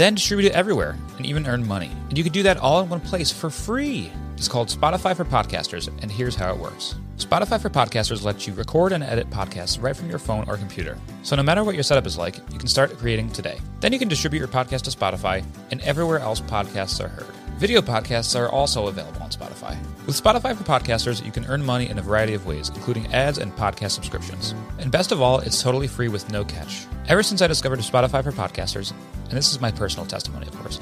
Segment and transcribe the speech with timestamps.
[0.00, 1.90] then distribute it everywhere and even earn money.
[2.08, 4.10] And you can do that all in one place for free.
[4.36, 6.94] It's called Spotify for Podcasters, and here's how it works.
[7.18, 10.96] Spotify for Podcasters lets you record and edit podcasts right from your phone or computer.
[11.22, 13.58] So no matter what your setup is like, you can start creating today.
[13.80, 17.39] Then you can distribute your podcast to Spotify and everywhere else podcasts are heard.
[17.60, 19.76] Video podcasts are also available on Spotify.
[20.06, 23.36] With Spotify for Podcasters, you can earn money in a variety of ways, including ads
[23.36, 24.54] and podcast subscriptions.
[24.78, 26.86] And best of all, it's totally free with no catch.
[27.06, 28.92] Ever since I discovered Spotify for Podcasters,
[29.24, 30.80] and this is my personal testimony, of course,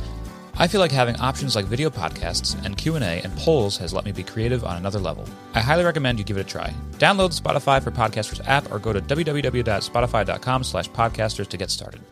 [0.56, 4.12] I feel like having options like video podcasts and Q&A and polls has let me
[4.12, 5.24] be creative on another level.
[5.54, 6.72] I highly recommend you give it a try.
[6.92, 12.02] Download the Spotify for Podcasters app or go to www.spotify.com slash podcasters to get started.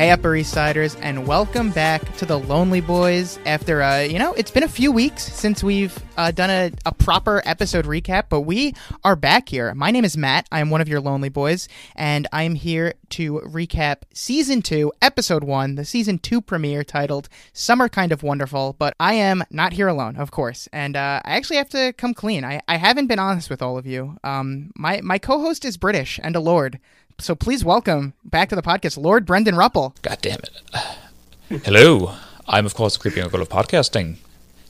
[0.00, 3.38] Hey, Upper East Siders, and welcome back to the Lonely Boys.
[3.44, 6.94] After, uh, you know, it's been a few weeks since we've uh, done a, a
[6.94, 8.72] proper episode recap, but we
[9.04, 9.74] are back here.
[9.74, 10.48] My name is Matt.
[10.50, 14.90] I am one of your Lonely Boys, and I am here to recap Season 2,
[15.02, 18.76] Episode 1, the Season 2 premiere titled Summer Kind of Wonderful.
[18.78, 22.14] But I am not here alone, of course, and uh, I actually have to come
[22.14, 22.42] clean.
[22.42, 24.16] I, I haven't been honest with all of you.
[24.24, 26.80] Um, my, my co host is British and a lord.
[27.20, 29.94] So please welcome back to the podcast, Lord Brendan Ruppel.
[30.00, 31.62] God damn it.
[31.64, 32.14] Hello.
[32.48, 34.16] I'm, of course, the creepy uncle of podcasting,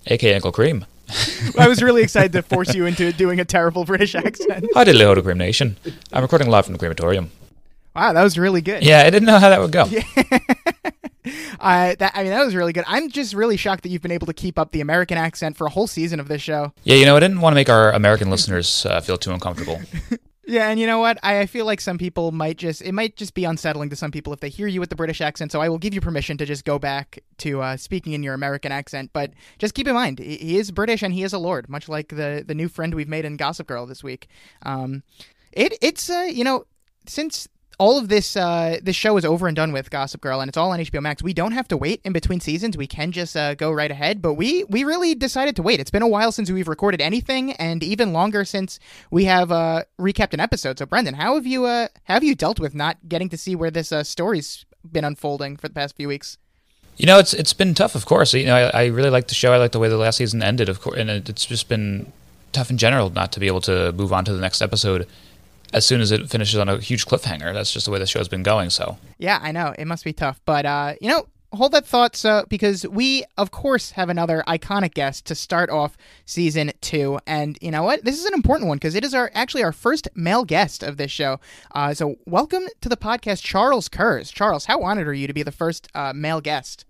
[0.06, 0.84] aka Uncle Cream.
[1.56, 4.66] I was really excited to force you into doing a terrible British accent.
[4.74, 5.76] Hi, diddly ho to Cream Nation.
[6.12, 7.30] I'm recording live from the crematorium.
[7.94, 8.82] Wow, that was really good.
[8.82, 9.86] Yeah, I didn't know how that would go.
[11.60, 12.84] Uh, that I mean, that was really good.
[12.86, 15.66] I'm just really shocked that you've been able to keep up the American accent for
[15.66, 16.72] a whole season of this show.
[16.84, 19.82] Yeah, you know, I didn't want to make our American listeners uh, feel too uncomfortable.
[20.50, 21.16] Yeah, and you know what?
[21.22, 24.11] I, I feel like some people might just it might just be unsettling to some
[24.11, 25.53] people if they hear you with the British accent.
[25.53, 28.34] So I will give you permission to just go back to uh, speaking in your
[28.34, 29.11] American accent.
[29.12, 29.31] But
[29.61, 32.09] just keep in mind, he, he is British and he is a lord, much like
[32.09, 34.27] the the new friend we've made in Gossip Girl this week.
[34.62, 35.05] Um,
[35.53, 36.65] it it's uh, you know
[37.06, 37.47] since
[37.80, 40.58] all of this uh, this show is over and done with Gossip Girl, and it's
[40.58, 41.22] all on HBO Max.
[41.22, 42.76] We don't have to wait in between seasons.
[42.76, 44.20] We can just uh, go right ahead.
[44.20, 45.80] But we we really decided to wait.
[45.80, 48.78] It's been a while since we've recorded anything, and even longer since
[49.10, 50.78] we have uh, recapped an episode.
[50.78, 53.70] So, Brendan, how have you uh, have you dealt with not getting to see where
[53.70, 56.36] this uh, story's been unfolding for the past few weeks?
[56.98, 58.34] You know, it's it's been tough, of course.
[58.34, 59.54] You know, I, I really like the show.
[59.54, 62.12] I like the way the last season ended, of course, and it's just been
[62.52, 65.06] tough in general not to be able to move on to the next episode
[65.72, 67.53] as soon as it finishes on a huge cliffhanger.
[67.53, 68.70] That's just the way the show's been going.
[68.70, 71.26] So Yeah, I know it must be tough, but uh, you know.
[71.53, 75.97] Hold that thought, so because we, of course, have another iconic guest to start off
[76.25, 78.04] season two, and you know what?
[78.04, 80.97] This is an important one because it is our actually our first male guest of
[80.97, 81.41] this show.
[81.75, 84.31] Uh, so, welcome to the podcast, Charles Kurz.
[84.31, 86.84] Charles, how honored are you to be the first uh, male guest?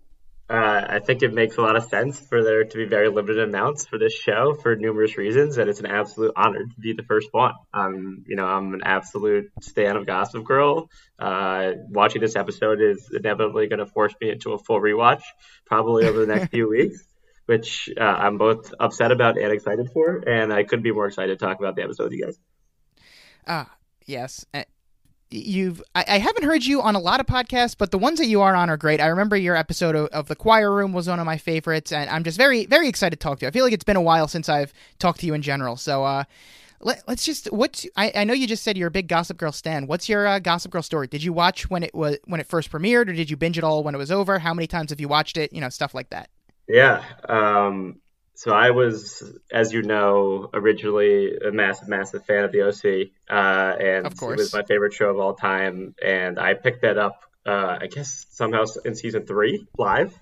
[0.51, 3.39] Uh, I think it makes a lot of sense for there to be very limited
[3.39, 7.05] amounts for this show for numerous reasons, and it's an absolute honor to be the
[7.05, 7.53] first one.
[7.73, 10.91] Um, you know, I'm an absolute stan of Gossip Girl.
[11.21, 15.23] Uh, watching this episode is inevitably going to force me into a full rewatch,
[15.67, 17.01] probably over the next few weeks,
[17.47, 21.39] which uh, I'm both upset about and excited for, and I couldn't be more excited
[21.39, 22.39] to talk about the episode with you guys.
[23.47, 23.71] Ah,
[24.05, 24.45] yes.
[25.33, 28.27] You've I, I, haven't heard you on a lot of podcasts but the ones that
[28.27, 29.01] you are on are great.
[29.01, 32.11] I remember your episode of, of, the choir room was one of my favorites and
[32.11, 33.49] i'm just very very excited to talk to you.
[33.49, 36.05] I feel like it's been a while since i've talked to you in general so
[36.05, 36.25] uh
[36.81, 39.53] let, us just what's I, I know you just said you're a big gossip girl
[39.53, 39.87] stan.
[39.87, 41.07] What's your uh, gossip girl story?
[41.07, 43.65] Did you watch when it was when it first premiered or did you binge it
[43.65, 44.39] all when it was over?
[44.39, 45.53] How many times have you watched it?
[45.53, 46.31] You know stuff like that.
[46.67, 48.01] Yeah um
[48.41, 49.23] so I was,
[49.53, 54.55] as you know, originally a massive, massive fan of the OC, uh, and it was
[54.55, 55.95] my favorite show of all time.
[56.03, 60.19] And I picked that up, uh, I guess somehow in season three live.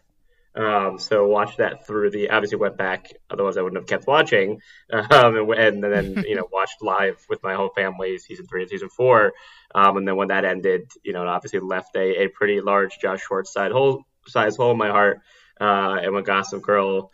[0.56, 2.30] Um, so watched that through the.
[2.30, 4.62] Obviously went back, otherwise I wouldn't have kept watching.
[4.92, 8.70] Um, and, and, then you know watched live with my whole family season three and
[8.70, 9.32] season four.
[9.72, 12.98] Um, and then when that ended, you know, it obviously left a, a pretty large
[13.00, 15.20] Josh Schwartz side hole, size hole in my heart.
[15.60, 17.12] Uh, and when Gossip Girl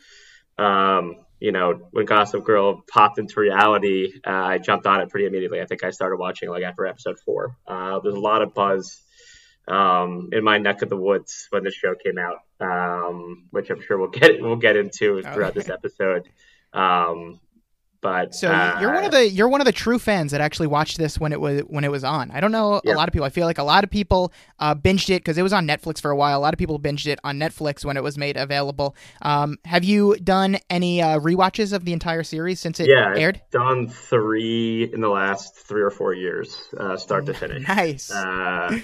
[0.59, 5.27] um, you know, when Gossip Girl popped into reality, uh, I jumped on it pretty
[5.27, 5.61] immediately.
[5.61, 7.57] I think I started watching like after episode four.
[7.67, 9.03] Uh, there's a lot of buzz
[9.69, 12.39] um, in my neck of the woods when the show came out.
[12.61, 15.61] um, which I'm sure we'll get we'll get into throughout okay.
[15.61, 16.29] this episode.
[16.73, 17.41] Um,
[18.05, 20.67] but so uh, you're one of the you're one of the true fans that actually
[20.67, 22.31] watched this when it was when it was on.
[22.33, 22.93] I don't know yeah.
[22.93, 23.25] a lot of people.
[23.25, 26.03] I feel like a lot of people uh, binged it because it was on Netflix
[26.03, 26.39] for a while.
[26.39, 28.95] A lot of people binged it on Netflix when it was made available.
[29.23, 33.41] Um, have you done any uh, re-watches of the entire series since it yeah, aired?
[33.51, 37.67] done three in the last three or four years, uh, start to finish.
[37.75, 38.11] Nice.
[38.11, 38.81] Uh,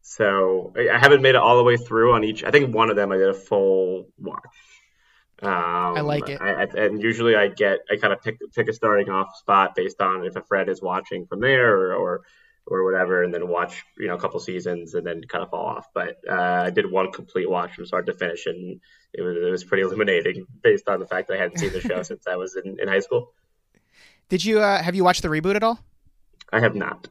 [0.00, 2.44] so I haven't made it all the way through on each.
[2.44, 4.44] I think one of them I did a full watch.
[5.40, 6.40] Um, I like it.
[6.40, 10.00] I, and usually I get I kind of pick pick a starting off spot based
[10.00, 12.22] on if a friend is watching from there or, or
[12.66, 15.64] or whatever, and then watch you know a couple seasons and then kind of fall
[15.64, 15.86] off.
[15.94, 18.80] But uh, I did one complete watch from start to finish, and
[19.12, 21.80] it was it was pretty illuminating based on the fact that I hadn't seen the
[21.80, 23.32] show since I was in, in high school.
[24.28, 25.78] Did you uh, have you watched the reboot at all?
[26.52, 27.06] I have not.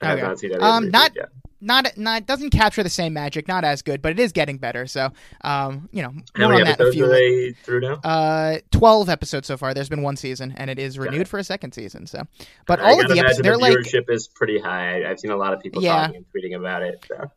[0.00, 0.20] I okay.
[0.20, 1.28] have not seen Um, not yet
[1.62, 4.86] not not doesn't capture the same magic, not as good, but it is getting better.
[4.86, 5.10] So,
[5.42, 7.94] um, you know, how many episodes are they through now?
[7.94, 9.72] Uh, twelve episodes so far.
[9.72, 12.06] There's been one season, and it is renewed for a second season.
[12.06, 12.26] So,
[12.66, 15.08] but all of the episodes, they're like viewership is pretty high.
[15.08, 16.06] I've seen a lot of people yeah.
[16.06, 17.04] talking and tweeting about it.
[17.08, 17.30] So.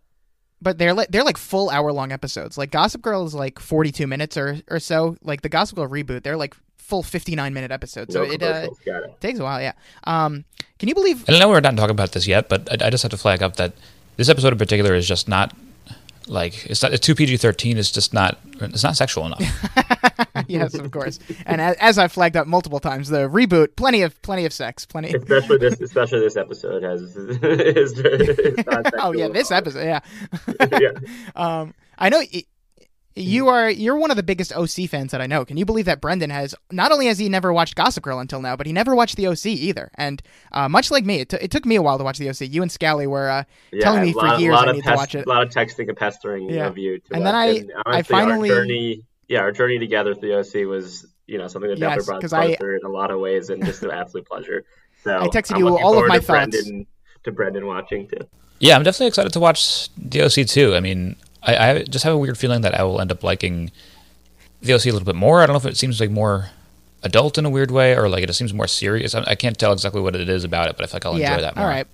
[0.61, 2.57] But they're like they're like full hour long episodes.
[2.57, 5.17] Like Gossip Girl is like forty two minutes or or so.
[5.21, 8.11] Like the Gossip Girl reboot, they're like full 59 minute episode.
[8.11, 9.73] So no it, uh, it, takes a while, yeah.
[10.03, 10.45] Um,
[10.77, 11.25] can you believe?
[11.27, 13.41] I know we're not talking about this yet, but I, I, just have to flag
[13.41, 13.73] up that
[14.17, 15.53] this episode in particular is just not
[16.27, 17.77] like it's not it's two PG thirteen.
[17.77, 19.41] It's just not it's not sexual enough.
[20.47, 21.19] yes, of course.
[21.45, 24.85] And as, as I've flagged up multiple times, the reboot plenty of plenty of sex,
[24.85, 25.13] plenty.
[25.13, 27.01] Especially this, especially this episode has.
[27.15, 28.63] is, is
[28.99, 29.99] oh yeah, this episode, yeah.
[30.71, 30.89] yeah.
[31.35, 32.21] Um, I know.
[32.31, 32.45] It,
[33.15, 35.45] you are you're one of the biggest OC fans that I know.
[35.45, 38.41] Can you believe that Brendan has not only has he never watched Gossip Girl until
[38.41, 39.89] now, but he never watched the OC either.
[39.95, 40.21] And
[40.51, 42.41] uh, much like me, it, t- it took me a while to watch the OC.
[42.41, 44.95] You and Scally were uh, yeah, telling me lot, for years I need pest- to
[44.95, 45.25] watch it.
[45.25, 46.67] A lot of texting and pestering yeah.
[46.67, 46.99] of you.
[47.11, 50.67] and then I and I finally our journey, yeah, our journey together through the OC
[50.67, 53.49] was you know something that yes, definitely brought us closer in a lot of ways
[53.49, 54.65] and just an absolute pleasure.
[55.03, 56.51] So I texted I'm you all of my to thoughts.
[56.51, 56.87] Brendan,
[57.23, 58.27] to Brendan watching too.
[58.59, 60.75] Yeah, I'm definitely excited to watch the OC too.
[60.75, 61.15] I mean,
[61.45, 63.71] I, I just have a weird feeling that I will end up liking
[64.61, 65.41] the OC a little bit more.
[65.41, 66.49] I don't know if it seems like more
[67.03, 69.15] adult in a weird way or like it just seems more serious.
[69.15, 71.19] I, I can't tell exactly what it is about it, but I feel like I'll
[71.19, 71.65] yeah, enjoy that more.
[71.65, 71.87] All right.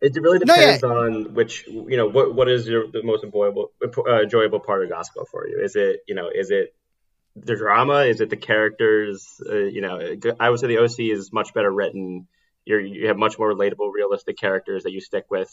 [0.00, 1.06] It really depends no, yeah.
[1.06, 4.90] on which you know what what is your the most enjoyable uh, enjoyable part of
[4.90, 5.60] gospel for you.
[5.62, 6.74] Is it you know is it
[7.36, 8.02] the drama?
[8.02, 9.26] Is it the characters?
[9.48, 9.98] Uh, you know,
[10.38, 12.26] I would say the OC is much better written.
[12.66, 15.52] You're, you have much more relatable, realistic characters that you stick with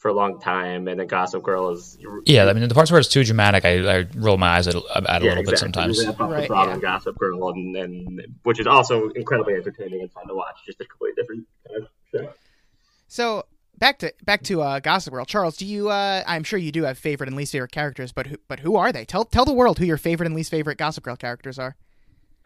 [0.00, 1.98] for a long time, and then Gossip Girl is.
[2.24, 4.74] Yeah, I mean the parts where it's too dramatic, I, I roll my eyes at,
[4.74, 4.82] at
[5.22, 5.44] a little exactly.
[5.44, 6.06] bit sometimes.
[6.18, 6.78] right, yeah.
[6.78, 10.56] Gossip Girl, and, and which is also incredibly entertaining and fun to watch.
[10.64, 12.32] Just a completely different kind of show.
[13.08, 13.44] So
[13.76, 15.26] back to back to uh, Gossip Girl.
[15.26, 15.90] Charles, do you?
[15.90, 18.76] Uh, I'm sure you do have favorite and least favorite characters, but who, but who
[18.76, 19.04] are they?
[19.04, 21.76] Tell tell the world who your favorite and least favorite Gossip Girl characters are.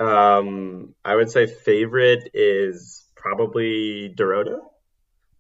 [0.01, 4.59] Um, I would say favorite is probably Dorota.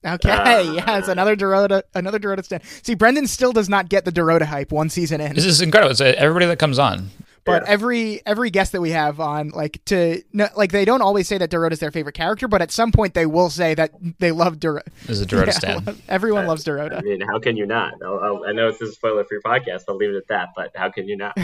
[0.05, 2.63] Okay, uh, yeah, it's another Dorota, another Dorota stand.
[2.83, 5.35] See, Brendan still does not get the Dorota hype one season in.
[5.35, 5.93] This is incredible.
[5.93, 7.11] It's uh, everybody that comes on.
[7.45, 7.73] But yeah.
[7.73, 11.37] every every guest that we have on, like to no, like, they don't always say
[11.37, 14.33] that Dorota is their favorite character, but at some point they will say that they
[14.33, 14.85] love Dorota.
[15.03, 16.03] This is a Dorota yeah, stand.
[16.09, 16.99] Everyone uh, loves Dorota.
[16.99, 17.95] I mean, how can you not?
[18.03, 19.85] I'll, I'll, i know this is a spoiler for your podcast.
[19.89, 20.49] I'll leave it at that.
[20.57, 21.39] But how can you not?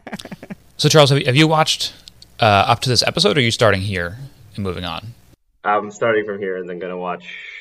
[0.78, 1.92] so, Charles, have you, have you watched
[2.40, 4.16] uh, up to this episode, or are you starting here
[4.54, 5.08] and moving on?
[5.62, 7.57] I'm starting from here and then going to watch yeah,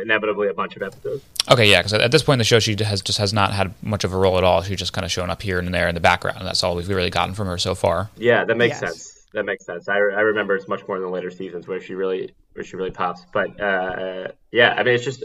[0.00, 1.24] inevitably a bunch of episodes.
[1.50, 3.72] Okay, yeah, because at this point in the show, she has just has not had
[3.82, 4.62] much of a role at all.
[4.62, 6.38] She's just kind of shown up here and there in the background.
[6.38, 8.10] and That's all we've really gotten from her so far.
[8.16, 8.92] Yeah, that makes yes.
[8.92, 9.26] sense.
[9.34, 9.88] That makes sense.
[9.88, 12.76] I, I remember it's much more in the later seasons where she really where she
[12.76, 13.24] really pops.
[13.32, 15.24] But uh, yeah, I mean, it's just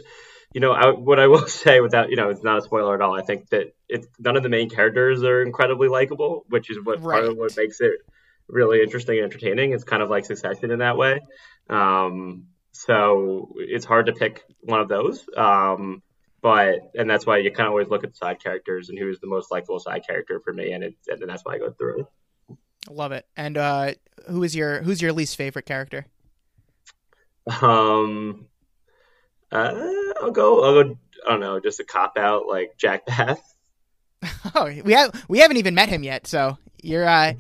[0.53, 3.01] you know I, what I will say without you know it's not a spoiler at
[3.01, 3.17] all.
[3.17, 7.01] I think that it's none of the main characters are incredibly likable, which is what
[7.01, 7.21] right.
[7.21, 7.93] part of what makes it
[8.47, 9.71] really interesting and entertaining.
[9.71, 11.21] It's kind of like Succession in that way.
[11.69, 15.23] Um, so it's hard to pick one of those.
[15.37, 16.01] Um,
[16.41, 19.19] but and that's why you kind of always look at the side characters and who's
[19.19, 21.71] the most likable side character for me, and it, and then that's why I go
[21.71, 22.05] through.
[22.89, 23.25] Love it.
[23.37, 23.93] And uh,
[24.29, 26.05] who is your who's your least favorite character?
[27.61, 28.47] Um,
[29.51, 29.73] uh,
[30.21, 30.63] I'll go.
[30.63, 30.97] I'll go.
[31.25, 33.39] I don't know, just a cop out like Jack Bass.
[34.55, 37.33] Oh, we have we haven't even met him yet, so you're uh,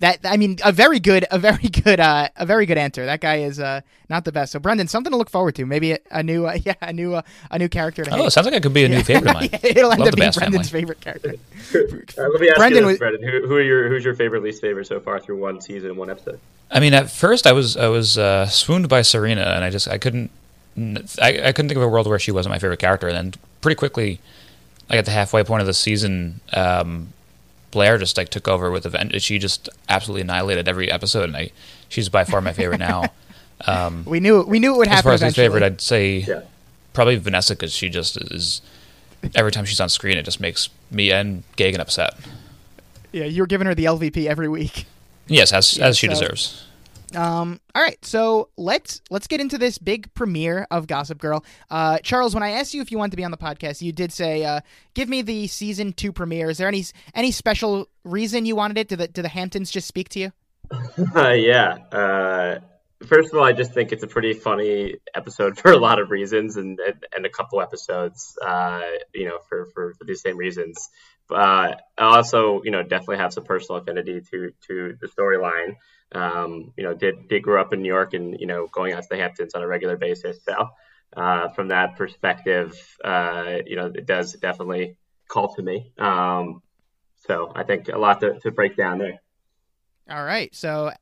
[0.00, 3.06] that I mean a very good a very good uh, a very good answer.
[3.06, 4.52] That guy is uh, not the best.
[4.52, 5.66] So Brendan, something to look forward to.
[5.66, 8.04] Maybe a, a new uh, yeah a new uh, a new character.
[8.04, 9.48] To oh, it sounds like it could be a new favorite of mine.
[9.62, 10.80] It'll end Love up being Brendan's family.
[10.80, 11.34] favorite character.
[11.74, 13.22] Uh, let me ask Brendan you this, Brendan.
[13.22, 15.98] Who, who, are your who's your favorite least favorite so far through one season and
[15.98, 16.38] one episode?
[16.70, 19.88] I mean, at first I was I was uh, swooned by Serena, and I just
[19.88, 20.30] I couldn't
[20.76, 23.08] I, I couldn't think of a world where she wasn't my favorite character.
[23.08, 24.20] And then pretty quickly
[24.88, 27.12] like at the halfway point of the season, um,
[27.72, 29.20] Blair just like took over with event.
[29.20, 31.50] She just absolutely annihilated every episode, and I
[31.88, 33.06] she's by far my favorite now.
[33.64, 34.98] Um, we knew we knew it would happen.
[34.98, 36.40] As far as my favorite, I'd say yeah.
[36.94, 38.60] probably Vanessa because she just is.
[39.36, 42.14] Every time she's on screen, it just makes me and Gagan upset.
[43.12, 44.86] Yeah, you're giving her the LVP every week.
[45.28, 46.66] Yes, as yeah, as she so, deserves.
[47.14, 51.44] Um, all right, so let's let's get into this big premiere of Gossip Girl.
[51.70, 53.92] Uh, Charles, when I asked you if you wanted to be on the podcast, you
[53.92, 54.60] did say, uh,
[54.94, 58.88] "Give me the season two premiere." Is there any any special reason you wanted it?
[58.88, 60.32] Do the do the Hamptons just speak to you?
[61.14, 61.76] Uh, yeah.
[61.92, 62.60] Uh,
[63.06, 66.10] first of all, I just think it's a pretty funny episode for a lot of
[66.10, 68.82] reasons, and and, and a couple episodes, uh,
[69.14, 70.88] you know, for, for for these same reasons.
[71.30, 75.76] Uh, I also, you know, definitely have some personal affinity to to the storyline
[76.14, 79.02] um, you know, did did grow up in New York and you know going out
[79.02, 80.44] to the Hamptons on a regular basis.
[80.44, 80.68] So
[81.16, 84.96] uh, from that perspective, uh, you know, it does definitely
[85.28, 85.92] call to me.
[85.98, 86.62] Um,
[87.26, 89.20] so I think a lot to, to break down there.
[90.10, 90.54] All right.
[90.54, 90.92] So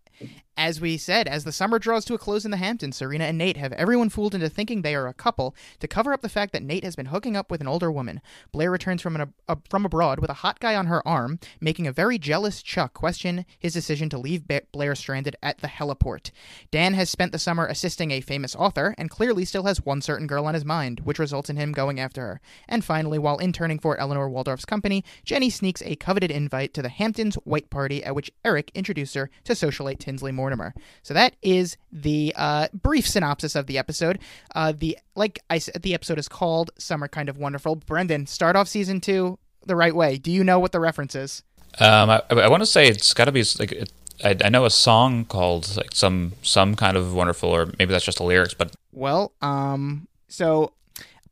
[0.60, 3.38] as we said, as the summer draws to a close in the Hamptons, Serena and
[3.38, 6.52] Nate have everyone fooled into thinking they are a couple to cover up the fact
[6.52, 8.20] that Nate has been hooking up with an older woman.
[8.52, 11.86] Blair returns from an, a, from abroad with a hot guy on her arm, making
[11.86, 16.30] a very jealous Chuck question his decision to leave ba- Blair stranded at the heliport.
[16.70, 20.26] Dan has spent the summer assisting a famous author and clearly still has one certain
[20.26, 22.40] girl on his mind, which results in him going after her.
[22.68, 26.90] And finally, while interning for Eleanor Waldorf's company, Jenny sneaks a coveted invite to the
[26.90, 30.49] Hamptons white party at which Eric introduced her to socialite Tinsley Moore.
[30.50, 30.74] Mortimer.
[31.02, 34.18] So that is the uh, brief synopsis of the episode.
[34.54, 38.56] Uh, the like I said, the episode is called "Summer Kind of Wonderful." Brendan, start
[38.56, 40.16] off season two the right way.
[40.16, 41.42] Do you know what the reference is?
[41.78, 43.92] Um, I, I want to say it's got to be like it,
[44.24, 48.04] I, I, know a song called like some some kind of wonderful, or maybe that's
[48.04, 48.54] just the lyrics.
[48.54, 50.72] But well, um, so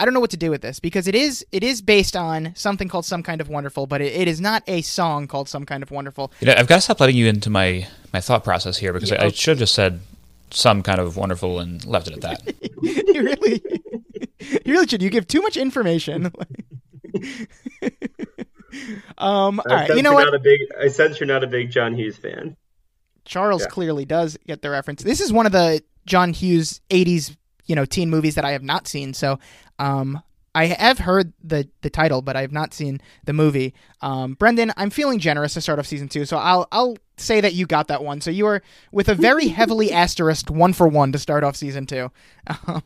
[0.00, 2.52] I don't know what to do with this because it is it is based on
[2.54, 5.64] something called Some Kind of Wonderful, but it, it is not a song called Some
[5.66, 6.32] Kind of Wonderful.
[6.40, 9.10] You know, I've got to stop letting you into my my thought process here because
[9.10, 10.00] yeah, I, I should have just said
[10.50, 12.54] some kind of wonderful and left it at that.
[12.82, 13.62] you really,
[14.64, 15.02] you really should.
[15.02, 16.26] You give too much information.
[19.18, 20.32] um, all right, you know what?
[20.32, 22.56] A big, I sense you're not a big John Hughes fan.
[23.24, 23.68] Charles yeah.
[23.68, 25.02] clearly does get the reference.
[25.02, 27.36] This is one of the John Hughes '80s
[27.68, 29.14] you know teen movies that I have not seen.
[29.14, 29.38] So
[29.78, 30.20] um,
[30.54, 33.75] I have heard the the title, but I have not seen the movie.
[34.00, 37.54] Um, Brendan, I'm feeling generous to start off season two, so I'll I'll say that
[37.54, 38.20] you got that one.
[38.20, 41.87] So you are with a very heavily asterisked one for one to start off season
[41.87, 42.10] two.
[42.66, 42.82] Um,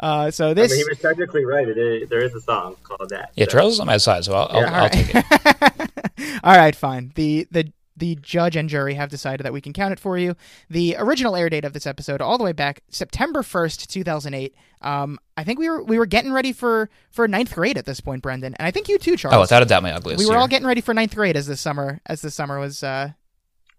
[0.00, 1.66] uh, so this I mean, he was technically right.
[1.66, 3.30] It is, there is a song called that.
[3.36, 3.52] Yeah, so.
[3.52, 4.82] Charles is on my side, so I'll, I'll, yeah.
[4.82, 6.40] I'll take it.
[6.44, 7.12] All right, fine.
[7.14, 10.34] The the the judge and jury have decided that we can count it for you.
[10.70, 14.34] The original air date of this episode, all the way back September first, two thousand
[14.34, 14.54] eight.
[14.80, 18.00] Um, I think we were we were getting ready for for ninth grade at this
[18.00, 19.36] point, Brendan, and I think you too, Charles.
[19.36, 20.18] Oh, without a doubt, my ugliest.
[20.18, 20.40] We were year.
[20.40, 23.10] all getting ready for ninth grade as this summer as this summer was uh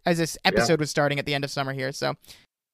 [0.05, 0.83] as this episode yeah.
[0.83, 1.91] was starting at the end of summer here.
[1.91, 2.15] So,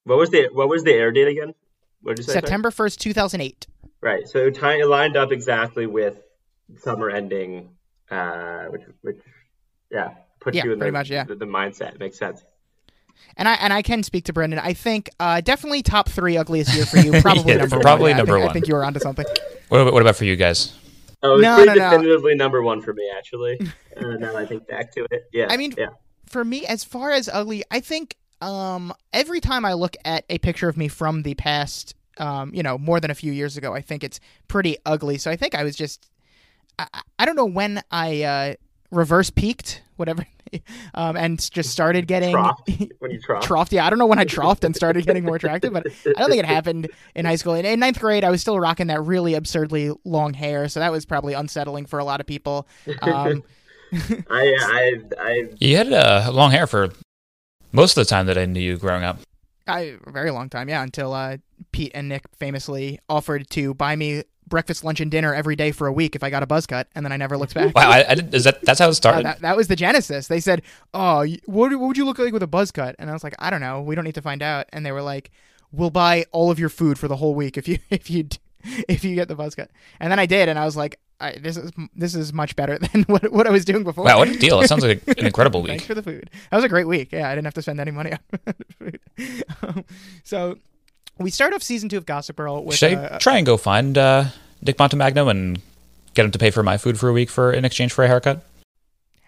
[0.04, 1.54] what was the what was the air date again?
[2.02, 2.34] What did you say?
[2.34, 3.68] September first, two thousand eight.
[4.02, 4.28] Right.
[4.28, 6.22] So it lined up exactly with
[6.78, 7.70] summer ending,
[8.10, 9.18] uh, which which
[9.92, 11.24] yeah puts yeah, you in the, much, yeah.
[11.24, 12.00] the, the mindset.
[12.00, 12.44] makes sense.
[13.36, 14.60] And I and I can speak to Brendan.
[14.60, 17.12] I think uh, definitely top three ugliest year for you.
[17.22, 18.18] Probably yeah, number probably one.
[18.18, 18.50] number I think, one.
[18.50, 19.26] I think you were onto something.
[19.68, 20.74] What about, what about for you guys?
[21.22, 22.46] Oh, it's no, pretty no, definitively no.
[22.46, 23.60] number one for me, actually.
[23.98, 25.48] uh, now I think back to it, yeah.
[25.50, 25.90] I mean, yeah.
[26.26, 30.38] for me, as far as ugly, I think um, every time I look at a
[30.38, 33.74] picture of me from the past, um, you know, more than a few years ago,
[33.74, 35.18] I think it's pretty ugly.
[35.18, 36.10] So I think I was just,
[36.78, 38.54] I, I don't know when I uh,
[38.92, 40.26] reverse peaked, whatever
[40.94, 43.44] um, and just started getting troughed when you troughed.
[43.44, 43.72] troughed.
[43.72, 46.30] Yeah, I don't know when I troughed and started getting more attractive, but I don't
[46.30, 47.54] think it happened in high school.
[47.54, 50.92] In, in ninth grade, I was still rocking that really absurdly long hair, so that
[50.92, 52.68] was probably unsettling for a lot of people.
[53.02, 53.44] Um,
[53.94, 56.90] I, I, I, you had uh, long hair for
[57.72, 59.20] most of the time that I knew you growing up.
[59.68, 61.38] I, a very long time, yeah, until uh,
[61.72, 65.88] Pete and Nick famously offered to buy me breakfast, lunch, and dinner every day for
[65.88, 67.76] a week if I got a buzz cut, and then I never looked back.
[67.76, 69.20] wow, I, I did, is that that's how it started?
[69.20, 70.28] Uh, that, that, was the genesis.
[70.28, 70.62] They said,
[70.94, 73.36] "Oh, what, what would you look like with a buzz cut?" And I was like,
[73.40, 73.82] "I don't know.
[73.82, 75.32] We don't need to find out." And they were like,
[75.72, 78.28] "We'll buy all of your food for the whole week if you if you
[78.88, 81.34] if you get the buzz cut." And then I did, and I was like, I,
[81.34, 84.30] "This is this is much better than what what I was doing before." Wow, what
[84.30, 84.60] a deal!
[84.62, 85.72] It sounds like an incredible week.
[85.72, 86.30] Thanks for the food.
[86.50, 87.12] That was a great week.
[87.12, 89.00] Yeah, I didn't have to spend any money on food.
[89.62, 89.86] Um,
[90.24, 90.58] so
[91.20, 92.78] we start off season two of Gossip Girl with.
[92.78, 94.26] Should I try and go find uh,
[94.62, 95.62] Nick Montemagno and
[96.14, 98.08] get him to pay for my food for a week for in exchange for a
[98.08, 98.44] haircut?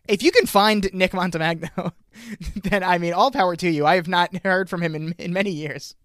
[0.08, 1.92] If you can find Nick Montemagno,
[2.64, 3.86] then I mean, all power to you.
[3.86, 5.96] I have not heard from him in in many years.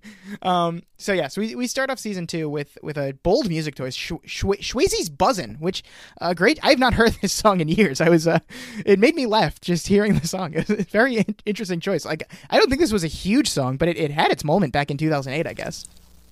[0.42, 3.74] um, so yeah, so we, we start off season two with with a bold music
[3.74, 5.82] choice, Sh- Sh- Shwayze's "Buzzin'," which
[6.20, 6.58] uh, great.
[6.62, 8.00] I have not heard this song in years.
[8.00, 8.38] I was uh,
[8.84, 10.54] it made me laugh just hearing the song.
[10.62, 12.04] It's a very in- interesting choice.
[12.04, 14.72] Like I don't think this was a huge song, but it, it had its moment
[14.72, 15.84] back in 2008, I guess.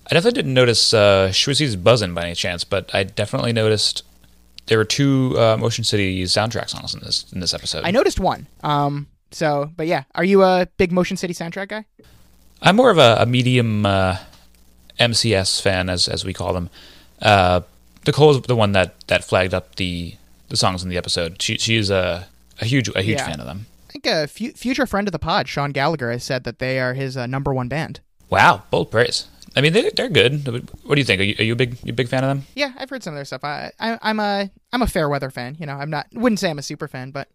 [0.07, 4.03] I definitely didn't notice uh, Shwayze's "Buzzin'" by any chance, but I definitely noticed
[4.67, 7.83] there were two uh, Motion City soundtrack songs in this in this episode.
[7.83, 8.47] I noticed one.
[8.63, 11.85] Um, so, but yeah, are you a big Motion City soundtrack guy?
[12.61, 14.17] I'm more of a, a medium uh,
[14.99, 16.69] MCS fan, as as we call them.
[17.21, 17.61] Uh,
[18.05, 20.15] Nicole is the one that, that flagged up the,
[20.49, 21.41] the songs in the episode.
[21.41, 22.27] She she's a
[22.59, 23.27] a huge a huge yeah.
[23.27, 23.65] fan of them.
[23.89, 26.93] I think a future friend of the pod, Sean Gallagher, has said that they are
[26.93, 27.99] his uh, number one band.
[28.29, 29.27] Wow, bold praise.
[29.53, 30.47] I mean, they, they're good.
[30.85, 31.19] What do you think?
[31.19, 32.45] Are you, are you a big you a big fan of them?
[32.55, 33.43] Yeah, I've heard some of their stuff.
[33.43, 35.57] I, I I'm a I'm a fair weather fan.
[35.59, 37.27] You know, I'm not wouldn't say I'm a super fan, but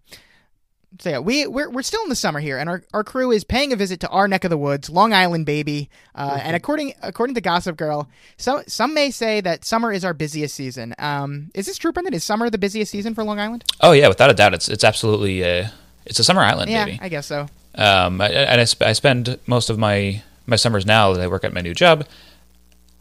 [1.00, 3.44] so yeah, we we're, we're still in the summer here, and our, our crew is
[3.44, 5.90] paying a visit to our neck of the woods, Long Island, baby.
[6.14, 6.40] Uh, mm-hmm.
[6.46, 10.54] And according according to Gossip Girl, some some may say that summer is our busiest
[10.54, 10.94] season.
[10.98, 12.14] Um, is this true, Brendan?
[12.14, 13.64] Is summer the busiest season for Long Island?
[13.80, 15.68] Oh yeah, without a doubt, it's it's absolutely uh,
[16.06, 16.98] it's a summer island, yeah, baby.
[17.02, 17.48] I guess so.
[17.74, 21.44] Um, and I, sp- I spend most of my my summers now that I work
[21.44, 22.06] at my new job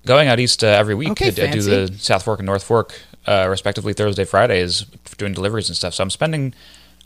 [0.05, 1.11] going out east uh, every week.
[1.11, 4.81] Okay, I, I do the South Fork and North Fork, uh, respectively, Thursday, Fridays,
[5.17, 5.93] doing deliveries and stuff.
[5.93, 6.53] So I'm spending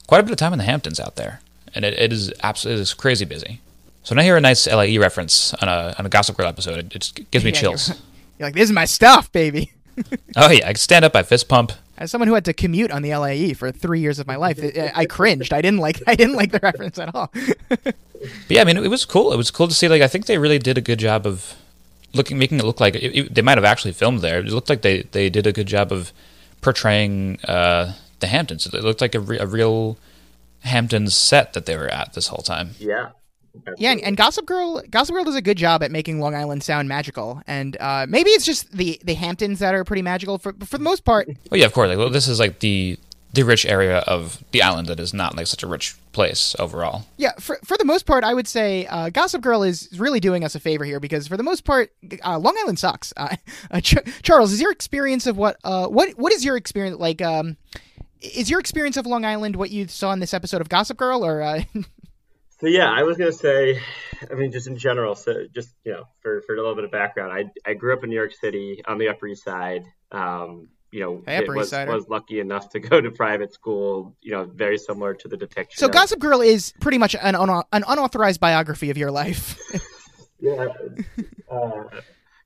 [0.10, 1.40] quite a bit of time in the Hamptons out there
[1.76, 3.62] and it, it is absolutely it is crazy busy.
[4.04, 6.80] So when I hear a nice LIE reference on a on a Gossip Girl episode,
[6.80, 7.90] it, it gives me yeah, chills.
[7.90, 7.98] You're,
[8.40, 9.72] you're, like, this is my stuff, baby.
[10.36, 11.74] oh yeah, I stand up, I fist pump.
[11.98, 14.58] As someone who had to commute on the LIE for three years of my life,
[14.96, 15.52] I cringed.
[15.52, 17.30] I didn't like I didn't like the reference at all.
[17.68, 17.96] but
[18.48, 19.34] yeah, I mean, it was cool.
[19.34, 19.90] It was cool to see.
[19.90, 21.56] Like, I think they really did a good job of
[22.14, 24.40] looking, making it look like it, it, they might have actually filmed there.
[24.40, 26.14] It looked like they they did a good job of
[26.62, 28.66] portraying uh, the Hamptons.
[28.66, 29.98] It looked like a, re- a real
[30.62, 32.72] Hampton's set that they were at this whole time.
[32.80, 33.10] Yeah.
[33.56, 33.84] Absolutely.
[33.84, 36.64] Yeah, and, and, Gossip Girl, Gossip Girl does a good job at making Long Island
[36.64, 40.54] sound magical, and uh, maybe it's just the the Hamptons that are pretty magical for
[40.54, 41.28] for the most part.
[41.28, 41.90] Well, yeah, of course.
[41.90, 43.00] Like, well, this is like the
[43.34, 47.06] the rich area of the island that is not like such a rich place overall.
[47.18, 50.44] Yeah, for for the most part, I would say uh, Gossip Girl is really doing
[50.44, 51.92] us a favor here because for the most part,
[52.24, 53.14] uh, Long Island sucks.
[53.18, 53.36] Uh,
[53.72, 57.22] uh Ch- Charles, is your experience of what uh, what what is your experience like?
[57.22, 57.58] Um,
[58.22, 61.26] is your experience of Long Island what you saw in this episode of Gossip Girl,
[61.26, 61.42] or?
[61.42, 61.64] Uh...
[62.60, 63.80] so yeah, I was gonna say,
[64.30, 65.16] I mean, just in general.
[65.16, 68.04] So just you know, for for a little bit of background, I I grew up
[68.04, 69.86] in New York City on the Upper East Side.
[70.12, 74.16] Um, you know, hey, was, was lucky enough to go to private school.
[74.22, 75.80] You know, very similar to the depiction.
[75.80, 75.92] So of...
[75.92, 79.60] Gossip Girl is pretty much an un- an unauthorized biography of your life.
[80.40, 80.68] yeah.
[81.50, 81.84] Uh,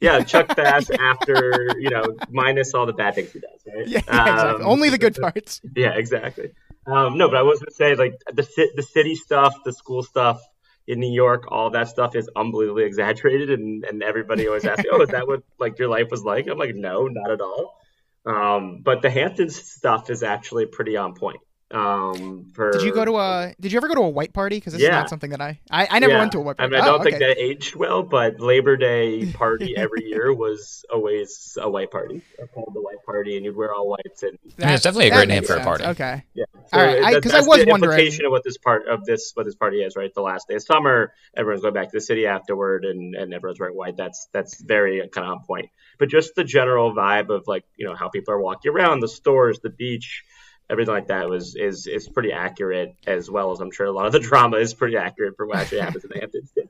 [0.03, 3.87] yeah, Chuck Bass after you know minus all the bad things he does, right?
[3.87, 4.65] Yeah, um, exactly.
[4.65, 5.61] Only the good parts.
[5.75, 6.51] Yeah, exactly.
[6.85, 10.41] Um, no, but I was gonna say like the the city stuff, the school stuff
[10.85, 14.89] in New York, all that stuff is unbelievably exaggerated, and and everybody always asks me,
[14.91, 17.79] "Oh, is that what like your life was like?" I'm like, "No, not at all."
[18.25, 21.39] Um, but the Hamptons stuff is actually pretty on point.
[21.73, 23.55] Um, for did you go to a?
[23.59, 24.57] Did you ever go to a white party?
[24.57, 24.89] Because this yeah.
[24.89, 26.19] is not something that I I, I never yeah.
[26.19, 26.75] went to a white party.
[26.75, 30.31] I, mean, I don't oh, think that aged well, but Labor Day party every year
[30.31, 32.21] was always a white party,
[32.53, 34.21] called the white party, and you'd wear all whites.
[34.21, 35.85] And that, I mean, it's definitely a great name for a party.
[35.85, 36.45] Okay, yeah.
[36.67, 39.03] So all right, because I, I, was the wondering implication of what this part of
[39.05, 40.13] this what this party is, right?
[40.13, 43.59] The last day of summer, everyone's going back to the city afterward, and and everyone's
[43.59, 43.97] wearing white.
[43.97, 45.71] That's that's very kind of on point.
[45.97, 49.07] But just the general vibe of like you know how people are walking around the
[49.07, 50.23] stores, the beach
[50.69, 54.05] everything like that was is is pretty accurate as well as I'm sure a lot
[54.05, 56.51] of the drama is pretty accurate for what actually happens in the Hamptons.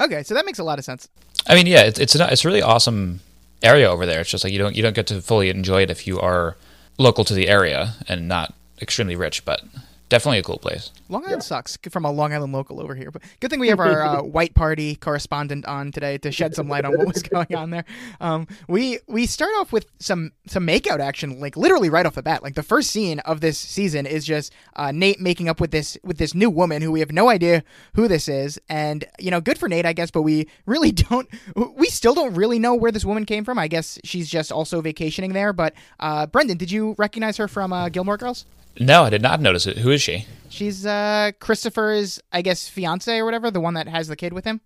[0.00, 1.08] Okay, so that makes a lot of sense.
[1.48, 3.18] I mean, yeah, it's it's a, it's a really awesome
[3.64, 4.20] area over there.
[4.20, 6.56] It's just like you don't you don't get to fully enjoy it if you are
[6.98, 9.60] local to the area and not extremely rich, but
[10.08, 10.90] definitely a cool place.
[11.08, 11.46] Long Island yeah.
[11.46, 14.22] sucks from a Long Island local over here, but good thing we have our uh,
[14.38, 17.84] white party correspondent on today to shed some light on what was going on there.
[18.20, 22.22] Um, we we start off with some some makeout action, like literally right off the
[22.22, 22.42] bat.
[22.42, 25.96] Like the first scene of this season is just uh, Nate making up with this
[26.02, 27.62] with this new woman who we have no idea
[27.94, 31.28] who this is, and you know, good for Nate, I guess, but we really don't.
[31.54, 33.58] We still don't really know where this woman came from.
[33.58, 35.52] I guess she's just also vacationing there.
[35.52, 38.44] But uh, Brendan, did you recognize her from uh, Gilmore Girls?
[38.78, 39.78] No, I did not notice it.
[39.78, 40.26] Who is she?
[40.48, 44.44] She's uh Christopher's, I guess, fiance or whatever, the one that has the kid with
[44.44, 44.60] him.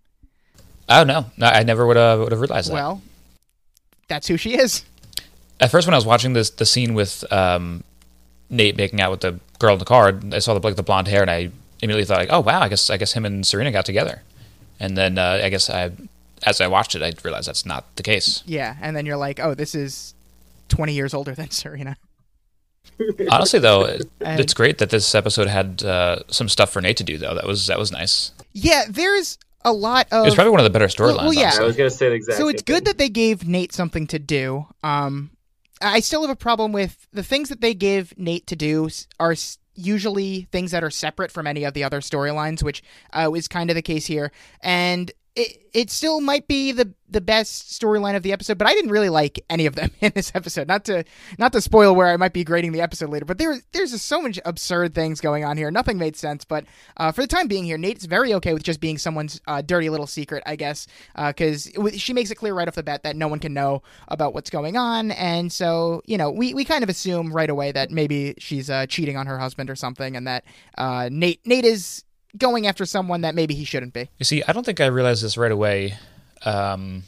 [0.89, 2.75] Oh no, no I never would have would have realized that.
[2.75, 3.01] Well,
[4.07, 4.83] that's who she is.
[5.59, 7.83] At first, when I was watching this, the scene with um,
[8.49, 11.07] Nate making out with the girl in the car, I saw the like the blonde
[11.07, 13.71] hair, and I immediately thought like, oh wow, I guess I guess him and Serena
[13.71, 14.21] got together.
[14.79, 15.91] And then uh, I guess I,
[16.43, 18.43] as I watched it, I realized that's not the case.
[18.45, 20.13] Yeah, and then you're like, oh, this is
[20.69, 21.97] twenty years older than Serena.
[23.31, 27.03] Honestly, though, and, it's great that this episode had uh, some stuff for Nate to
[27.03, 27.17] do.
[27.17, 28.31] Though that was that was nice.
[28.53, 30.25] Yeah, there's a lot of.
[30.25, 31.17] It's probably one of the better storylines.
[31.17, 32.37] Well, well, yeah, I was gonna say the exact.
[32.37, 32.75] So it's thing.
[32.75, 34.67] good that they gave Nate something to do.
[34.83, 35.31] Um,
[35.81, 39.35] I still have a problem with the things that they give Nate to do are
[39.75, 43.69] usually things that are separate from any of the other storylines, which uh, is kind
[43.69, 44.31] of the case here.
[44.61, 48.73] And it, it still might be the the best storyline of the episode, but I
[48.73, 50.67] didn't really like any of them in this episode.
[50.67, 51.03] Not to
[51.39, 54.05] not to spoil where I might be grading the episode later, but there there's just
[54.05, 55.71] so much absurd things going on here.
[55.71, 56.65] Nothing made sense, but
[56.97, 59.89] uh, for the time being here, Nate's very okay with just being someone's uh, dirty
[59.89, 63.15] little secret, I guess, because uh, she makes it clear right off the bat that
[63.15, 66.83] no one can know about what's going on, and so you know we we kind
[66.83, 70.27] of assume right away that maybe she's uh, cheating on her husband or something, and
[70.27, 70.43] that
[70.77, 72.03] uh, Nate Nate is
[72.37, 74.09] going after someone that maybe he shouldn't be.
[74.19, 75.95] You see, I don't think I realized this right away,
[76.45, 77.03] um,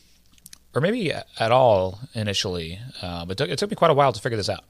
[0.74, 4.38] or maybe at all initially, uh, but it took me quite a while to figure
[4.38, 4.64] this out.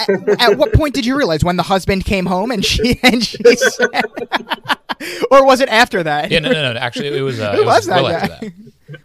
[0.00, 3.24] At, at, what point did you realize when the husband came home and she and
[3.24, 3.88] she said,
[5.30, 6.30] or was it after that?
[6.30, 6.78] Yeah, no, no, no.
[6.78, 7.40] Actually, it was.
[7.40, 8.28] Uh, it was, was that well guy?
[8.28, 8.52] That.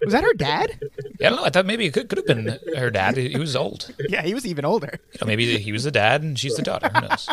[0.04, 0.80] Was that her dad?
[1.20, 1.46] Yeah, I don't know.
[1.46, 3.18] I thought maybe it could, could have been her dad.
[3.18, 3.94] He was old.
[4.10, 5.00] Yeah, he was even older.
[5.14, 6.90] You know, maybe he was the dad and she's the daughter.
[6.94, 7.30] Who knows?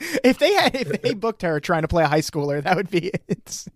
[0.24, 2.90] if they had, if they booked her trying to play a high schooler, that would
[2.90, 3.70] be insane.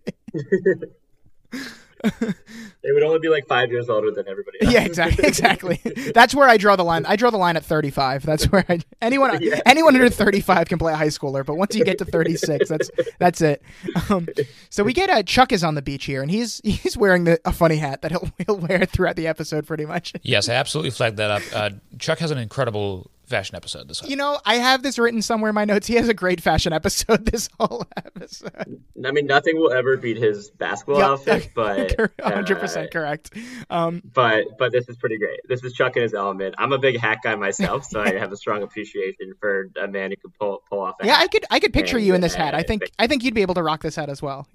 [2.03, 4.73] They would only be like five years older than everybody else.
[4.73, 5.27] Yeah, exactly.
[5.27, 5.79] Exactly.
[6.13, 7.05] That's where I draw the line.
[7.05, 8.25] I draw the line at 35.
[8.25, 9.61] That's where I, anyone yeah.
[9.65, 12.91] anyone under 35 can play a high schooler, but once you get to 36, that's
[13.19, 13.61] that's it.
[14.09, 14.27] Um,
[14.69, 17.39] so we get uh, Chuck is on the beach here, and he's he's wearing the,
[17.45, 20.13] a funny hat that he'll he'll wear throughout the episode, pretty much.
[20.23, 21.41] Yes, I absolutely flagged that up.
[21.53, 24.11] Uh, Chuck has an incredible fashion episode this week.
[24.11, 25.87] You know, I have this written somewhere in my notes.
[25.87, 28.81] He has a great fashion episode this whole episode.
[29.03, 31.09] I mean, nothing will ever beat his basketball yep.
[31.09, 33.35] outfit, but 100% uh, correct.
[33.69, 35.39] Um, but but this is pretty great.
[35.47, 36.55] This is Chuck in his element.
[36.57, 40.11] I'm a big hat guy myself, so I have a strong appreciation for a man
[40.11, 40.95] who can pull pull off.
[41.01, 41.23] yeah, hat.
[41.23, 42.53] I could I could picture and, you in this hat.
[42.53, 44.47] I think I think you'd be able to rock this hat as well.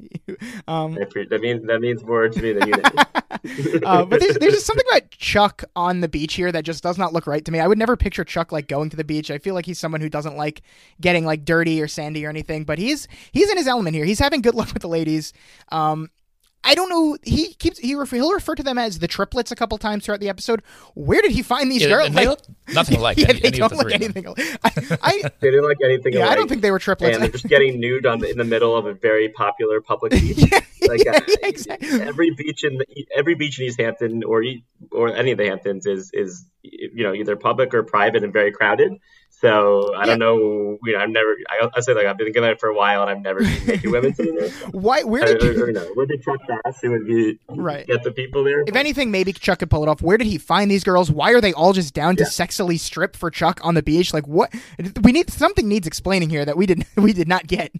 [0.68, 2.74] um, that means that means more to me than you.
[3.84, 6.98] uh, but there's there's just something about Chuck on the beach here that just does
[6.98, 7.60] not look right to me.
[7.60, 9.30] I would never picture Chuck like going to the beach.
[9.30, 10.62] I feel like he's someone who doesn't like
[11.00, 12.64] getting like dirty or sandy or anything.
[12.64, 14.04] But he's he's in his element here.
[14.04, 15.32] He's having good luck with the ladies.
[15.70, 16.10] Um,
[16.66, 17.16] I don't know.
[17.22, 20.18] He keeps he refer, he'll refer to them as the triplets a couple times throughout
[20.18, 20.62] the episode.
[20.94, 22.10] Where did he find these yeah, girls?
[22.10, 22.40] They look
[22.74, 23.18] nothing like.
[23.18, 24.26] yeah, any, they any don't the look anything.
[24.26, 26.14] I, I, they didn't like anything.
[26.14, 26.32] Yeah, alike.
[26.32, 27.14] I don't think they were triplets.
[27.14, 30.10] And they're just getting nude on the, in the middle of a very popular public
[30.20, 30.38] beach.
[30.38, 32.02] yeah, like yeah, uh, exactly.
[32.02, 34.42] every beach in the, every beach in East Hampton or
[34.90, 38.50] or any of the Hamptons is is you know either public or private and very
[38.50, 38.92] crowded.
[39.40, 40.06] So I yeah.
[40.06, 40.78] don't know.
[40.84, 41.36] You know, I've never.
[41.48, 43.44] I, I say like I've been thinking about it for a while, and I've never
[43.44, 44.48] seen naked women sitting there.
[44.70, 45.02] Why?
[45.02, 45.62] Where did I, you?
[45.62, 46.82] Or, or, no, where did Chuck Bass?
[46.82, 47.86] It would be right.
[47.86, 48.62] Get the people there.
[48.66, 50.00] If anything, maybe Chuck could pull it off.
[50.00, 51.10] Where did he find these girls?
[51.10, 52.30] Why are they all just down to yeah.
[52.30, 54.14] sexily strip for Chuck on the beach?
[54.14, 54.54] Like what?
[55.02, 57.72] We need something needs explaining here that we did we did not get.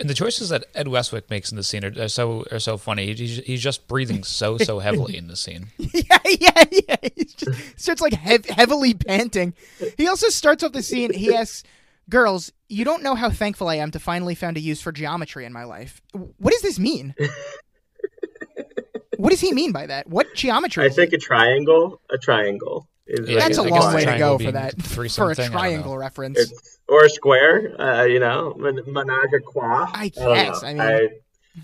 [0.00, 2.76] And the choices that Ed Westwick makes in the scene are, are so are so
[2.76, 3.14] funny.
[3.14, 5.68] He's, he's just breathing so so heavily in the scene.
[5.78, 6.96] yeah, yeah, yeah.
[7.14, 9.54] He just starts like hev- heavily panting.
[9.96, 11.12] He also starts off the scene.
[11.12, 11.62] He asks,
[12.10, 15.44] "Girls, you don't know how thankful I am to finally found a use for geometry
[15.44, 16.02] in my life.
[16.12, 17.14] What does this mean?
[19.16, 20.08] what does he mean by that?
[20.08, 20.84] What geometry?
[20.84, 22.00] I think a triangle.
[22.10, 22.88] A triangle.
[23.06, 24.80] Is yeah, that's like, a long way to go for that.
[24.80, 26.38] For a triangle reference.
[26.38, 29.90] It's, or a square, uh, you know, menage a trois.
[29.92, 30.62] I guess.
[30.62, 31.10] I, I mean,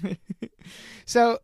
[0.05, 0.19] I...
[1.07, 1.39] so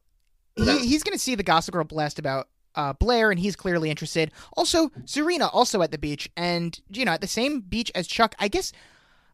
[0.57, 3.91] he, he's going to see the Gossip Girl blast about uh, Blair, and he's clearly
[3.91, 4.31] interested.
[4.57, 8.35] Also, Serena also at the beach, and you know, at the same beach as Chuck.
[8.39, 8.73] I guess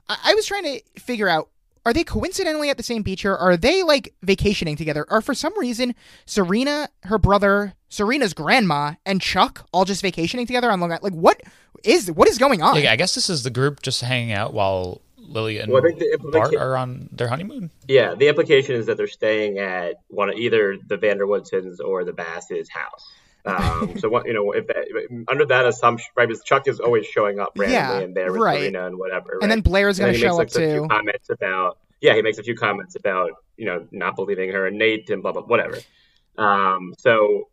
[0.08, 1.50] I, I was trying to figure out
[1.84, 5.06] are they coincidentally at the same beach or are they like vacationing together?
[5.10, 5.94] Or for some reason,
[6.26, 11.04] Serena, her brother, Serena's grandma, and Chuck all just vacationing together on Long Island?
[11.04, 11.42] Like, what
[11.84, 12.80] is what is going on?
[12.80, 15.82] Yeah, I guess this is the group just hanging out while Lily and well,
[16.30, 17.70] Bart are on their honeymoon.
[17.88, 21.78] Yeah, the implication is that they're staying at one of either the Van der Woodsens
[21.84, 23.10] or the Basses' house.
[23.44, 26.28] Um, so what you know, if that, under that assumption, right?
[26.28, 28.74] Because Chuck is always showing up randomly yeah, in there with right.
[28.74, 29.32] And whatever.
[29.34, 29.42] Right?
[29.42, 30.70] And then Blair's going to show makes, up like, too.
[30.70, 34.50] A few comments about yeah, he makes a few comments about you know not believing
[34.50, 35.78] her and Nate and blah blah whatever.
[36.36, 37.48] Um, so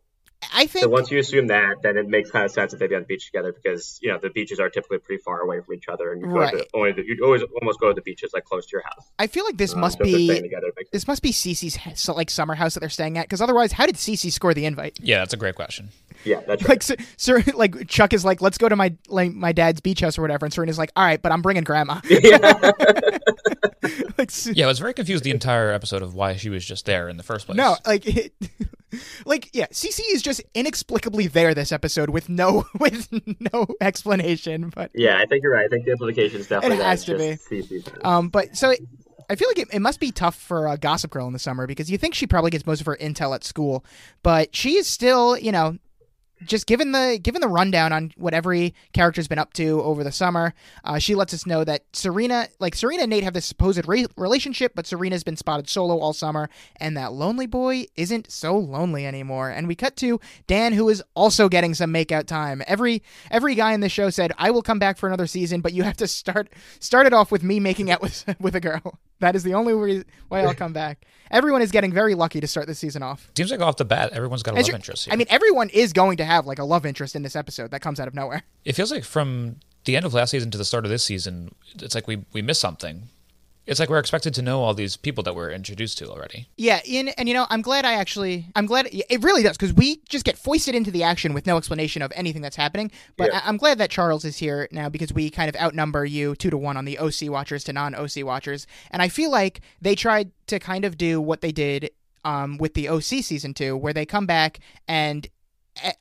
[0.54, 2.88] I think so once you assume that, then it makes kind of sense that they'd
[2.88, 5.60] be on the beach together because you know the beaches are typically pretty far away
[5.60, 6.52] from each other, and you right.
[6.52, 9.10] to, only you always almost go to the beaches like close to your house.
[9.18, 12.54] I feel like this um, must so be together, this must be Cece's like summer
[12.54, 14.98] house that they're staying at because otherwise, how did Cece score the invite?
[15.00, 15.90] Yeah, that's a great question.
[16.24, 16.70] Yeah, that's right.
[16.70, 20.00] Like, so, so, like Chuck is like, let's go to my like my dad's beach
[20.00, 22.00] house or whatever, and Serena's like, all right, but I'm bringing grandma.
[22.10, 22.72] Yeah.
[24.18, 27.08] like, yeah, I was very confused the entire episode of why she was just there
[27.08, 27.56] in the first place.
[27.56, 28.34] No, like, it,
[29.24, 33.08] like yeah, Cece is just inexplicably there this episode with no with
[33.52, 34.70] no explanation.
[34.74, 35.64] But yeah, I think you're right.
[35.64, 37.82] I think the implication is definitely it has to be.
[38.04, 38.70] Um, but so.
[38.70, 38.80] It,
[39.28, 41.68] I feel like it, it must be tough for uh, Gossip Girl in the summer
[41.68, 43.84] because you think she probably gets most of her intel at school,
[44.24, 45.78] but she is still, you know,
[46.44, 50.12] just given the given the rundown on what every character's been up to over the
[50.12, 53.86] summer, uh, she lets us know that Serena, like Serena and Nate, have this supposed
[53.86, 58.56] re- relationship, but Serena's been spotted solo all summer, and that lonely boy isn't so
[58.56, 59.50] lonely anymore.
[59.50, 62.62] And we cut to Dan, who is also getting some makeout time.
[62.66, 65.72] Every every guy in the show said, "I will come back for another season, but
[65.72, 66.48] you have to start
[66.78, 69.74] start it off with me making out with with a girl." That is the only
[69.74, 71.06] way I'll come back.
[71.30, 73.30] Everyone is getting very lucky to start the season off.
[73.36, 75.04] Seems like off the bat, everyone's got a love interest.
[75.04, 75.12] Here.
[75.12, 77.80] I mean, everyone is going to have like a love interest in this episode that
[77.80, 78.42] comes out of nowhere.
[78.64, 81.54] It feels like from the end of last season to the start of this season,
[81.76, 83.08] it's like we we missed something
[83.70, 86.48] it's like we're expected to know all these people that we're introduced to already.
[86.56, 89.72] Yeah, and, and you know, I'm glad I actually, I'm glad it really does because
[89.72, 92.90] we just get foisted into the action with no explanation of anything that's happening.
[93.16, 93.42] But yeah.
[93.44, 96.50] I, am glad that Charles is here now because we kind of outnumber you two
[96.50, 99.94] to one on the OC watchers to non OC watchers, and I feel like they
[99.94, 101.90] tried to kind of do what they did
[102.24, 105.28] um, with the OC season two, where they come back and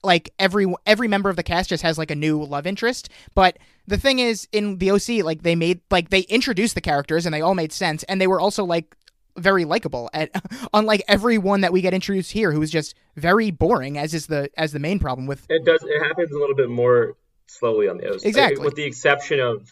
[0.03, 3.57] like every every member of the cast just has like a new love interest but
[3.89, 7.33] the thing is in the OC like they made like they introduced the characters and
[7.33, 8.95] they all made sense and they were also like
[9.35, 10.29] very likable at
[10.73, 14.49] unlike everyone that we get introduced here who is just very boring as is the
[14.57, 17.15] as the main problem with it does it happens a little bit more
[17.47, 18.63] slowly on the OC exactly.
[18.63, 19.67] with the exception of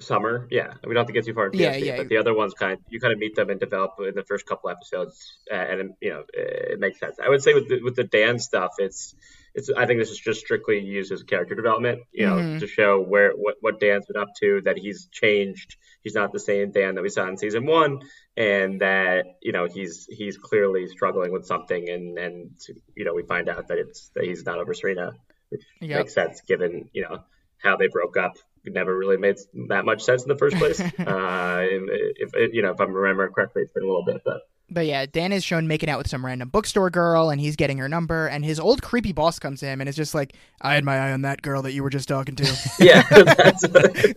[0.00, 0.48] summer.
[0.50, 1.96] Yeah, we don't have to get too far into yeah, yeah.
[1.96, 4.24] but the other ones kind of, you kind of meet them and develop in the
[4.24, 7.16] first couple episodes, uh, and you know it, it, makes sense.
[7.24, 9.14] I would say with the, with the Dan stuff, it's
[9.54, 12.58] it's I think this is just strictly used as character development, you know, mm-hmm.
[12.58, 16.40] to show where what what Dan's been up to, that he's changed, he's not the
[16.40, 18.00] same Dan that we saw in season one,
[18.36, 22.50] and that you know he's he's clearly struggling with something, and and
[22.96, 25.12] you know we find out that it's that he's not over Serena,
[25.50, 26.00] which yep.
[26.00, 27.20] makes sense given you know
[27.58, 28.36] how they broke up
[28.72, 29.36] never really made
[29.68, 30.80] that much sense in the first place.
[30.98, 34.42] uh, if, if, you know, if I'm remembering correctly, it's been a little bit, but.
[34.70, 37.76] But yeah, Dan is shown making out with some random bookstore girl, and he's getting
[37.78, 38.26] her number.
[38.26, 40.96] And his old creepy boss comes to him and is just like, "I had my
[40.98, 42.44] eye on that girl that you were just talking to."
[42.80, 43.04] yeah,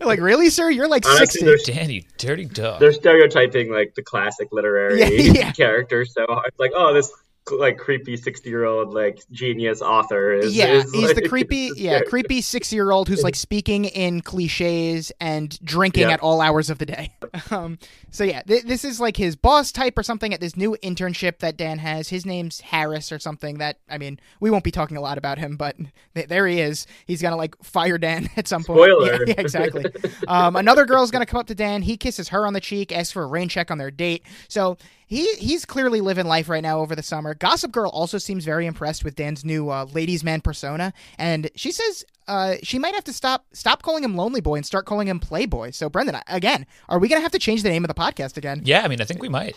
[0.00, 0.70] like really, sir?
[0.70, 1.72] You're like Honestly, sixty.
[1.74, 2.80] Dan, you dirty dog.
[2.80, 5.52] They're stereotyping like the classic literary yeah, yeah.
[5.52, 7.12] character so It's like, oh, this
[7.50, 11.70] like creepy 60 year old like genius author is, yeah is, he's like, the creepy
[11.76, 16.70] yeah creepy 60 year old who's like speaking in cliches and drinking at all hours
[16.70, 17.12] of the day.
[17.50, 17.78] Um
[18.10, 21.38] so yeah th- this is like his boss type or something at this new internship
[21.38, 22.08] that dan has.
[22.08, 25.38] His name's harris or something that i mean we won't be talking a lot about
[25.38, 25.76] him but
[26.14, 26.86] th- there he is.
[27.06, 28.78] He's gonna like fire dan at some point.
[28.78, 29.12] Spoiler.
[29.12, 29.84] Yeah, yeah exactly.
[30.26, 31.82] Um another girl's gonna come up to dan.
[31.82, 34.24] He kisses her on the cheek asks for a rain check on their date.
[34.48, 34.76] So
[35.08, 37.34] he he's clearly living life right now over the summer.
[37.34, 41.72] Gossip Girl also seems very impressed with Dan's new uh, ladies' man persona, and she
[41.72, 45.08] says uh, she might have to stop stop calling him Lonely Boy and start calling
[45.08, 45.70] him Playboy.
[45.70, 48.60] So, Brendan, again, are we gonna have to change the name of the podcast again?
[48.64, 49.56] Yeah, I mean, I think we might.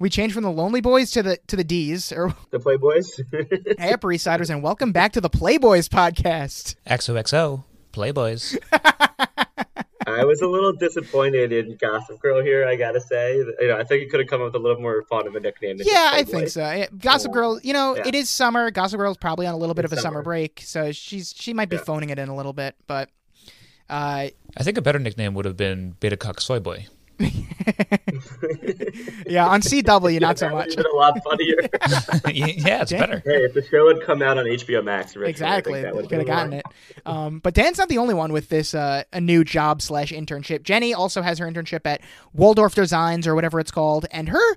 [0.00, 3.78] We changed from the Lonely Boys to the to the D's or the Playboys.
[3.80, 6.74] hey, Upper East Siders, and welcome back to the Playboys podcast.
[6.88, 8.58] XOXO Playboys.
[10.08, 12.66] I was a little disappointed in Gossip Girl here.
[12.66, 14.80] I gotta say, you know, I think it could have come up with a little
[14.80, 15.76] more fun of a nickname.
[15.80, 16.86] yeah, I think so.
[16.98, 18.06] Gossip Girl, you know, yeah.
[18.06, 18.70] it is summer.
[18.70, 20.16] Gossip Girl is probably on a little bit it's of a summer.
[20.16, 20.22] summer.
[20.22, 21.82] break, so she's she might be yeah.
[21.82, 22.74] phoning it in a little bit.
[22.86, 23.10] But
[23.88, 26.86] uh, I think a better nickname would have been Beta Cock Soy Boy.
[29.26, 30.76] yeah, on CW, not so much.
[30.76, 31.56] a lot funnier.
[32.32, 33.22] yeah, it's Dan, better.
[33.24, 36.64] Hey, if the show had come out on HBO Max, exactly, could have gotten it.
[37.06, 40.62] Um, but Dan's not the only one with this uh, a new job slash internship.
[40.62, 42.02] Jenny also has her internship at
[42.32, 44.56] Waldorf Designs or whatever it's called, and her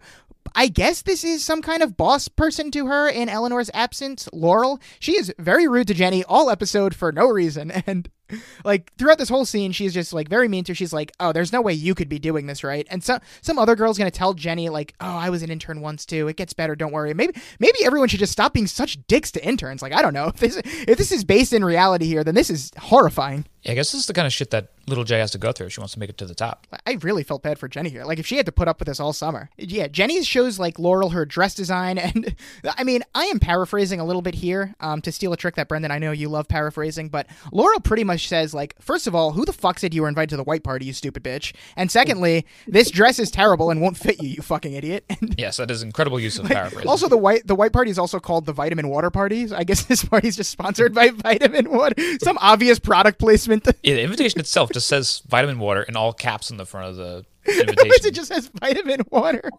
[0.55, 4.79] I guess this is some kind of boss person to her in Eleanor's absence, Laurel.
[4.99, 7.71] She is very rude to Jenny all episode for no reason.
[7.87, 8.09] And
[8.65, 10.75] like throughout this whole scene, she's just like very mean to her.
[10.75, 13.57] She's like, "Oh, there's no way you could be doing this, right?" And some some
[13.57, 16.27] other girl's gonna tell Jenny like, "Oh, I was an intern once too.
[16.27, 16.75] It gets better.
[16.75, 19.81] Don't worry." Maybe maybe everyone should just stop being such dicks to interns.
[19.81, 22.49] Like I don't know if this if this is based in reality here, then this
[22.49, 23.45] is horrifying.
[23.63, 25.51] Yeah, I guess this is the kind of shit that little Jay has to go
[25.51, 26.67] through if she wants to make it to the top.
[26.85, 28.03] I really felt bad for Jenny here.
[28.03, 29.49] Like if she had to put up with this all summer.
[29.57, 32.35] Yeah, Jenny shows like Laurel her dress design, and
[32.77, 35.67] I mean I am paraphrasing a little bit here um, to steal a trick that
[35.67, 39.31] Brendan I know you love paraphrasing, but Laurel pretty much says like first of all,
[39.31, 41.91] who the fuck said you were invited to the white party, you stupid bitch, and
[41.91, 45.05] secondly, this dress is terrible and won't fit you, you fucking idiot.
[45.21, 46.87] And, yes, that is incredible use of like, paraphrasing.
[46.87, 49.53] Also, the white the white party is also called the vitamin water party.
[49.53, 51.95] I guess this party is just sponsored by vitamin water.
[52.23, 53.50] Some obvious product placement.
[53.83, 56.95] Yeah, the invitation itself just says vitamin water in all caps on the front of
[56.95, 58.07] the invitation.
[58.07, 59.49] it just says vitamin water.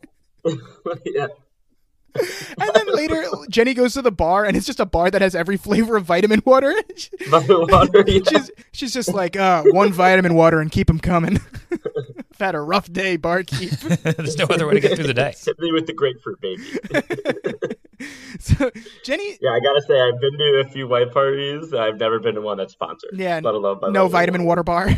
[1.04, 1.26] yeah.
[2.14, 5.34] And then later, Jenny goes to the bar and it's just a bar that has
[5.34, 6.74] every flavor of vitamin water.
[7.28, 8.04] vitamin water.
[8.12, 8.20] Yeah.
[8.28, 11.38] she's, she's just like, uh, one vitamin water and keep them coming.
[11.70, 13.70] I've had a rough day, barkeep.
[13.70, 15.34] There's no other way to get through the day.
[15.44, 16.62] Hit me with the grapefruit, baby.
[18.38, 18.70] so
[19.04, 21.72] Jenny, yeah, I gotta say, I've been to a few white parties.
[21.72, 23.10] I've never been to one that's sponsored.
[23.14, 24.90] Yeah, let alone by no vitamin water bar.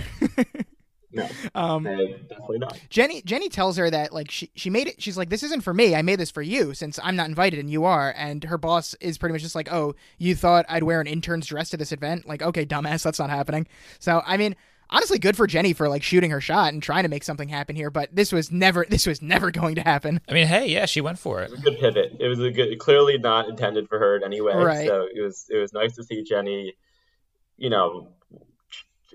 [1.14, 2.79] No, um, definitely not.
[2.90, 5.00] Jenny Jenny tells her that like she she made it.
[5.00, 5.94] She's like, this isn't for me.
[5.94, 8.12] I made this for you since I'm not invited and you are.
[8.16, 11.46] And her boss is pretty much just like, oh, you thought I'd wear an intern's
[11.46, 12.27] dress to this event?
[12.27, 13.66] Like, okay, dumbass, that's not happening.
[13.98, 14.57] So I mean.
[14.90, 17.74] Honestly, good for Jenny for like shooting her shot and trying to make something happen
[17.74, 20.20] here, but this was never this was never going to happen.
[20.29, 21.46] I mean, hey, yeah, she went for it.
[21.46, 22.16] It was a good pivot.
[22.20, 24.55] It was a good, clearly not intended for her in any way.
[24.55, 24.87] Right.
[24.87, 26.74] So it was it was nice to see Jenny,
[27.57, 28.09] you know,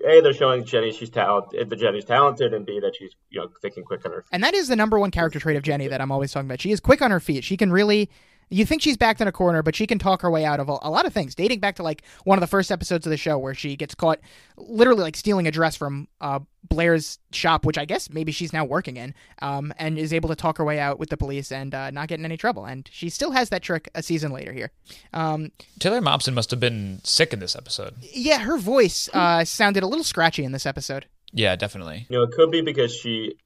[0.04, 3.40] a they're showing Jenny she's talented, uh, the Jenny's talented, and b that she's you
[3.40, 4.22] know thinking quick on her.
[4.22, 4.28] Feet.
[4.32, 6.60] And that is the number one character trait of Jenny that I'm always talking about.
[6.60, 7.44] She is quick on her feet.
[7.44, 8.10] She can really
[8.50, 10.68] you think she's backed in a corner, but she can talk her way out of
[10.68, 13.10] a, a, lot of things, dating back to like one of the first episodes of
[13.10, 14.18] the show where she gets caught
[14.56, 18.64] literally like stealing a dress from uh, Blair's shop, which I guess maybe she's now
[18.64, 21.74] working in, um, and is able to talk her way out with the police and
[21.74, 22.64] uh, not get in any trouble.
[22.64, 24.72] And she still has that trick a season later here.
[25.12, 27.94] Um, Taylor Momsen must have been sick in this episode.
[28.00, 31.06] Yeah, her voice uh, sounded a little scratchy in this episode.
[31.32, 32.06] Yeah, definitely.
[32.08, 33.36] You know, it could be because she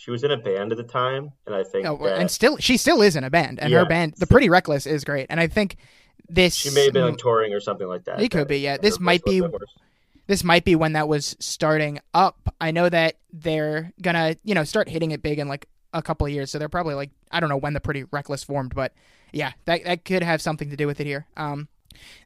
[0.00, 2.56] she was in a band at the time, and I think oh, that, and still
[2.56, 5.26] she still is in a band, and yeah, her band, The Pretty Reckless, is great,
[5.28, 5.76] and I think
[6.26, 8.18] this she may have been like touring or something like that.
[8.18, 8.78] It could be, yeah.
[8.78, 9.42] This might be
[10.26, 12.54] this might be when that was starting up.
[12.62, 16.26] I know that they're gonna you know start hitting it big in like a couple
[16.26, 18.94] of years, so they're probably like I don't know when the Pretty Reckless formed, but
[19.34, 21.26] yeah, that that could have something to do with it here.
[21.36, 21.68] Um,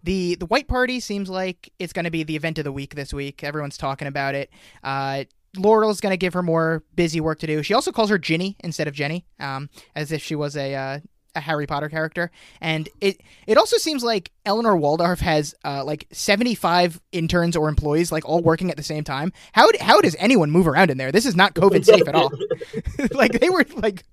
[0.04, 2.94] the the White Party seems like it's going to be the event of the week
[2.94, 3.42] this week.
[3.42, 4.50] Everyone's talking about it.
[4.84, 5.24] Uh,
[5.56, 7.62] Laurel's going to give her more busy work to do.
[7.62, 10.98] She also calls her Ginny instead of Jenny, um, as if she was a uh,
[11.34, 12.30] a Harry Potter character.
[12.60, 17.68] And it it also seems like Eleanor Waldorf has uh, like seventy five interns or
[17.68, 19.32] employees like all working at the same time.
[19.52, 21.12] How how does anyone move around in there?
[21.12, 22.32] This is not COVID safe at all.
[23.12, 24.04] like they were like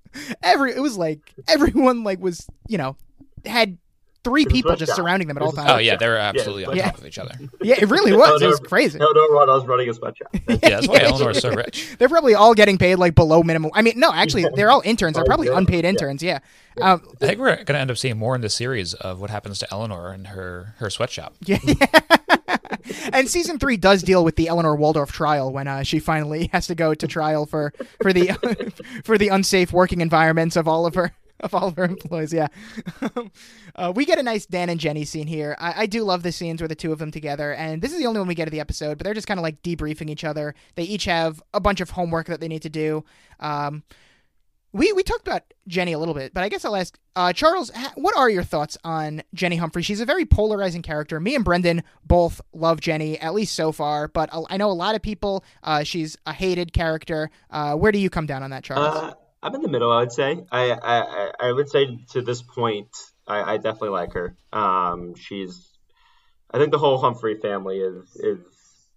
[0.42, 2.96] every it was like everyone like was you know
[3.44, 3.78] had
[4.24, 5.70] three people just surrounding them at all times.
[5.70, 6.86] Oh yeah, they're absolutely yeah.
[6.86, 7.34] on top of each other.
[7.60, 8.28] Yeah, it really was.
[8.28, 9.00] Eleanor, it was crazy.
[9.00, 10.28] Eleanor was running a sweatshop.
[10.48, 11.94] yeah, that's why Eleanor's so rich.
[11.98, 13.70] They're probably all getting paid like below minimum.
[13.74, 15.16] I mean, no, actually, they're all interns.
[15.16, 16.22] They're probably unpaid interns.
[16.22, 16.38] Yeah.
[16.76, 16.92] yeah.
[16.92, 19.30] Um, I think we're going to end up seeing more in the series of what
[19.30, 21.34] happens to Eleanor and her her sweatshop.
[21.44, 21.58] Yeah.
[23.12, 26.66] and season three does deal with the Eleanor Waldorf trial when uh, she finally has
[26.68, 28.32] to go to trial for for the
[29.04, 31.12] for the unsafe working environments of all of her
[31.52, 32.32] of all of her employees.
[32.32, 32.48] Yeah,
[33.74, 35.56] uh, we get a nice Dan and Jenny scene here.
[35.58, 37.98] I, I, do love the scenes where the two of them together, and this is
[37.98, 38.98] the only one we get of the episode.
[38.98, 40.54] But they're just kind of like debriefing each other.
[40.76, 43.04] They each have a bunch of homework that they need to do.
[43.40, 43.82] Um,
[44.72, 47.70] we we talked about Jenny a little bit, but I guess I'll ask uh, Charles.
[47.94, 49.82] What are your thoughts on Jenny Humphrey?
[49.82, 51.20] She's a very polarizing character.
[51.20, 54.08] Me and Brendan both love Jenny, at least so far.
[54.08, 55.44] But I know a lot of people.
[55.62, 57.30] Uh, she's a hated character.
[57.50, 59.14] Uh, where do you come down on that, Charles?
[59.42, 59.92] I'm in the middle.
[59.92, 60.44] I would say.
[60.50, 62.88] I I, I would say to this point,
[63.26, 64.36] I, I definitely like her.
[64.52, 65.68] Um, she's.
[66.50, 68.38] I think the whole Humphrey family is is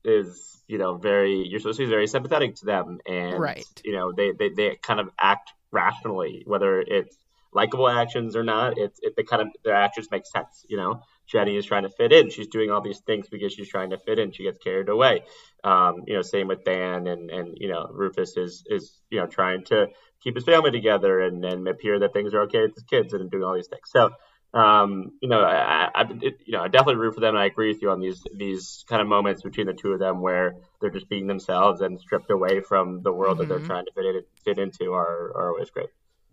[0.04, 3.66] is you know very you're supposed to be very sympathetic to them and right.
[3.84, 7.18] you know they, they they kind of act rationally whether it's
[7.54, 11.02] likable actions or not it's it, they kind of their actions make sense you know
[11.28, 12.30] Jenny is trying to fit in.
[12.30, 14.32] She's doing all these things because she's trying to fit in.
[14.32, 15.24] She gets carried away.
[15.64, 19.28] Um, you know, same with Dan and and you know Rufus is is you know
[19.28, 19.88] trying to
[20.26, 23.32] keep his family together and and appear that things are okay with his kids and
[23.32, 23.90] doing all these things.
[23.90, 24.10] So
[24.56, 27.36] um, you know, I, I it, you know I definitely root for them.
[27.36, 30.00] And I agree with you on these these kind of moments between the two of
[30.00, 33.42] them where they're just being themselves and stripped away from the world mm-hmm.
[33.42, 33.68] that they're mm-hmm.
[33.68, 35.90] trying to fit in, fit into are are always great.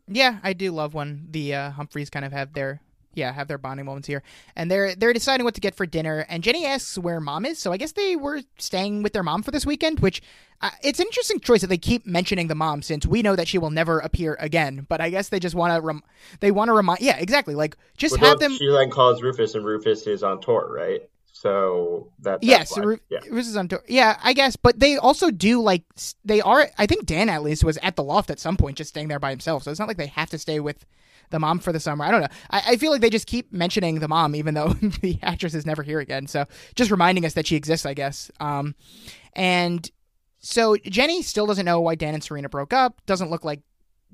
[0.08, 2.80] Yeah, I do love when the uh, Humphreys kind of have their
[3.14, 4.22] yeah, have their bonding moments here.
[4.56, 6.26] And they're they're deciding what to get for dinner.
[6.28, 7.58] And Jenny asks where mom is.
[7.58, 10.22] So I guess they were staying with their mom for this weekend, which
[10.60, 13.48] uh, it's an interesting choice that they keep mentioning the mom since we know that
[13.48, 14.86] she will never appear again.
[14.88, 16.04] But I guess they just want to rem-
[16.40, 17.54] they want to remind yeah, exactly.
[17.54, 21.08] Like just well, have them She then calls Rufus and Rufus is on tour, right?
[21.32, 23.18] So that yes, Ru- yeah.
[23.28, 23.82] Rufus is on tour.
[23.88, 24.54] Yeah, I guess.
[24.54, 25.82] But they also do like
[26.24, 26.68] they are.
[26.78, 29.18] I think Dan at least was at the loft at some point, just staying there
[29.18, 29.64] by himself.
[29.64, 30.86] So it's not like they have to stay with
[31.32, 32.04] the mom for the summer.
[32.04, 32.28] I don't know.
[32.50, 34.68] I, I feel like they just keep mentioning the mom, even though
[35.00, 36.26] the actress is never here again.
[36.28, 38.30] So just reminding us that she exists, I guess.
[38.38, 38.74] Um,
[39.34, 39.90] and
[40.38, 43.00] so Jenny still doesn't know why Dan and Serena broke up.
[43.06, 43.62] Doesn't look like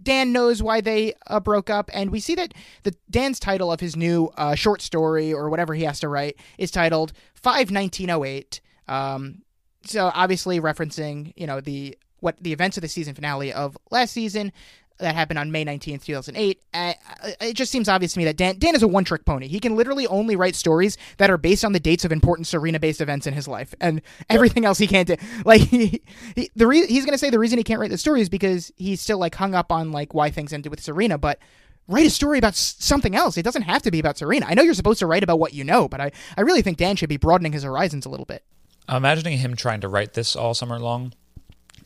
[0.01, 2.55] Dan knows why they uh, broke up, and we see that
[2.85, 6.39] the Dan's title of his new uh, short story or whatever he has to write
[6.57, 8.61] is titled Five Nineteen Oh Eight.
[8.87, 9.43] Um,
[9.85, 14.12] so obviously referencing you know the what the events of the season finale of last
[14.12, 14.53] season.
[14.99, 16.63] That happened on May 19th, 2008.
[16.75, 16.93] Uh,
[17.41, 19.49] it just seems obvious to me that Dan, Dan is a one trick pony.
[19.49, 22.81] He can literally only write stories that are based on the dates of important Serena
[22.81, 25.17] based events in his life, and everything else he can't do.
[25.45, 26.03] Like, he,
[26.35, 28.29] he the re- he's going to say the reason he can't write the story is
[28.29, 31.39] because he's still like hung up on like why things ended with Serena, but
[31.87, 33.37] write a story about something else.
[33.37, 34.47] It doesn't have to be about Serena.
[34.47, 36.77] I know you're supposed to write about what you know, but I, I really think
[36.77, 38.45] Dan should be broadening his horizons a little bit.
[38.89, 41.13] I'm Imagining him trying to write this all summer long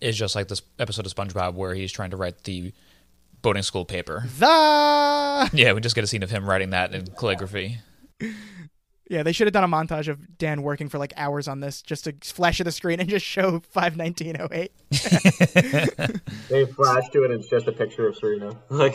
[0.01, 2.73] is just like this episode of SpongeBob where he's trying to write the
[3.43, 4.25] boating school paper.
[4.39, 7.79] The yeah, we just get a scene of him writing that in calligraphy.
[9.13, 11.83] Yeah, they should have done a montage of Dan working for like hours on this
[11.83, 14.73] just to flash at the screen and just show 51908.
[16.49, 18.59] they flash to it and it's just a picture of Serena.
[18.71, 18.95] Like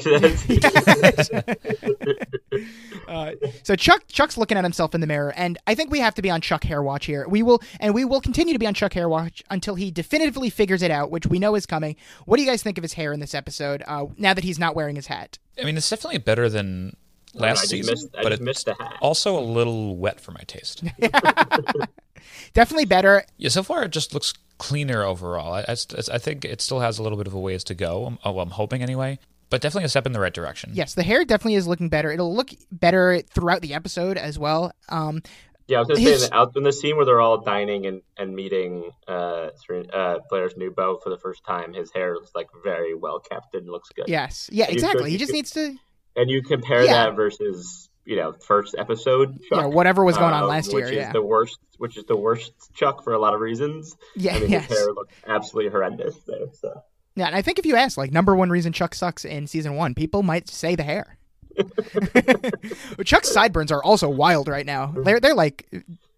[3.08, 6.16] uh, so Chuck Chuck's looking at himself in the mirror and I think we have
[6.16, 7.28] to be on Chuck hair watch here.
[7.28, 10.50] We will and we will continue to be on Chuck hair watch until he definitively
[10.50, 11.96] figures it out, which we know is coming.
[12.26, 14.58] What do you guys think of his hair in this episode uh, now that he's
[14.58, 15.38] not wearing his hat?
[15.62, 16.96] I mean, it's definitely better than
[17.40, 18.66] last season, missed, but it's
[19.02, 20.84] also a little wet for my taste.
[22.54, 23.24] Definitely better.
[23.38, 25.54] Yeah, so far it just looks cleaner overall.
[25.54, 25.76] I, I,
[26.14, 28.06] I, think it still has a little bit of a ways to go.
[28.06, 29.20] I'm, oh, I'm hoping anyway.
[29.50, 30.72] But definitely a step in the right direction.
[30.74, 32.12] Yes, the hair definitely is looking better.
[32.12, 34.74] It'll look better throughout the episode as well.
[34.90, 35.22] Um,
[35.68, 38.02] yeah, I was going to say out in the scene where they're all dining and,
[38.18, 39.50] and meeting uh,
[39.94, 43.54] uh, Blair's new beau for the first time, his hair is like very well kept
[43.54, 44.06] and looks good.
[44.08, 45.12] Yes, yeah, exactly.
[45.12, 45.76] He just needs to
[46.18, 47.06] and you compare yeah.
[47.06, 50.92] that versus you know first episode Chuck, yeah whatever was going on uh, last year
[50.92, 51.14] yeah.
[51.14, 53.96] the worst which is the worst chuck for a lot of reasons.
[54.16, 54.66] Yeah I mean, yes.
[54.68, 56.82] his hair looked absolutely horrendous there so.
[57.16, 59.76] Yeah and i think if you ask like number one reason chuck sucks in season
[59.76, 61.18] one people might say the hair.
[63.04, 64.94] Chuck's sideburns are also wild right now.
[64.96, 65.68] They're, they're like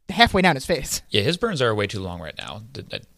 [0.10, 1.02] halfway down his face.
[1.10, 2.64] Yeah his burns are way too long right now.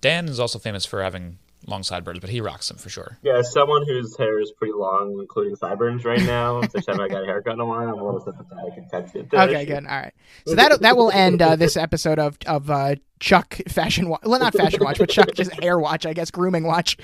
[0.01, 1.39] Dan is also famous for having
[1.71, 3.17] long sideburns, but he rocks them for sure.
[3.23, 7.11] Yeah, as someone whose hair is pretty long, including sideburns right now, since I haven't
[7.11, 9.33] got a haircut in a while, I'm a little sympathetic and sensitive.
[9.33, 9.85] Okay, good.
[9.85, 10.13] All right.
[10.45, 14.21] So that that will end uh, this episode of of uh, Chuck fashion watch.
[14.25, 16.97] Well, not fashion watch, but Chuck just hair watch, I guess, grooming watch.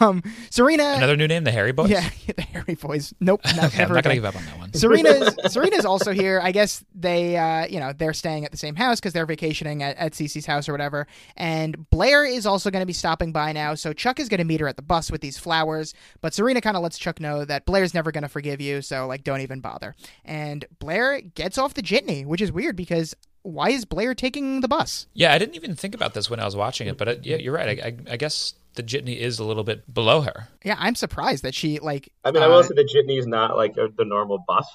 [0.00, 0.92] Um, Serena.
[0.96, 1.88] Another new name, the Harry Boys.
[1.88, 2.06] Yeah,
[2.36, 3.14] the Harry Boys.
[3.20, 4.74] Nope, not, okay, I'm not gonna give up on that one.
[4.74, 6.40] Serena's Serena's also here.
[6.42, 9.82] I guess they, uh, you know, they're staying at the same house because they're vacationing
[9.82, 11.06] at, at Cece's house or whatever.
[11.38, 14.44] And Blair is also going to be stopping by now, so Chuck is going to
[14.44, 15.94] meet her at the bus with these flowers.
[16.20, 19.06] But Serena kind of lets Chuck know that Blair's never going to forgive you, so
[19.06, 19.94] like, don't even bother.
[20.22, 24.68] And Blair gets off the jitney, which is weird because why is Blair taking the
[24.68, 25.06] bus?
[25.14, 27.36] Yeah, I didn't even think about this when I was watching it, but it, yeah,
[27.36, 27.80] you're right.
[27.80, 30.48] I, I, I, guess the jitney is a little bit below her.
[30.64, 32.12] Yeah, I'm surprised that she like.
[32.24, 34.66] I mean, uh, I will uh, say the jitney is not like the normal bus,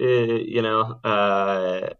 [0.00, 1.00] uh, you know.
[1.02, 1.90] Uh,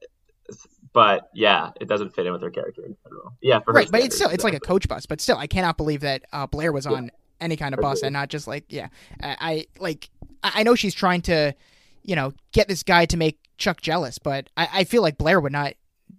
[0.93, 3.33] but yeah, it doesn't fit in with her character in general.
[3.41, 5.07] Yeah, right, but it's still it's like a coach bus.
[5.07, 7.11] But still, I cannot believe that uh, Blair was on yeah.
[7.41, 8.89] any kind of bus and not just like yeah.
[9.23, 10.11] I, I like
[10.43, 11.55] I know she's trying to,
[12.03, 15.41] you know, get this guy to make Chuck jealous, but I, I feel like Blair
[15.41, 15.75] would not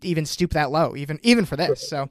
[0.05, 1.89] even stoop that low, even even for this.
[1.89, 2.09] So,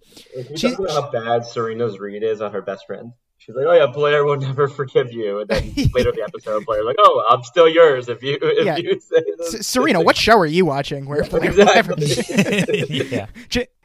[0.56, 3.12] she, how bad Serena's read is on her best friend.
[3.44, 5.64] She's like, "Oh yeah, Blair will never forgive you." And then
[5.94, 8.76] later in the episode, Blair like, "Oh, I'm still yours if you if yeah.
[8.76, 11.06] you say this." Serena, what show are you watching?
[11.06, 12.06] Where Blair exactly.
[13.10, 13.26] yeah.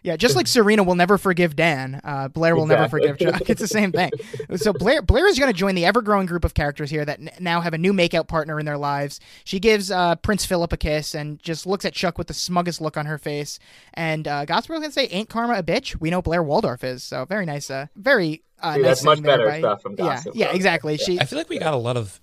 [0.08, 2.82] Yeah, just like Serena will never forgive Dan, uh, Blair will exactly.
[2.82, 3.50] never forgive Chuck.
[3.50, 4.10] It's the same thing.
[4.56, 7.20] So Blair Blair is going to join the ever growing group of characters here that
[7.20, 9.20] n- now have a new makeout partner in their lives.
[9.44, 12.80] She gives uh, Prince Philip a kiss and just looks at Chuck with the smuggest
[12.80, 13.60] look on her face.
[13.96, 17.04] And uh, Gosper's going to say, "Ain't karma a bitch?" We know Blair Waldorf is.
[17.04, 20.36] So very nice, uh, very uh, Dude, nice that's much better by, stuff from Gossip.
[20.36, 20.94] Yeah, yeah, exactly.
[20.94, 21.06] Yeah.
[21.06, 21.20] She.
[21.20, 22.22] I feel like we got a lot of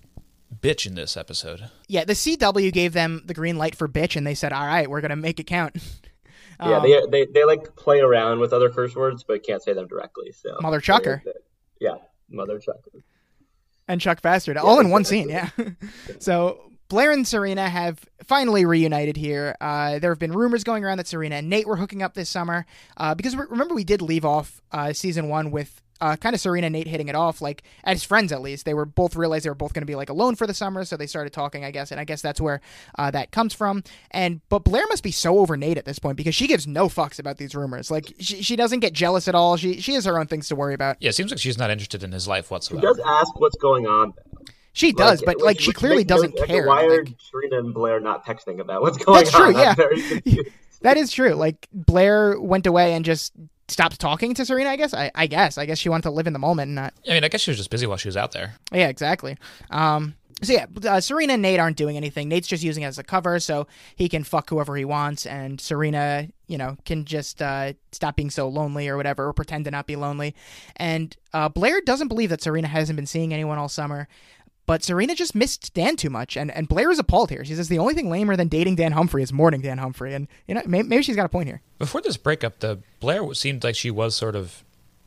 [0.59, 1.69] bitch in this episode.
[1.87, 4.89] Yeah, the CW gave them the green light for bitch, and they said, "All right,
[4.89, 5.77] we're gonna make it count."
[6.59, 9.73] Yeah, um, they, they they like play around with other curse words, but can't say
[9.73, 10.31] them directly.
[10.31, 11.23] So mother chucker.
[11.79, 11.95] Yeah,
[12.29, 13.03] mother chucker.
[13.87, 15.29] And Chuck Bastard, yeah, all in one scene.
[15.29, 15.49] Yeah.
[16.19, 19.55] so Blair and Serena have finally reunited here.
[19.61, 22.29] Uh, there have been rumors going around that Serena and Nate were hooking up this
[22.29, 22.65] summer
[22.97, 26.67] uh, because remember we did leave off uh, season one with uh, kind of Serena
[26.67, 28.65] and Nate hitting it off, like as friends at least.
[28.65, 30.83] They were both realized they were both going to be like alone for the summer,
[30.85, 32.61] so they started talking, I guess, and I guess that's where
[32.97, 33.83] uh, that comes from.
[34.11, 36.87] And but Blair must be so over Nate at this point because she gives no
[36.87, 37.89] fucks about these rumors.
[37.89, 39.57] Like she, she doesn't get jealous at all.
[39.57, 40.97] She she has her own things to worry about.
[40.99, 42.81] Yeah, it seems like she's not interested in his life whatsoever.
[42.81, 44.13] She does ask what's going on.
[44.73, 46.67] She does, like, but like, she clearly doesn't care.
[46.67, 49.53] Why are like, Serena and Blair not texting about what's going that's on?
[49.53, 50.21] That's true.
[50.25, 50.41] Yeah.
[50.81, 51.33] that is true.
[51.33, 53.31] Like Blair went away and just
[53.67, 54.69] stopped talking to Serena.
[54.69, 54.93] I guess.
[54.93, 55.57] I, I guess.
[55.57, 56.93] I guess she wanted to live in the moment and not.
[57.09, 58.55] I mean, I guess she was just busy while she was out there.
[58.71, 59.37] Yeah, exactly.
[59.69, 62.27] Um, so yeah, uh, Serena and Nate aren't doing anything.
[62.27, 65.61] Nate's just using it as a cover, so he can fuck whoever he wants, and
[65.61, 69.71] Serena, you know, can just uh, stop being so lonely or whatever, or pretend to
[69.71, 70.35] not be lonely.
[70.75, 74.09] And uh, Blair doesn't believe that Serena hasn't been seeing anyone all summer,
[74.65, 77.45] but Serena just missed Dan too much, and, and Blair is appalled here.
[77.45, 80.27] She says the only thing lamer than dating Dan Humphrey is mourning Dan Humphrey, and
[80.47, 81.61] you know maybe, maybe she's got a point here.
[81.77, 84.63] Before this breakup, the Blair seemed like she was sort of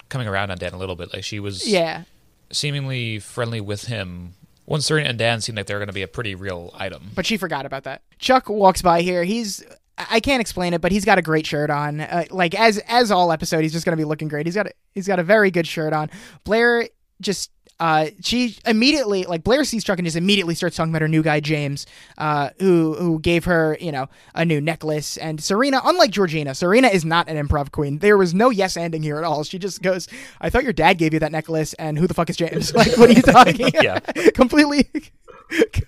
[0.08, 1.12] coming around on Dan a little bit.
[1.12, 2.04] Like she was yeah
[2.50, 4.34] seemingly friendly with him
[4.64, 7.10] when Serena and Dan seemed like they were going to be a pretty real item.
[7.14, 8.02] But she forgot about that.
[8.18, 9.24] Chuck walks by here.
[9.24, 9.64] He's
[9.96, 12.00] I can't explain it, but he's got a great shirt on.
[12.00, 14.46] Uh, like as as all episode, he's just going to be looking great.
[14.46, 16.10] He's got a, he's got a very good shirt on.
[16.44, 16.88] Blair
[17.20, 17.50] just
[17.80, 21.22] uh, she immediately like Blair sees Chuck and just immediately starts talking about her new
[21.22, 25.16] guy James, uh, who who gave her you know a new necklace.
[25.16, 27.98] And Serena, unlike Georgina, Serena is not an improv queen.
[27.98, 29.44] There was no yes ending here at all.
[29.44, 30.08] She just goes,
[30.40, 32.72] "I thought your dad gave you that necklace, and who the fuck is James?
[32.78, 33.70] Like, what are you talking?
[33.82, 33.98] yeah,
[34.34, 34.88] completely."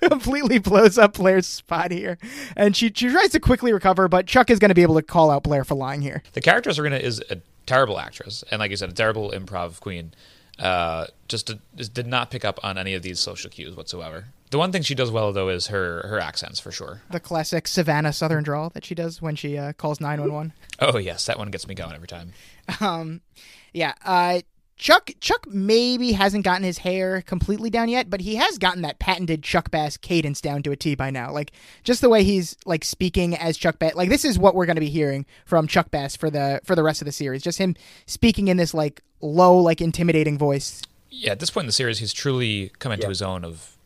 [0.01, 2.17] completely blows up Blair's spot here.
[2.57, 5.03] And she, she tries to quickly recover, but Chuck is going to be able to
[5.03, 6.23] call out Blair for lying here.
[6.33, 10.15] The character Serena is a terrible actress, and like you said, a terrible improv queen
[10.61, 14.27] uh, just, did, just did not pick up on any of these social cues whatsoever.
[14.51, 17.03] The one thing she does well though is her her accents for sure.
[17.11, 20.53] The classic Savannah Southern drawl that she does when she uh, calls nine one one.
[20.81, 22.33] Oh yes, that one gets me going every time.
[22.81, 23.21] Um,
[23.73, 23.95] yeah.
[24.05, 24.41] Uh,
[24.81, 28.99] Chuck Chuck maybe hasn't gotten his hair completely down yet, but he has gotten that
[28.99, 31.31] patented Chuck Bass cadence down to a T by now.
[31.31, 31.53] Like
[31.85, 33.95] just the way he's like speaking as Chuck Bass.
[33.95, 36.75] Like this is what we're going to be hearing from Chuck Bass for the for
[36.75, 37.43] the rest of the series.
[37.43, 37.77] Just him
[38.07, 40.81] speaking in this like low, like intimidating voice.
[41.11, 43.77] Yeah, at this point in the series, he's truly come into his own of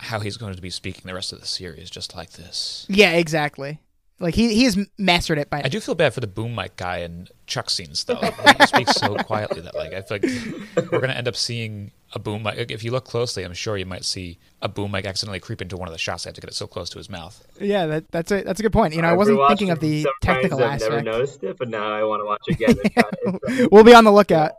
[0.00, 2.84] how he's going to be speaking the rest of the series, just like this.
[2.90, 3.80] Yeah, exactly.
[4.20, 5.62] Like he he has mastered it by.
[5.64, 8.14] I do feel bad for the boom mic guy in Chuck scenes though.
[8.60, 12.20] he speaks so quietly that like I feel like we're gonna end up seeing a
[12.20, 12.70] boom mic.
[12.70, 15.76] If you look closely, I'm sure you might see a boom mic accidentally creep into
[15.76, 16.24] one of the shots.
[16.24, 17.44] I have to get it so close to his mouth.
[17.60, 18.94] Yeah, that, that's a that's a good point.
[18.94, 20.92] You know, I wasn't thinking of the technical I've aspect.
[20.92, 23.68] Never noticed it, but now I want to watch again.
[23.72, 24.52] we'll be on the lookout.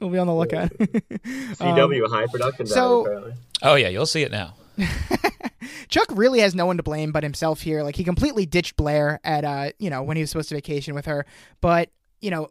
[0.00, 0.70] We'll be on the lookout.
[0.70, 2.66] CW um, high production.
[2.66, 4.54] So, oh yeah, you'll see it now.
[5.88, 7.82] Chuck really has no one to blame but himself here.
[7.82, 10.94] Like he completely ditched Blair at uh, you know, when he was supposed to vacation
[10.94, 11.26] with her.
[11.60, 12.48] But, you know,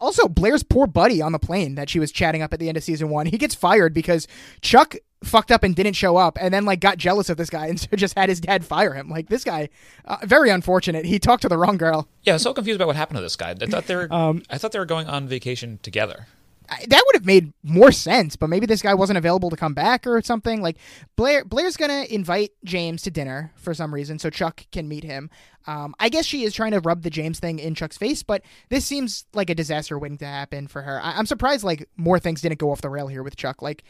[0.00, 2.76] also Blair's poor buddy on the plane that she was chatting up at the end
[2.76, 3.26] of season 1.
[3.26, 4.28] He gets fired because
[4.60, 7.66] Chuck fucked up and didn't show up and then like got jealous of this guy
[7.68, 9.08] and so just had his dad fire him.
[9.08, 9.70] Like this guy
[10.04, 11.04] uh, very unfortunate.
[11.04, 12.08] He talked to the wrong girl.
[12.22, 13.50] Yeah, I was so confused about what happened to this guy.
[13.50, 16.26] I thought they were um, I thought they were going on vacation together
[16.68, 20.06] that would have made more sense, but maybe this guy wasn't available to come back
[20.06, 20.62] or something.
[20.62, 20.78] Like
[21.16, 25.30] Blair, Blair's gonna invite James to dinner for some reason, so Chuck can meet him.
[25.66, 28.42] Um, I guess she is trying to rub the James thing in Chuck's face, but
[28.68, 31.00] this seems like a disaster waiting to happen for her.
[31.02, 33.62] I- am surprised like more things didn't go off the rail here with Chuck.
[33.62, 33.84] Like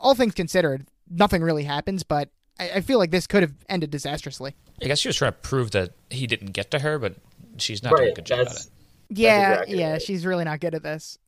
[0.00, 3.90] all things considered, nothing really happens, but I, I feel like this could have ended
[3.90, 4.54] disastrously.
[4.82, 7.16] I guess she was trying to prove that he didn't get to her, but
[7.58, 8.66] she's not right, doing a good job at it.
[9.10, 10.02] Yeah, exactly yeah, right.
[10.02, 11.18] she's really not good at this.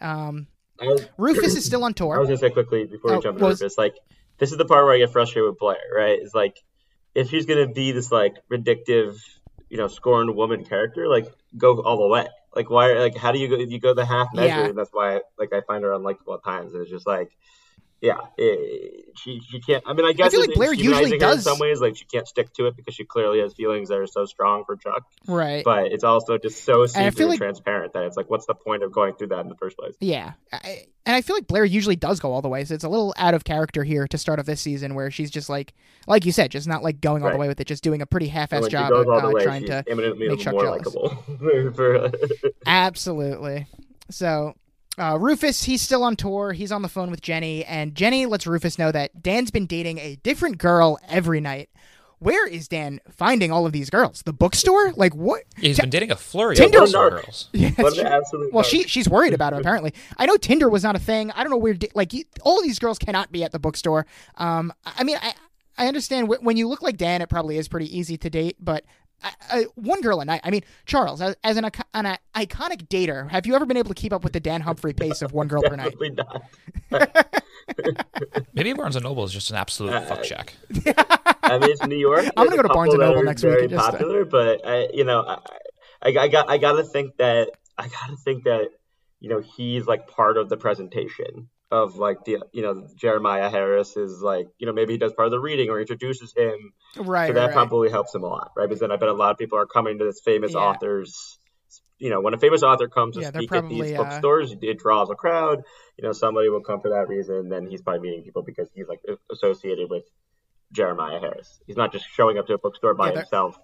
[0.00, 0.46] Um,
[0.80, 2.16] was, Rufus is still on tour.
[2.16, 3.94] I was gonna say quickly before oh, we jump into was, Rufus, like
[4.38, 6.20] this is the part where I get frustrated with Blair, right?
[6.20, 6.56] Is like
[7.14, 9.16] if she's gonna be this like vindictive,
[9.68, 11.26] you know, scorned woman character, like
[11.56, 12.26] go all the way.
[12.54, 12.92] Like why?
[12.94, 13.56] Like how do you go?
[13.56, 14.66] You go the half measure, yeah.
[14.66, 16.72] and that's why like I find her unlikable at times.
[16.72, 17.30] And it's just like
[18.00, 19.82] yeah, it, she she can't.
[19.84, 21.80] I mean, I guess I feel like Blair usually does in some ways.
[21.80, 24.64] Like she can't stick to it because she clearly has feelings that are so strong
[24.64, 25.02] for Chuck.
[25.26, 25.64] Right.
[25.64, 28.92] But it's also just so and like, transparent that it's like, what's the point of
[28.92, 29.96] going through that in the first place?
[29.98, 32.64] Yeah, I, and I feel like Blair usually does go all the way.
[32.64, 35.30] So it's a little out of character here to start off this season, where she's
[35.30, 35.74] just like,
[36.06, 37.34] like you said, just not like going all right.
[37.34, 39.82] the way with it, just doing a pretty half-assed job of uh, way, trying to
[40.16, 40.94] make Chuck jealous.
[41.74, 42.12] for...
[42.64, 43.66] Absolutely.
[44.08, 44.54] So
[45.00, 46.52] uh, Rufus, he's still on tour.
[46.52, 49.98] He's on the phone with Jenny, and Jenny lets Rufus know that Dan's been dating
[49.98, 51.70] a different girl every night.
[52.20, 54.22] Where is Dan finding all of these girls?
[54.22, 54.92] The bookstore?
[54.92, 55.44] Like what?
[55.56, 57.48] He's T- been dating a flurry Tinder of girls.
[57.52, 57.70] Yeah,
[58.52, 59.94] well, she she's worried about him apparently.
[60.16, 61.30] I know Tinder was not a thing.
[61.30, 61.76] I don't know where.
[61.94, 64.04] Like all of these girls cannot be at the bookstore.
[64.36, 65.34] Um, I mean, I
[65.76, 68.84] I understand when you look like Dan, it probably is pretty easy to date, but
[69.74, 70.40] one girl a night.
[70.44, 71.64] I mean, Charles, as, as an,
[71.94, 74.92] an iconic dater, have you ever been able to keep up with the Dan Humphrey
[74.92, 75.94] pace of one girl per night?
[76.00, 76.42] not.
[78.54, 80.54] Maybe Barnes and Noble is just an absolute uh, fuck shack.
[81.42, 82.26] I mean, it's New York.
[82.36, 83.70] I'm gonna go to Barnes and Noble next very week.
[83.70, 85.38] Just, popular, but I, you know, I,
[86.02, 88.68] I, I got, I got to think that, I got to think that,
[89.20, 93.96] you know, he's like part of the presentation of like the you know Jeremiah Harris
[93.96, 96.72] is like you know maybe he does part of the reading or introduces him.
[96.96, 97.52] Right so that right.
[97.52, 98.66] probably helps him a lot right?
[98.66, 100.60] Because then I bet a lot of people are coming to this famous yeah.
[100.60, 101.38] authors
[101.98, 104.02] you know when a famous author comes to yeah, speak probably, at these uh...
[104.02, 105.62] bookstores it draws a crowd.
[105.98, 108.88] You know somebody will come for that reason then he's probably meeting people because he's
[108.88, 109.00] like
[109.30, 110.04] associated with
[110.72, 111.60] Jeremiah Harris.
[111.66, 113.58] He's not just showing up to a bookstore by yeah, himself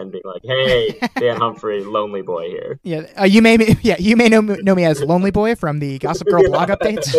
[0.00, 4.16] and being like, "Hey, Dan Humphrey, Lonely Boy here." Yeah, uh, you may yeah you
[4.16, 7.14] may know know me as Lonely Boy from the Gossip Girl blog updates.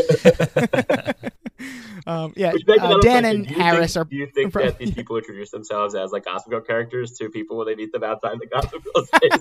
[2.07, 4.09] Um, yeah, uh, Dan and Harris think, are.
[4.09, 7.57] Do you think that these people introduce themselves as like Gossip Girl characters to people
[7.57, 9.39] when they meet them outside the Gossip Girl space?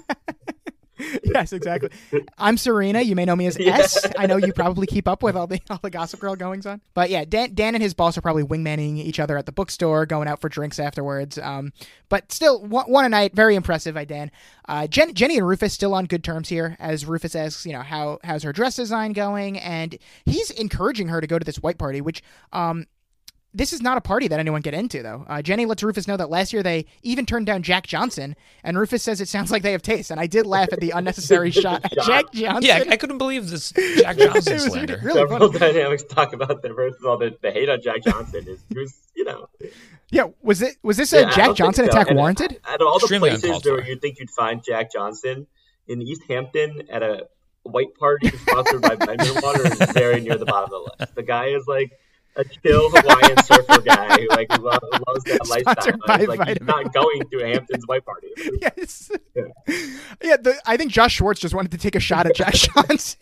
[1.25, 1.91] yes, exactly.
[2.39, 3.01] I'm Serena.
[3.01, 3.79] You may know me as yeah.
[3.79, 4.07] S.
[4.19, 6.81] I know you probably keep up with all the all the Gossip Girl goings on.
[6.95, 10.07] But yeah, Dan, Dan and his boss are probably wingmanning each other at the bookstore,
[10.07, 11.39] going out for drinks afterwards.
[11.39, 11.73] Um,
[12.09, 14.31] but still, one, one a night, very impressive by Dan.
[14.69, 17.83] Uh, Jen, Jenny and Rufus still on good terms here, as Rufus asks, you know,
[17.83, 21.79] how how's her dress design going, and he's encouraging her to go to this white
[21.79, 22.23] party, which
[22.53, 22.87] um,
[23.53, 25.25] this is not a party that anyone get into, though.
[25.29, 28.79] Uh, Jenny lets Rufus know that last year they even turned down Jack Johnson, and
[28.79, 30.11] Rufus says it sounds like they have taste.
[30.11, 32.63] And I did laugh at the unnecessary shot at Jack Johnson.
[32.63, 35.01] Yeah, I couldn't believe this Jack Johnson slander.
[35.03, 35.73] Really Several funny.
[35.73, 36.75] dynamics talk about that.
[36.75, 39.49] first of all the, the hate on Jack Johnson is who's you know.
[40.11, 41.91] Yeah, was it was this a yeah, Jack Johnson so.
[41.91, 42.61] attack and warranted?
[42.65, 45.47] Out of all the Extremely places where you'd think you'd find Jack Johnson
[45.89, 47.27] in East Hampton at a
[47.63, 51.15] white party sponsored by Vitamin Water is very near the bottom of the list.
[51.15, 51.93] The guy is like
[52.41, 56.27] a chill Hawaiian surfer guy who like loves, loves that lifestyle.
[56.27, 58.29] Like he's not going to a Hamptons white party.
[58.61, 59.11] Yes.
[59.35, 59.45] Yeah.
[60.23, 63.19] yeah the, I think Josh Schwartz just wanted to take a shot at Jack Johnson.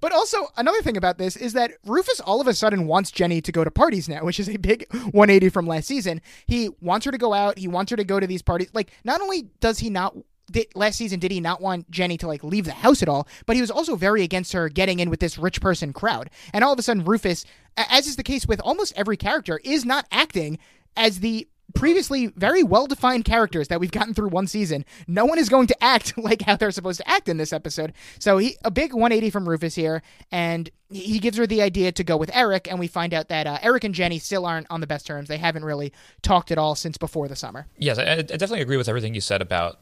[0.00, 3.40] but also another thing about this is that Rufus all of a sudden wants Jenny
[3.42, 6.20] to go to parties now, which is a big 180 from last season.
[6.46, 7.58] He wants her to go out.
[7.58, 8.70] He wants her to go to these parties.
[8.72, 10.16] Like, not only does he not
[10.50, 13.28] did, last season did he not want Jenny to like leave the house at all,
[13.46, 16.30] but he was also very against her getting in with this rich person crowd.
[16.52, 17.44] And all of a sudden, Rufus,
[17.76, 20.58] as is the case with almost every character, is not acting
[20.96, 24.84] as the previously very well defined characters that we've gotten through one season.
[25.06, 27.92] No one is going to act like how they're supposed to act in this episode.
[28.18, 32.04] So he a big 180 from Rufus here, and he gives her the idea to
[32.04, 34.80] go with Eric, and we find out that uh, Eric and Jenny still aren't on
[34.80, 35.28] the best terms.
[35.28, 35.92] They haven't really
[36.22, 37.66] talked at all since before the summer.
[37.78, 39.78] Yes, I, I definitely agree with everything you said about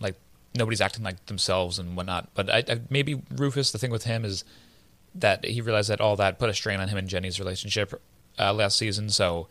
[0.00, 0.16] like
[0.54, 2.28] nobody's acting like themselves and whatnot.
[2.34, 4.44] But I, I, maybe Rufus, the thing with him is
[5.14, 8.00] that he realized that all that put a strain on him and Jenny's relationship
[8.38, 9.10] uh, last season.
[9.10, 9.48] So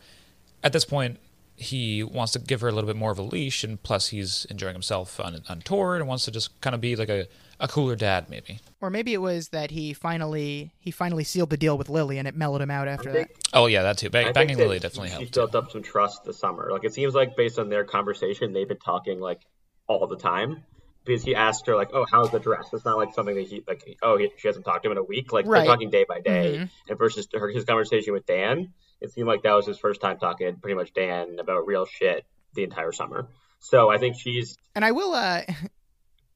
[0.62, 1.18] at this point,
[1.56, 4.44] he wants to give her a little bit more of a leash, and plus he's
[4.50, 7.26] enjoying himself on, on tour and wants to just kind of be like a,
[7.58, 8.60] a cooler dad, maybe.
[8.82, 12.28] Or maybe it was that he finally he finally sealed the deal with Lily, and
[12.28, 13.48] it mellowed him out after think, that.
[13.54, 14.10] Oh yeah, that too.
[14.10, 15.22] Bang, banging Lily definitely helped.
[15.22, 16.68] He's built up some trust this summer.
[16.70, 19.40] Like it seems like based on their conversation, they've been talking like
[19.86, 20.64] all the time
[21.04, 23.62] because he asked her like, "Oh, how's the dress?" It's not like something that he
[23.66, 23.82] like.
[24.02, 25.32] Oh, he, she hasn't talked to him in a week.
[25.32, 25.60] Like right.
[25.60, 26.54] they're talking day by day.
[26.54, 26.64] Mm-hmm.
[26.90, 30.18] And versus her, his conversation with Dan, it seemed like that was his first time
[30.18, 32.24] talking to pretty much Dan about real shit
[32.54, 33.28] the entire summer.
[33.60, 34.56] So I think she's.
[34.74, 35.14] And I will.
[35.14, 35.42] uh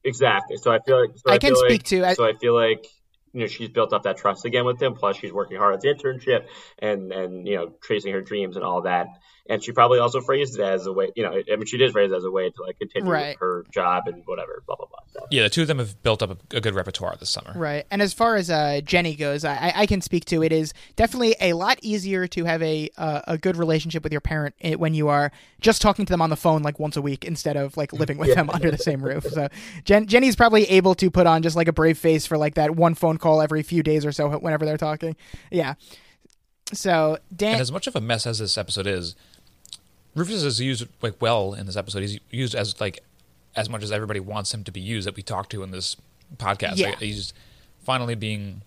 [0.02, 0.56] Exactly.
[0.56, 2.04] So I feel like so I, I can speak like, to.
[2.04, 2.14] I...
[2.14, 2.86] So I feel like
[3.34, 4.94] you know she's built up that trust again with him.
[4.94, 6.46] Plus she's working hard at the internship
[6.78, 9.08] and and you know tracing her dreams and all that
[9.50, 11.90] and she probably also phrased it as a way, you know, I mean, she did
[11.90, 13.36] phrase it as a way to like continue right.
[13.40, 15.00] her job and whatever, blah blah blah.
[15.12, 15.26] So.
[15.32, 17.52] Yeah, the two of them have built up a, a, good repertoire this summer.
[17.56, 20.72] Right, and as far as uh, Jenny goes, I, I can speak to it is
[20.94, 24.94] definitely a lot easier to have a uh, a good relationship with your parent when
[24.94, 27.76] you are just talking to them on the phone like once a week instead of
[27.76, 28.36] like living with yeah.
[28.36, 29.24] them under the same roof.
[29.24, 29.48] So
[29.84, 32.76] Jen, Jenny's probably able to put on just like a brave face for like that
[32.76, 35.16] one phone call every few days or so whenever they're talking.
[35.50, 35.74] Yeah.
[36.72, 39.16] So Dan, and as much of a mess as this episode is,
[40.14, 42.02] Rufus is used like well in this episode.
[42.02, 43.00] He's used as like
[43.56, 45.96] as much as everybody wants him to be used that we talked to in this
[46.36, 46.76] podcast.
[46.76, 46.90] Yeah.
[46.90, 47.32] Like, he's
[47.82, 48.62] finally being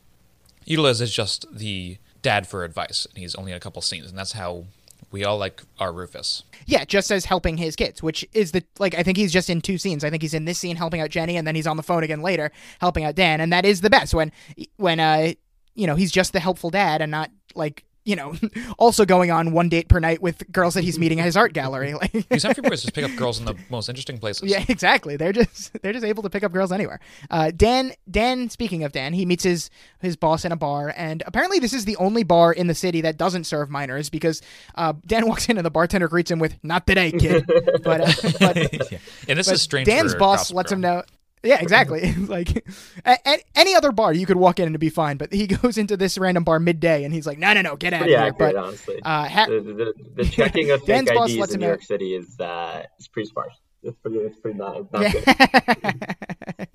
[0.65, 4.17] utilized as just the dad for advice, and he's only in a couple scenes, and
[4.17, 4.65] that's how
[5.11, 6.43] we all like our Rufus.
[6.65, 9.61] Yeah, just as helping his kids, which is the like I think he's just in
[9.61, 10.03] two scenes.
[10.03, 12.03] I think he's in this scene helping out Jenny, and then he's on the phone
[12.03, 14.31] again later helping out Dan, and that is the best when
[14.77, 15.33] when uh
[15.75, 18.35] you know he's just the helpful dad and not like you know,
[18.77, 21.53] also going on one date per night with girls that he's meeting at his art
[21.53, 21.93] gallery.
[22.03, 24.49] Like these boys just pick up girls in the most interesting places.
[24.49, 25.15] Yeah, exactly.
[25.15, 26.99] They're just they're just able to pick up girls anywhere.
[27.29, 31.23] Uh, Dan Dan, speaking of Dan, he meets his his boss in a bar, and
[31.25, 34.41] apparently this is the only bar in the city that doesn't serve minors because
[34.75, 37.45] uh, Dan walks in and the bartender greets him with "Not today, kid."
[37.83, 38.97] but uh, but yeah.
[39.29, 39.85] and this is strange.
[39.85, 41.03] Dan's boss lets him know.
[41.43, 42.13] Yeah, exactly.
[42.27, 42.65] like
[43.03, 45.97] at, any other bar, you could walk in and be fine, but he goes into
[45.97, 48.55] this random bar midday, and he's like, "No, no, no, get out of here!" Accurate,
[48.55, 52.15] but honestly, uh, ha- the, the, the, checking of fake IDs in New York City
[52.15, 53.55] is uh, is pretty sparse.
[53.83, 56.67] It's pretty, it's pretty not, not good.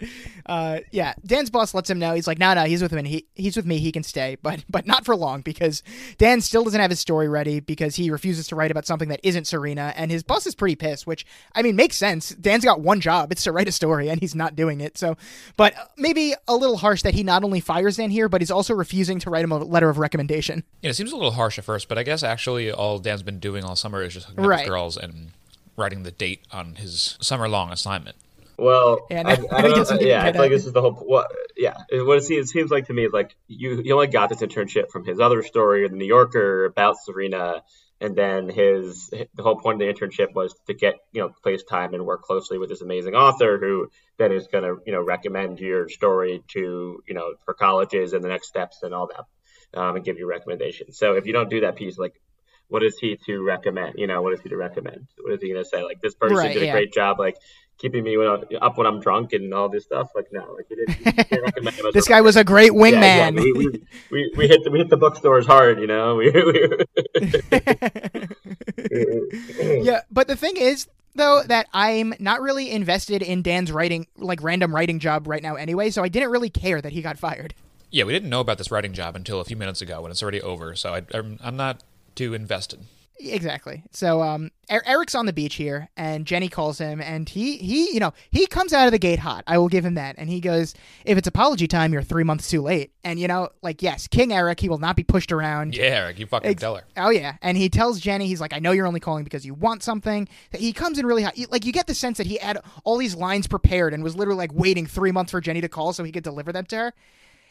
[0.46, 2.14] uh, yeah, Dan's boss lets him know.
[2.14, 3.08] He's like, no, no, he's with me.
[3.08, 3.78] He, he's with me.
[3.78, 5.82] He can stay, but but not for long because
[6.18, 9.20] Dan still doesn't have his story ready because he refuses to write about something that
[9.22, 11.06] isn't Serena, and his boss is pretty pissed.
[11.06, 12.30] Which I mean makes sense.
[12.30, 14.98] Dan's got one job; it's to write a story, and he's not doing it.
[14.98, 15.16] So,
[15.56, 18.74] but maybe a little harsh that he not only fires Dan here, but he's also
[18.74, 20.64] refusing to write him a letter of recommendation.
[20.82, 23.38] Yeah, it seems a little harsh at first, but I guess actually all Dan's been
[23.38, 24.60] doing all summer is just hooking right.
[24.60, 25.32] up with girls and
[25.76, 28.16] writing the date on his summer long assignment.
[28.58, 29.36] Well, yeah, I, I,
[29.90, 30.92] I yeah, I feel like this is the whole.
[30.92, 34.06] What yeah, what it seems, it seems like to me is like you he only
[34.06, 37.62] got this internship from his other story in the New Yorker about Serena,
[38.00, 41.62] and then his the whole point of the internship was to get you know place
[41.64, 45.02] time and work closely with this amazing author who then is going to you know
[45.02, 49.78] recommend your story to you know for colleges and the next steps and all that,
[49.78, 50.98] um, and give you recommendations.
[50.98, 52.14] So if you don't do that piece, like
[52.68, 53.94] what is he to recommend?
[53.96, 55.06] You know, what is he to recommend?
[55.20, 55.84] What is he going to say?
[55.84, 57.18] Like this person right, did a great job.
[57.18, 57.36] Like
[57.78, 58.28] keeping me when
[58.60, 60.10] up when I'm drunk and all this stuff.
[60.14, 60.94] Like no, like he didn't.
[60.94, 63.36] He didn't this guy was a great wingman.
[63.36, 63.68] Yeah, we, we,
[64.10, 66.20] we, we, hit the, we hit the bookstores hard, you know.
[69.82, 74.42] yeah, but the thing is though that I'm not really invested in Dan's writing like
[74.42, 77.54] random writing job right now anyway, so I didn't really care that he got fired.
[77.90, 80.22] Yeah, we didn't know about this writing job until a few minutes ago when it's
[80.22, 81.82] already over, so I, I'm, I'm not
[82.14, 82.80] too invested.
[83.18, 83.82] Exactly.
[83.92, 87.92] So um, er- Eric's on the beach here, and Jenny calls him, and he he
[87.92, 89.44] you know he comes out of the gate hot.
[89.46, 92.50] I will give him that, and he goes, "If it's apology time, you're three months
[92.50, 95.74] too late." And you know, like yes, King Eric, he will not be pushed around.
[95.74, 96.84] Yeah, Eric, you fucking Ex- tell her.
[96.96, 99.54] Oh yeah, and he tells Jenny, he's like, "I know you're only calling because you
[99.54, 101.38] want something." He comes in really hot.
[101.50, 104.38] Like you get the sense that he had all these lines prepared and was literally
[104.38, 106.94] like waiting three months for Jenny to call so he could deliver them to her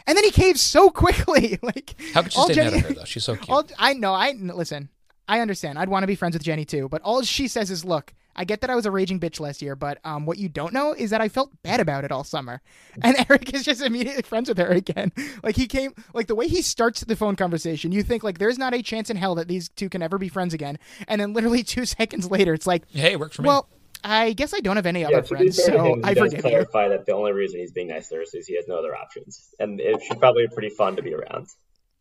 [0.08, 1.60] and then he caves so quickly.
[1.62, 3.06] like how could you stay Jenny, mad at her though?
[3.06, 3.50] She's so cute.
[3.50, 4.14] All, I know.
[4.14, 4.90] I listen.
[5.28, 5.80] I understand.
[5.80, 8.46] I'd want to be friends with Jenny too, but all she says is, "Look, I
[8.46, 10.94] get that I was a raging bitch last year, but um, what you don't know
[10.94, 12.62] is that I felt bad about it all summer."
[13.02, 15.12] And Eric is just immediately friends with her again.
[15.44, 18.58] Like he came, like the way he starts the phone conversation, you think like there's
[18.58, 21.34] not a chance in hell that these two can ever be friends again, and then
[21.34, 23.68] literally two seconds later, it's like, "Hey, works for me." Well,
[24.04, 26.90] I guess I don't have any other friends, so I forgive clarify you.
[26.92, 29.50] that the only reason he's being nice to her is he has no other options,
[29.60, 31.48] and it, she's probably be pretty fun to be around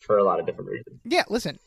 [0.00, 1.00] for a lot of different reasons.
[1.04, 1.58] Yeah, listen,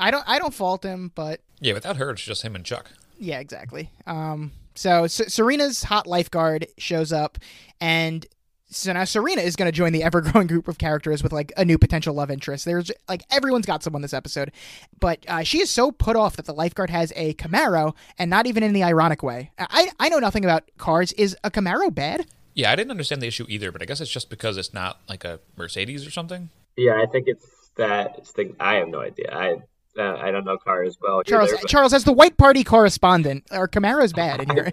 [0.00, 2.90] I don't I don't fault him, but yeah, without her, it's just him and Chuck.
[3.18, 3.90] Yeah, exactly.
[4.06, 7.38] Um, so S- Serena's hot lifeguard shows up,
[7.80, 8.26] and
[8.70, 11.52] so now Serena is going to join the ever growing group of characters with like
[11.56, 12.64] a new potential love interest.
[12.64, 14.52] There's like everyone's got someone this episode,
[14.98, 18.46] but uh, she is so put off that the lifeguard has a Camaro, and not
[18.46, 19.50] even in the ironic way.
[19.58, 21.12] I I know nothing about cars.
[21.12, 22.26] Is a Camaro bad?
[22.54, 24.98] Yeah, I didn't understand the issue either, but I guess it's just because it's not
[25.08, 26.50] like a Mercedes or something.
[26.76, 27.46] Yeah, I think it's
[27.76, 28.16] that.
[28.18, 29.30] It's the, I have no idea.
[29.32, 29.56] I
[30.00, 31.22] uh, I don't know cars well.
[31.22, 34.70] Charles, either, Charles, as the white party correspondent, are Camaros bad in your,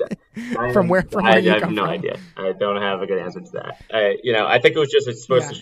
[0.73, 1.91] from where from where I, you I come no from?
[1.91, 2.17] idea.
[2.37, 3.81] I don't have a good answer to that.
[3.91, 5.59] I, you know, I think it was just supposed yeah.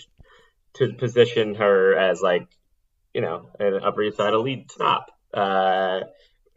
[0.74, 2.46] to, to position her as like,
[3.12, 5.10] you know, an Upper East Side elite snap.
[5.34, 6.00] Uh,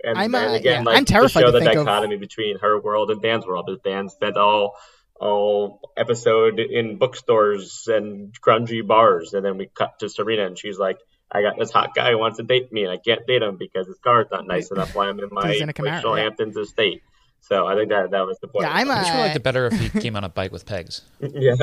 [0.04, 2.22] and, I'm, uh, and again, yeah, like, I'm terrified to show to the dichotomy of...
[2.22, 3.66] between her world and Dan's world.
[3.66, 4.76] Because Dan spent all
[5.20, 10.78] all episode in bookstores and grungy bars, and then we cut to Serena, and she's
[10.78, 11.00] like
[11.32, 13.58] I got this hot guy who wants to date me, and I can't date him
[13.58, 16.24] because his car's not nice enough when I'm in my in Camaro, yeah.
[16.24, 17.04] Hamptons estate.
[17.42, 18.66] So I think that that was the point.
[18.66, 18.90] Yeah, I'm.
[18.90, 21.02] I just liked it better if he came on a bike with pegs.
[21.20, 21.56] yeah.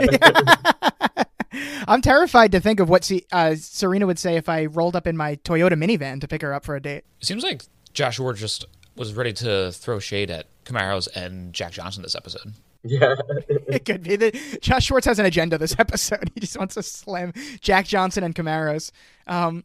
[1.89, 5.07] I'm terrified to think of what C- uh, Serena would say if I rolled up
[5.07, 7.05] in my Toyota minivan to pick her up for a date.
[7.21, 7.62] It seems like
[7.93, 12.53] Josh Schwartz just was ready to throw shade at Camaros and Jack Johnson this episode.
[12.83, 13.14] Yeah,
[13.49, 16.31] it could be that Josh Schwartz has an agenda this episode.
[16.35, 18.91] He just wants to slam Jack Johnson and Camaros.
[19.27, 19.64] Um,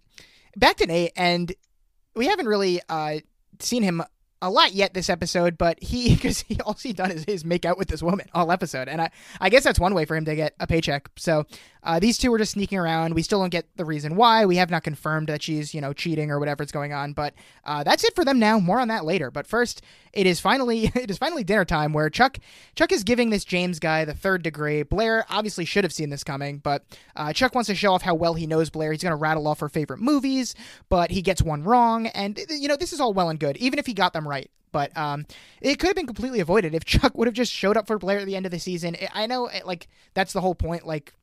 [0.56, 1.54] back to Nate, and
[2.16, 3.20] we haven't really uh,
[3.60, 4.02] seen him
[4.42, 7.66] a lot yet this episode, but he because he all he done is, is make
[7.66, 10.26] out with this woman all episode, and I I guess that's one way for him
[10.26, 11.10] to get a paycheck.
[11.18, 11.46] So
[11.84, 13.14] uh, these two were just sneaking around.
[13.14, 14.46] We still don't get the reason why.
[14.46, 17.34] We have not confirmed that she's you know cheating or whatever's going on, but
[17.66, 18.60] uh, that's it for them now.
[18.60, 19.32] More on that later.
[19.32, 19.82] But first,
[20.14, 22.38] it is finally it is finally dinner time where Chuck
[22.76, 24.84] Chuck is giving this James guy the third degree.
[24.84, 26.84] Blair obviously should have seen this coming, but
[27.16, 28.92] uh, Chuck wants to show off how well he knows Blair.
[28.92, 30.56] He's going to rattle off her favorite movies,
[30.90, 33.80] but he gets one wrong, and you know this is all well and good, even
[33.80, 34.50] if he got them right.
[34.72, 35.26] But um,
[35.62, 38.20] it could have been completely avoided if Chuck would have just showed up for Blair
[38.20, 38.96] at the end of the season.
[39.14, 40.88] I know, like that's the whole point.
[40.88, 41.14] Like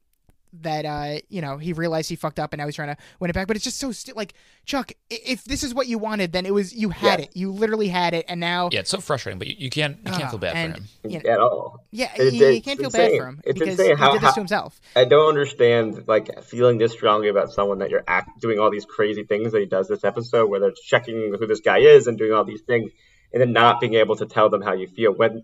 [0.60, 3.30] that uh you know he realized he fucked up and now he's trying to win
[3.30, 3.46] it back.
[3.46, 4.34] But it's just so st- like
[4.64, 7.30] chuck if this is what you wanted then it was you had it.
[7.34, 8.26] You literally had it.
[8.28, 10.56] And now yeah it's so frustrating but you, you can't you can't uh, feel bad
[10.56, 10.88] and, for him.
[11.04, 11.86] you know, at all.
[11.90, 13.10] Yeah it, you, you, can't feel insane.
[13.10, 13.96] bad for him it's because insane.
[13.96, 14.80] he did this to himself.
[14.96, 18.84] I don't understand like feeling this strongly about someone that you're act doing all these
[18.84, 22.18] crazy things that he does this episode where they're checking who this guy is and
[22.18, 22.90] doing all these things
[23.32, 25.12] and then not being able to tell them how you feel.
[25.12, 25.42] When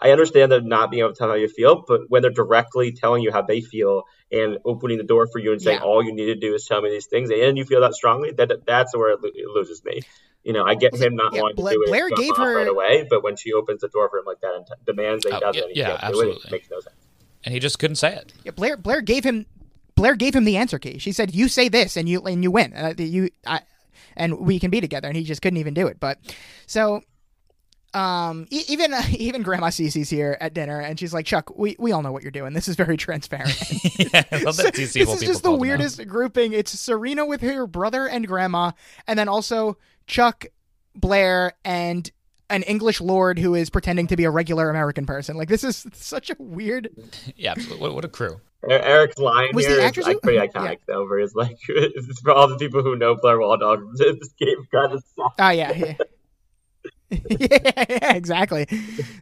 [0.00, 2.92] I understand that not being able to tell how you feel, but when they're directly
[2.92, 5.84] telling you how they feel and opening the door for you and saying yeah.
[5.84, 8.32] all you need to do is tell me these things, and you feel that strongly,
[8.32, 9.20] that that's where it,
[9.54, 10.00] loses me.
[10.44, 12.56] You know, I get him not yeah, wanting Bla- to do it Blair gave her
[12.56, 15.24] right away, but when she opens the door for him like that and t- demands
[15.24, 16.36] that he oh, does yeah, it, yeah, absolutely.
[16.36, 16.94] It, it makes no sense.
[17.44, 18.32] And he just couldn't say it.
[18.44, 19.46] Yeah, Blair Blair gave him
[19.96, 20.98] Blair gave him the answer key.
[20.98, 22.72] She said, "You say this, and you and you win.
[22.74, 23.62] Uh, you I,
[24.14, 25.98] and we can be together." And he just couldn't even do it.
[25.98, 26.18] But
[26.66, 27.02] so
[27.96, 31.76] um, e- even uh, even Grandma Cece's here at dinner, and she's like, "Chuck, we,
[31.78, 32.52] we all know what you're doing.
[32.52, 33.58] This is very transparent."
[33.98, 36.52] yeah, I love that this is just the weirdest grouping.
[36.52, 38.72] It's Serena with her brother and grandma,
[39.06, 40.44] and then also Chuck,
[40.94, 42.10] Blair, and
[42.50, 45.36] an English lord who is pretending to be a regular American person.
[45.36, 46.90] Like this is such a weird.
[47.34, 47.80] Yeah, absolutely.
[47.80, 48.40] What, what a crew.
[48.68, 50.74] Eric's line was here is like pretty iconic yeah.
[50.88, 51.56] though, where he's like,
[52.22, 55.36] for all the people who know Blair Waldorf, this game kind of sucks.
[55.38, 55.72] Oh yeah.
[55.72, 55.94] yeah.
[57.10, 58.66] yeah, exactly.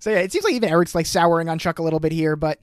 [0.00, 2.36] So yeah, it seems like even Eric's like souring on Chuck a little bit here,
[2.36, 2.58] but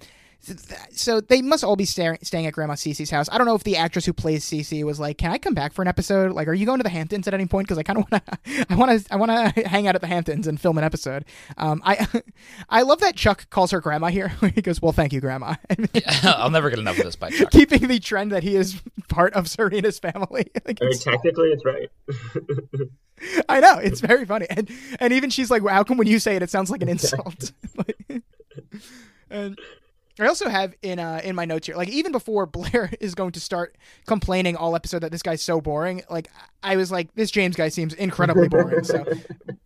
[0.91, 3.29] so they must all be staying staying at Grandma Cece's house.
[3.31, 5.71] I don't know if the actress who plays Cece was like, "Can I come back
[5.71, 6.31] for an episode?
[6.31, 7.67] Like, are you going to the Hamptons at any point?
[7.67, 10.01] Because I kind of want to, I want to, I want to hang out at
[10.01, 11.25] the Hamptons and film an episode."
[11.57, 12.07] Um, I,
[12.69, 14.29] I love that Chuck calls her Grandma here.
[14.55, 15.55] he goes, "Well, thank you, Grandma."
[16.23, 17.51] I'll never get enough of this by Chuck.
[17.51, 20.49] Keeping the trend that he is part of Serena's family.
[20.65, 21.89] like, I mean, technically, it's right.
[23.47, 24.69] I know it's very funny, and
[24.99, 26.89] and even she's like, well, "How come when you say it, it sounds like an
[26.89, 27.51] insult?"
[29.29, 29.59] and
[30.21, 33.31] I also have in uh, in my notes here, like even before Blair is going
[33.33, 36.29] to start complaining all episode that this guy's so boring, like
[36.63, 38.83] I was like, this James guy seems incredibly boring.
[38.83, 39.05] so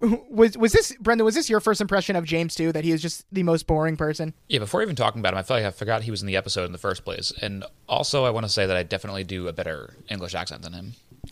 [0.29, 1.25] was was this Brendan?
[1.25, 2.71] Was this your first impression of James too?
[2.71, 4.33] That he was just the most boring person?
[4.47, 4.59] Yeah.
[4.59, 6.65] Before even talking about him, I feel like I forgot he was in the episode
[6.65, 9.53] in the first place, and also I want to say that I definitely do a
[9.53, 10.93] better English accent than him.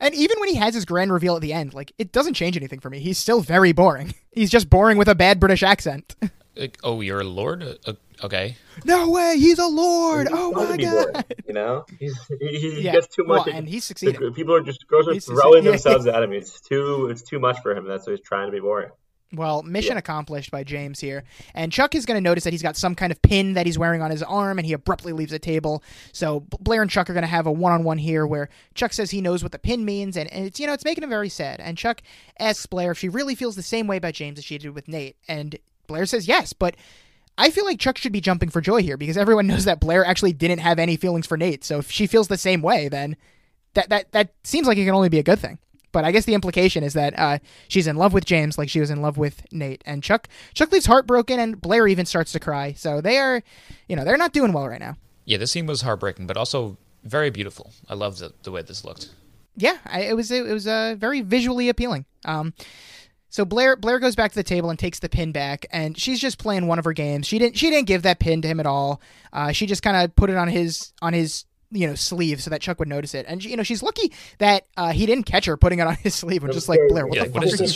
[0.00, 2.56] and even when he has his grand reveal at the end, like it doesn't change
[2.56, 3.00] anything for me.
[3.00, 4.14] He's still very boring.
[4.32, 6.16] He's just boring with a bad British accent.
[6.82, 7.62] Oh, you're a lord?
[7.86, 7.92] Uh,
[8.22, 8.56] okay.
[8.84, 10.28] No way, he's a lord.
[10.28, 11.12] He's oh my god.
[11.12, 12.92] Boring, you know, he's, he, he yeah.
[12.92, 13.46] gets too much.
[13.46, 14.32] Well, and he's succeeding.
[14.34, 16.32] People are just girls are he's throwing themselves at him.
[16.40, 17.86] It's too it's too much for him.
[17.86, 18.90] That's why he's trying to be boring.
[19.32, 19.98] Well, mission yeah.
[19.98, 21.22] accomplished by James here.
[21.54, 23.78] And Chuck is going to notice that he's got some kind of pin that he's
[23.78, 25.84] wearing on his arm, and he abruptly leaves the table.
[26.12, 29.20] So Blair and Chuck are going to have a one-on-one here, where Chuck says he
[29.20, 31.60] knows what the pin means, and, and, it's you know it's making him very sad.
[31.60, 32.02] And Chuck
[32.40, 34.88] asks Blair if she really feels the same way about James as she did with
[34.88, 35.56] Nate, and
[35.90, 36.76] Blair says yes, but
[37.36, 40.04] I feel like Chuck should be jumping for joy here because everyone knows that Blair
[40.04, 41.64] actually didn't have any feelings for Nate.
[41.64, 43.16] So if she feels the same way, then
[43.74, 45.58] that that that seems like it can only be a good thing.
[45.92, 48.78] But I guess the implication is that uh, she's in love with James, like she
[48.78, 49.82] was in love with Nate.
[49.84, 52.74] And Chuck Chuck leaves heartbroken, and Blair even starts to cry.
[52.74, 53.42] So they are,
[53.88, 54.96] you know, they're not doing well right now.
[55.24, 57.72] Yeah, this scene was heartbreaking, but also very beautiful.
[57.88, 59.10] I love the the way this looked.
[59.56, 62.04] Yeah, I, it was it was uh, very visually appealing.
[62.24, 62.54] Um,
[63.30, 66.20] so Blair Blair goes back to the table and takes the pin back, and she's
[66.20, 67.26] just playing one of her games.
[67.26, 69.00] She didn't she didn't give that pin to him at all.
[69.32, 72.50] Uh, she just kind of put it on his on his you know sleeve so
[72.50, 73.26] that Chuck would notice it.
[73.28, 76.14] And you know she's lucky that uh, he didn't catch her putting it on his
[76.14, 77.68] sleeve and just like Blair, what yeah, the fuck are you doing?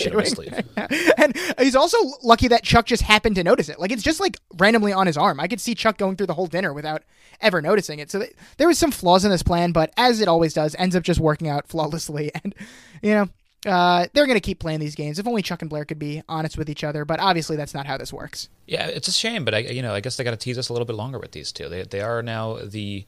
[1.16, 3.78] and he's also lucky that Chuck just happened to notice it.
[3.78, 5.40] Like it's just like randomly on his arm.
[5.40, 7.02] I could see Chuck going through the whole dinner without
[7.40, 8.10] ever noticing it.
[8.10, 10.96] So th- there was some flaws in this plan, but as it always does, ends
[10.96, 12.32] up just working out flawlessly.
[12.42, 12.54] And
[13.02, 13.28] you know
[13.66, 15.18] uh, they're going to keep playing these games.
[15.18, 17.86] If only Chuck and Blair could be honest with each other, but obviously that's not
[17.86, 18.48] how this works.
[18.66, 20.68] Yeah, it's a shame, but I, you know, I guess they got to tease us
[20.68, 21.68] a little bit longer with these two.
[21.68, 23.06] They they are now the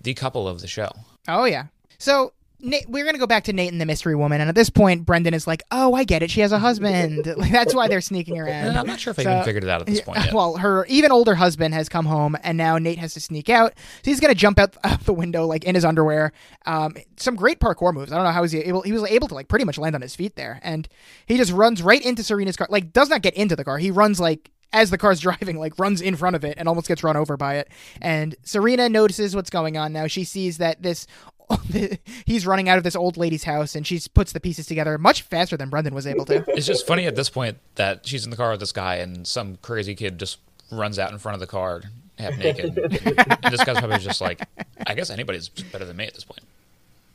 [0.00, 0.90] the couple of the show.
[1.26, 1.66] Oh yeah.
[1.98, 4.68] So Nate, we're gonna go back to Nate and the mystery woman, and at this
[4.68, 6.30] point, Brendan is like, "Oh, I get it.
[6.30, 7.24] She has a husband.
[7.52, 9.86] That's why they're sneaking around." I'm not sure if I even figured it out at
[9.86, 10.18] this point.
[10.24, 10.34] Yet.
[10.34, 13.74] Well, her even older husband has come home, and now Nate has to sneak out.
[14.02, 16.32] So he's gonna jump out, out the window like in his underwear.
[16.66, 18.10] Um, some great parkour moves.
[18.10, 18.82] I don't know how he able.
[18.82, 20.88] He was able to like pretty much land on his feet there, and
[21.26, 22.66] he just runs right into Serena's car.
[22.70, 23.78] Like, does not get into the car.
[23.78, 26.88] He runs like as the car's driving, like runs in front of it and almost
[26.88, 27.68] gets run over by it.
[28.00, 30.08] And Serena notices what's going on now.
[30.08, 31.06] She sees that this
[32.26, 35.22] he's running out of this old lady's house and she puts the pieces together much
[35.22, 36.44] faster than Brendan was able to.
[36.58, 39.26] It's just funny at this point that she's in the car with this guy and
[39.26, 40.38] some crazy kid just
[40.70, 41.82] runs out in front of the car
[42.18, 42.76] half naked.
[42.76, 44.42] and this guy's probably just like,
[44.86, 46.42] I guess anybody's better than me at this point.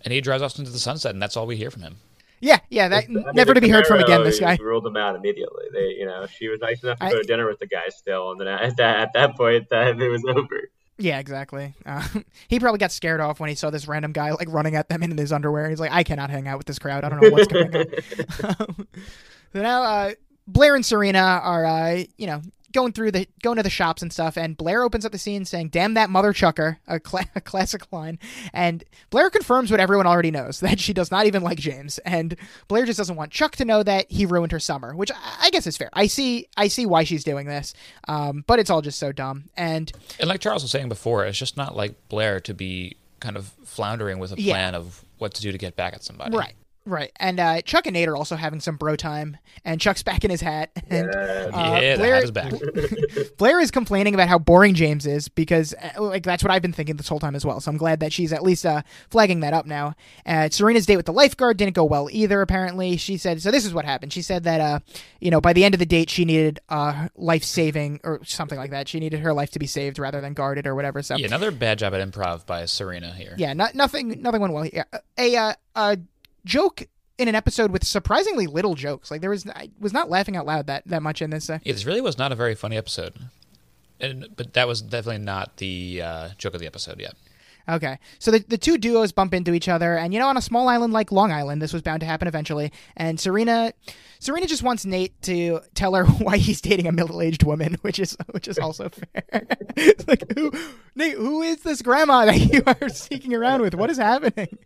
[0.03, 1.97] And he drives off into the sunset and that's all we hear from him.
[2.43, 4.21] Yeah, yeah, that I mean, never to be heard from again.
[4.23, 5.63] This guy ruled him out immediately.
[5.71, 7.87] They, you know, she was nice enough to I, go to dinner with the guy
[7.87, 10.69] still, and then at that at that point, that it was over.
[11.03, 11.73] Yeah, exactly.
[11.85, 12.07] Uh,
[12.47, 15.03] he probably got scared off when he saw this random guy like running at them
[15.03, 15.69] in his underwear.
[15.69, 17.03] He's like, I cannot hang out with this crowd.
[17.03, 17.85] I don't know what's going on.
[19.53, 20.11] so now, uh,
[20.47, 22.41] Blair and Serena are, uh, you know,
[22.73, 25.45] going through the going to the shops and stuff, and Blair opens up the scene
[25.45, 28.19] saying, "Damn that mother chucker," a, cl- a, classic line.
[28.51, 32.35] And Blair confirms what everyone already knows that she does not even like James, and
[32.67, 35.49] Blair just doesn't want Chuck to know that he ruined her summer, which I, I
[35.49, 35.89] guess is fair.
[35.93, 37.73] I see, I see why she's doing this,
[38.07, 39.45] um, but it's all just so dumb.
[39.55, 43.37] And and like Charles was saying before, it's just not like Blair to be kind
[43.37, 44.79] of floundering with a plan yeah.
[44.79, 46.35] of what to do to get back at somebody.
[46.35, 46.55] Right.
[46.85, 50.25] Right, and uh, Chuck and Nate are also having some bro time, and Chuck's back
[50.25, 50.71] in his hat.
[50.89, 51.49] And, uh,
[51.81, 52.53] yeah, Blair, is back.
[53.37, 56.73] Blair is complaining about how boring James is because, uh, like, that's what I've been
[56.73, 57.61] thinking this whole time as well.
[57.61, 59.95] So I'm glad that she's at least uh, flagging that up now.
[60.25, 62.41] Uh, Serena's date with the lifeguard didn't go well either.
[62.41, 63.41] Apparently, she said.
[63.41, 64.11] So this is what happened.
[64.11, 64.79] She said that, uh,
[65.21, 68.57] you know, by the end of the date, she needed uh, life saving or something
[68.57, 68.89] like that.
[68.89, 71.01] She needed her life to be saved rather than guarded or whatever.
[71.01, 73.35] So yeah, another bad job at improv by Serena here.
[73.37, 74.65] Yeah, not, nothing, nothing went well.
[74.65, 74.83] Yeah,
[75.17, 75.97] a uh, a
[76.45, 76.87] joke
[77.17, 79.11] in an episode with surprisingly little jokes.
[79.11, 81.49] Like there was, I was not laughing out loud that that much in this.
[81.49, 81.59] Uh...
[81.63, 83.13] Yeah, this really was not a very funny episode,
[83.99, 87.13] and but that was definitely not the uh, joke of the episode yet.
[87.67, 90.41] Okay, so the the two duos bump into each other, and you know, on a
[90.41, 92.73] small island like Long Island, this was bound to happen eventually.
[92.97, 93.71] And Serena,
[94.19, 97.99] Serena just wants Nate to tell her why he's dating a middle aged woman, which
[97.99, 99.23] is which is also fair.
[100.07, 100.51] like who,
[100.95, 103.75] Nate, who is this grandma that you are sneaking around with?
[103.75, 104.57] What is happening?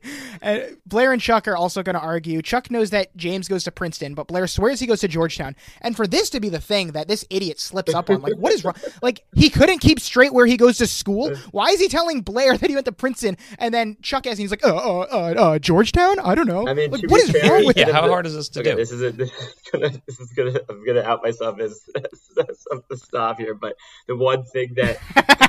[0.41, 2.41] And Blair and Chuck are also going to argue.
[2.41, 5.55] Chuck knows that James goes to Princeton, but Blair swears he goes to Georgetown.
[5.81, 8.53] And for this to be the thing that this idiot slips up on, like what
[8.53, 8.75] is wrong?
[9.03, 11.35] Like he couldn't keep straight where he goes to school.
[11.51, 14.51] Why is he telling Blair that he went to Princeton, and then Chuck asks, he's
[14.51, 16.19] like, uh, uh, uh, uh, Georgetown?
[16.19, 16.67] I don't know.
[16.67, 18.71] I mean, like, what is fair, wrong with yeah, how hard is this to okay,
[18.71, 18.75] do?
[18.77, 22.47] This is, a, this is gonna, this is gonna, I'm gonna out myself as, as,
[22.49, 23.75] as something stop here, but
[24.07, 24.97] the one thing that,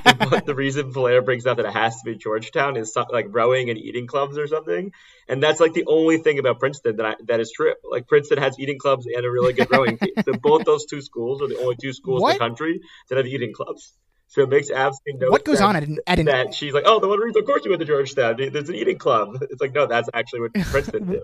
[0.04, 3.26] the, the, reason Blair brings up that it has to be Georgetown is something like
[3.30, 4.92] rowing and eating clubs or something,
[5.28, 7.74] and that's like the only thing about Princeton that I, that is true.
[7.90, 10.12] Like Princeton has eating clubs and a really good rowing team.
[10.24, 12.32] So both those two schools are the only two schools what?
[12.32, 13.92] in the country that have eating clubs.
[14.28, 16.84] So it makes absolutely no What goes on at an, at an that she's like,
[16.86, 18.36] oh, the one reason, of course, you went to Georgetown.
[18.36, 19.38] There's an eating club.
[19.42, 21.22] It's like, no, that's actually what Princeton did.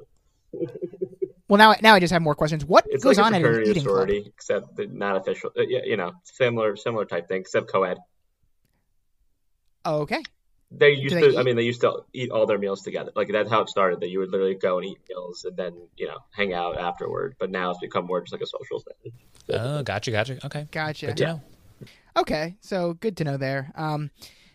[1.48, 2.64] well, now, now I just have more questions.
[2.64, 4.32] What it's goes like on at an eating sorority, club?
[4.34, 5.50] Except not official.
[5.56, 7.98] Uh, you know, similar, similar type thing, except co-ed.
[9.84, 10.22] Oh, okay.
[10.70, 11.38] They used to.
[11.38, 13.12] I mean, they used to eat all their meals together.
[13.14, 14.00] Like that's how it started.
[14.00, 17.36] That you would literally go and eat meals and then you know hang out afterward.
[17.38, 19.12] But now it's become more just like a social thing.
[19.50, 20.44] Oh, gotcha, gotcha.
[20.46, 21.06] Okay, gotcha.
[21.06, 21.42] Good to know.
[22.16, 23.72] Okay, so good to know there.
[23.74, 24.10] Um,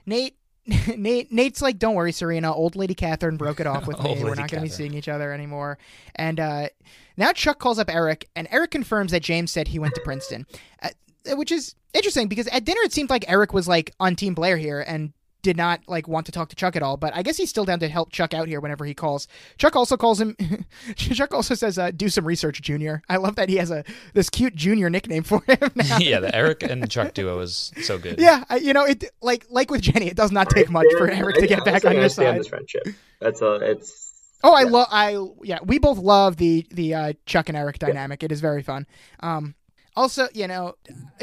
[0.06, 0.38] Nate,
[0.98, 2.54] Nate, Nate's like, don't worry, Serena.
[2.54, 4.24] Old lady Catherine broke it off with me.
[4.24, 5.78] We're not going to be seeing each other anymore.
[6.16, 6.70] And uh,
[7.18, 10.46] now Chuck calls up Eric, and Eric confirms that James said he went to Princeton,
[10.82, 10.90] uh,
[11.36, 14.58] which is interesting because at dinner it seemed like Eric was like on Team Blair
[14.58, 15.12] here, and
[15.42, 17.66] did not like want to talk to Chuck at all, but I guess he's still
[17.66, 19.28] down to help Chuck out here whenever he calls.
[19.58, 20.36] Chuck also calls him.
[20.96, 23.84] Chuck also says, uh, "Do some research, Junior." I love that he has a
[24.14, 25.72] this cute Junior nickname for him.
[26.00, 28.20] yeah, the Eric and Chuck duo is so good.
[28.20, 29.06] Yeah, you know it.
[29.22, 31.96] Like like with Jenny, it does not take much for Eric to get back on
[31.96, 32.40] your side.
[32.40, 32.84] This friendship.
[33.20, 34.08] That's a it's.
[34.42, 35.60] Oh, I love I yeah.
[35.64, 38.22] We both love the the uh, Chuck and Eric dynamic.
[38.22, 38.28] Yeah.
[38.28, 38.88] It is very fun.
[39.22, 39.56] Um,
[39.96, 40.76] also, you know,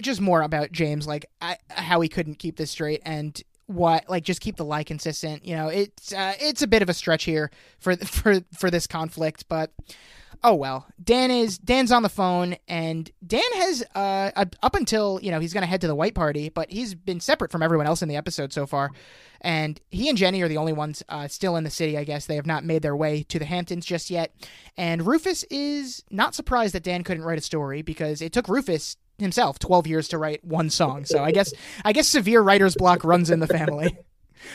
[0.03, 4.25] just more about James, like I, how he couldn't keep this straight, and what like
[4.25, 5.45] just keep the lie consistent.
[5.45, 8.87] You know, it's uh, it's a bit of a stretch here for for for this
[8.87, 9.73] conflict, but
[10.45, 10.87] oh well.
[11.03, 14.31] Dan is Dan's on the phone, and Dan has uh
[14.63, 17.51] up until you know he's gonna head to the white party, but he's been separate
[17.51, 18.91] from everyone else in the episode so far.
[19.43, 22.27] And he and Jenny are the only ones uh, still in the city, I guess.
[22.27, 24.35] They have not made their way to the Hamptons just yet.
[24.79, 28.97] And Rufus is not surprised that Dan couldn't write a story because it took Rufus
[29.19, 31.05] himself 12 years to write one song.
[31.05, 31.53] So I guess
[31.85, 33.97] I guess severe writer's block runs in the family.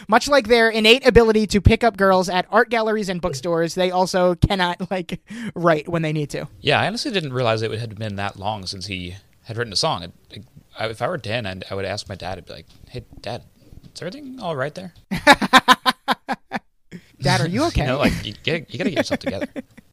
[0.08, 3.92] Much like their innate ability to pick up girls at art galleries and bookstores, they
[3.92, 5.20] also cannot like
[5.54, 6.48] write when they need to.
[6.62, 9.78] Yeah, I honestly didn't realize it had been that long since he had written a
[9.78, 10.04] song.
[10.04, 10.46] It, it,
[10.80, 12.38] if I were Dan, I'd, I would ask my dad.
[12.38, 13.44] I'd be like, "Hey, Dad,
[13.94, 14.94] is everything all right there?"
[17.22, 17.82] Dad, are you okay?
[17.86, 19.48] you know, like you, get, you got to get yourself together.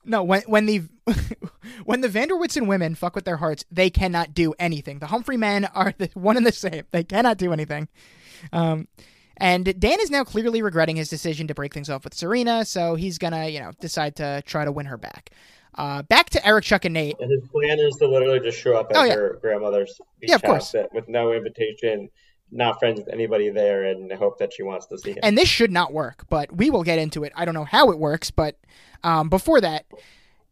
[0.08, 0.82] No, when when the
[1.84, 4.98] when the van der Woodsen women fuck with their hearts, they cannot do anything.
[4.98, 6.84] The Humphrey men are the one and the same.
[6.90, 7.88] They cannot do anything.
[8.52, 8.88] Um,
[9.36, 12.94] and Dan is now clearly regretting his decision to break things off with Serena, so
[12.94, 15.30] he's gonna, you know, decide to try to win her back.
[15.74, 17.16] Uh, back to Eric, Chuck, and Nate.
[17.20, 19.14] And his plan is to literally just show up at oh, yeah.
[19.14, 20.74] her grandmother's beach yeah, of course.
[20.92, 22.08] with no invitation,
[22.50, 25.18] not friends with anybody there, and hope that she wants to see him.
[25.22, 27.32] And this should not work, but we will get into it.
[27.36, 28.56] I don't know how it works, but
[29.02, 29.86] um, before that,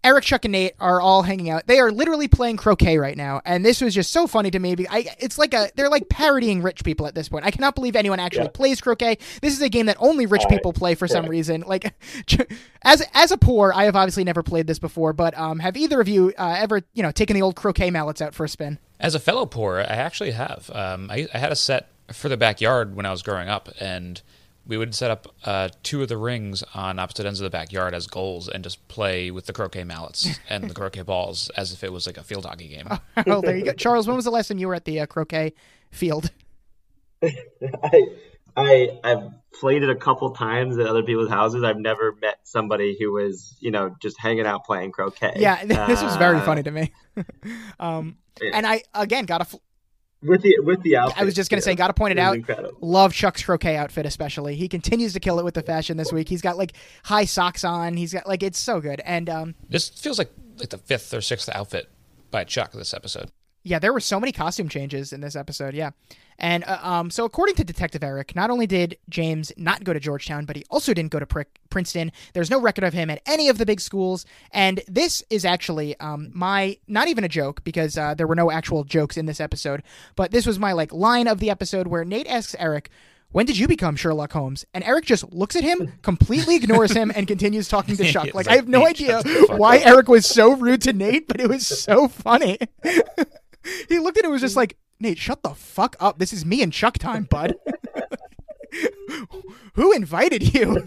[0.06, 1.66] Eric, Chuck, and Nate are all hanging out.
[1.66, 4.76] They are literally playing croquet right now, and this was just so funny to me.
[4.88, 7.44] I, it's like a they're like parodying rich people at this point.
[7.44, 8.50] I cannot believe anyone actually yeah.
[8.50, 9.18] plays croquet.
[9.42, 11.12] This is a game that only rich all people play for yeah.
[11.12, 11.64] some reason.
[11.66, 11.92] Like,
[12.82, 15.12] as as a poor, I have obviously never played this before.
[15.12, 18.22] But um, have either of you uh, ever you know taken the old croquet mallets
[18.22, 18.78] out for a spin?
[19.00, 20.70] As a fellow poor, I actually have.
[20.72, 24.22] Um, I, I had a set for the backyard when I was growing up, and
[24.66, 27.94] we would set up uh, two of the rings on opposite ends of the backyard
[27.94, 31.84] as goals and just play with the croquet mallets and the croquet balls as if
[31.84, 32.88] it was like a field hockey game.
[33.26, 33.72] oh, there you go.
[33.72, 35.52] Charles, when was the last time you were at the uh, croquet
[35.90, 36.30] field?
[37.22, 38.02] I,
[38.56, 41.62] I I've played it a couple times at other people's houses.
[41.62, 45.34] I've never met somebody who was you know just hanging out playing croquet.
[45.36, 46.92] Yeah, this was very uh, funny to me.
[47.80, 48.18] um,
[48.52, 49.58] and I again got a.
[50.26, 52.18] Fl- with the with the outfit, I was just gonna say, got to point it,
[52.18, 52.36] it out.
[52.36, 52.76] Incredible.
[52.80, 54.56] Love Chuck's croquet outfit, especially.
[54.56, 56.28] He continues to kill it with the fashion this week.
[56.28, 56.72] He's got like
[57.04, 57.96] high socks on.
[57.96, 59.00] He's got like it's so good.
[59.04, 61.88] And um, this feels like like the fifth or sixth outfit
[62.30, 63.30] by Chuck this episode.
[63.66, 65.74] Yeah, there were so many costume changes in this episode.
[65.74, 65.90] Yeah.
[66.38, 69.98] And uh, um, so, according to Detective Eric, not only did James not go to
[69.98, 72.12] Georgetown, but he also didn't go to Princeton.
[72.32, 74.24] There's no record of him at any of the big schools.
[74.52, 78.52] And this is actually um, my not even a joke because uh, there were no
[78.52, 79.82] actual jokes in this episode,
[80.14, 82.90] but this was my like line of the episode where Nate asks Eric,
[83.32, 84.64] when did you become Sherlock Holmes?
[84.72, 88.32] And Eric just looks at him, completely ignores him, and continues talking to Chuck.
[88.34, 91.66] Like, I have no idea why Eric was so rude to Nate, but it was
[91.66, 92.58] so funny.
[93.88, 96.18] he looked at it and was just like, Nate, shut the fuck up.
[96.18, 97.54] This is me and Chuck time, bud.
[99.74, 100.84] Who invited you?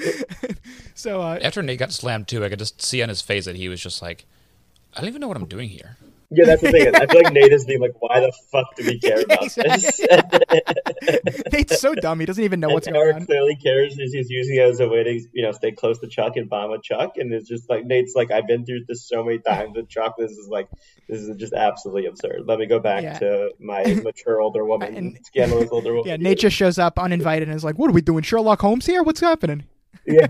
[0.94, 3.56] so uh, after Nate got slammed too, I could just see on his face that
[3.56, 4.26] he was just like,
[4.94, 5.96] I don't even know what I'm doing here.
[6.32, 6.94] Yeah, that's the thing.
[6.94, 10.00] I feel like Nate is being like, "Why the fuck do we care about this?"
[11.52, 13.26] Nate's so dumb; he doesn't even know and what's Eric going on.
[13.26, 13.94] clearly cares.
[13.96, 16.70] He's using it as a way to, you know, stay close to Chuck and bomb
[16.70, 17.14] a Chuck.
[17.16, 20.14] And it's just like Nate's like, "I've been through this so many times with Chuck.
[20.16, 20.68] This is like,
[21.08, 23.18] this is just absolutely absurd." Let me go back yeah.
[23.18, 26.08] to my mature older woman, and, scandalous older woman.
[26.08, 28.86] Yeah, Nate just shows up uninvited and is like, "What are we doing, Sherlock Holmes
[28.86, 29.02] here?
[29.02, 29.64] What's happening?"
[30.06, 30.28] Yeah.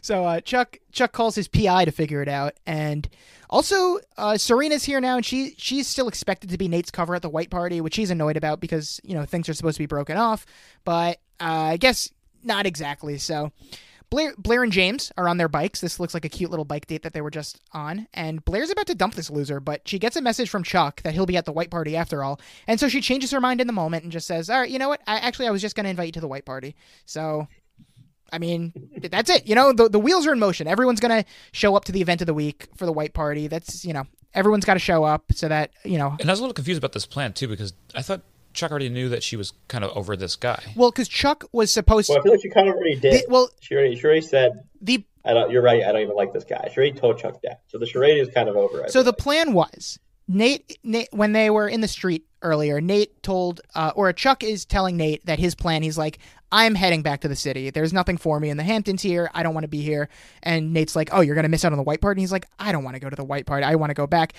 [0.00, 3.08] so uh, Chuck Chuck calls his PI to figure it out, and
[3.50, 7.22] also, uh, Serena's here now, and she she's still expected to be Nate's cover at
[7.22, 9.86] the white party, which she's annoyed about because you know things are supposed to be
[9.86, 10.46] broken off.
[10.84, 12.10] But uh, I guess
[12.42, 13.18] not exactly.
[13.18, 13.52] So
[14.10, 15.80] Blair Blair and James are on their bikes.
[15.80, 18.08] This looks like a cute little bike date that they were just on.
[18.14, 21.14] And Blair's about to dump this loser, but she gets a message from Chuck that
[21.14, 22.40] he'll be at the white party after all.
[22.66, 24.78] And so she changes her mind in the moment and just says, "All right, you
[24.78, 25.02] know what?
[25.06, 26.74] I actually I was just going to invite you to the white party."
[27.04, 27.48] So
[28.32, 28.72] I mean,
[29.10, 29.46] that's it.
[29.46, 30.66] You know, the the wheels are in motion.
[30.66, 33.46] Everyone's gonna show up to the event of the week for the white party.
[33.46, 34.04] That's you know,
[34.34, 36.16] everyone's got to show up so that you know.
[36.20, 38.22] And I was a little confused about this plan too because I thought
[38.52, 40.62] Chuck already knew that she was kind of over this guy.
[40.76, 42.08] Well, because Chuck was supposed.
[42.08, 43.12] Well, I feel like she kind of already did.
[43.12, 45.04] The, well, she already, she already said the.
[45.24, 45.50] I don't.
[45.50, 45.82] You're right.
[45.84, 46.68] I don't even like this guy.
[46.72, 47.62] She already told Chuck that.
[47.68, 48.84] So the charade is kind of over.
[48.84, 53.22] I so the plan was Nate, Nate, when they were in the street earlier, Nate
[53.22, 55.82] told, uh, or Chuck is telling Nate that his plan.
[55.82, 56.18] He's like,
[56.50, 57.70] I'm heading back to the city.
[57.70, 59.30] There's nothing for me in the Hamptons here.
[59.34, 60.08] I don't want to be here.
[60.42, 62.18] And Nate's like, Oh, you're going to miss out on the white party?
[62.18, 63.64] And he's like, I don't want to go to the white party.
[63.64, 64.32] I want to go back.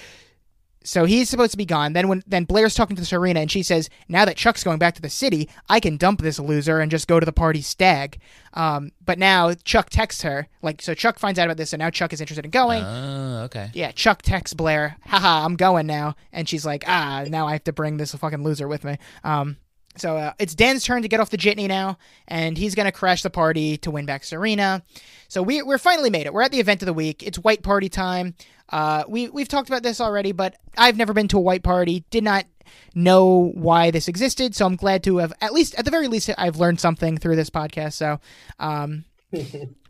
[0.84, 1.94] So he's supposed to be gone.
[1.94, 4.96] Then when then Blair's talking to Serena and she says, "Now that Chuck's going back
[4.96, 8.20] to the city, I can dump this loser and just go to the party stag."
[8.54, 10.94] Um, but now Chuck texts her, like so.
[10.94, 12.84] Chuck finds out about this, and now Chuck is interested in going.
[12.84, 13.72] Oh, okay.
[13.74, 17.66] Yeah, Chuck texts Blair, "Haha, I'm going now," and she's like, "Ah, now I have
[17.66, 19.58] to bring this fucking loser with me." Um,
[19.96, 22.92] so uh, it's Dan's turn to get off the jitney now, and he's going to
[22.92, 24.84] crash the party to win back Serena.
[25.28, 26.34] So we, we're finally made it.
[26.34, 27.24] We're at the event of the week.
[27.24, 28.36] It's white party time.
[28.70, 32.06] Uh, we, we've talked about this already, but I've never been to a white party,
[32.12, 32.46] did not
[32.94, 36.30] know why this existed, so I'm glad to have, at least, at the very least,
[36.38, 37.94] I've learned something through this podcast.
[37.94, 38.20] So
[38.60, 39.06] um,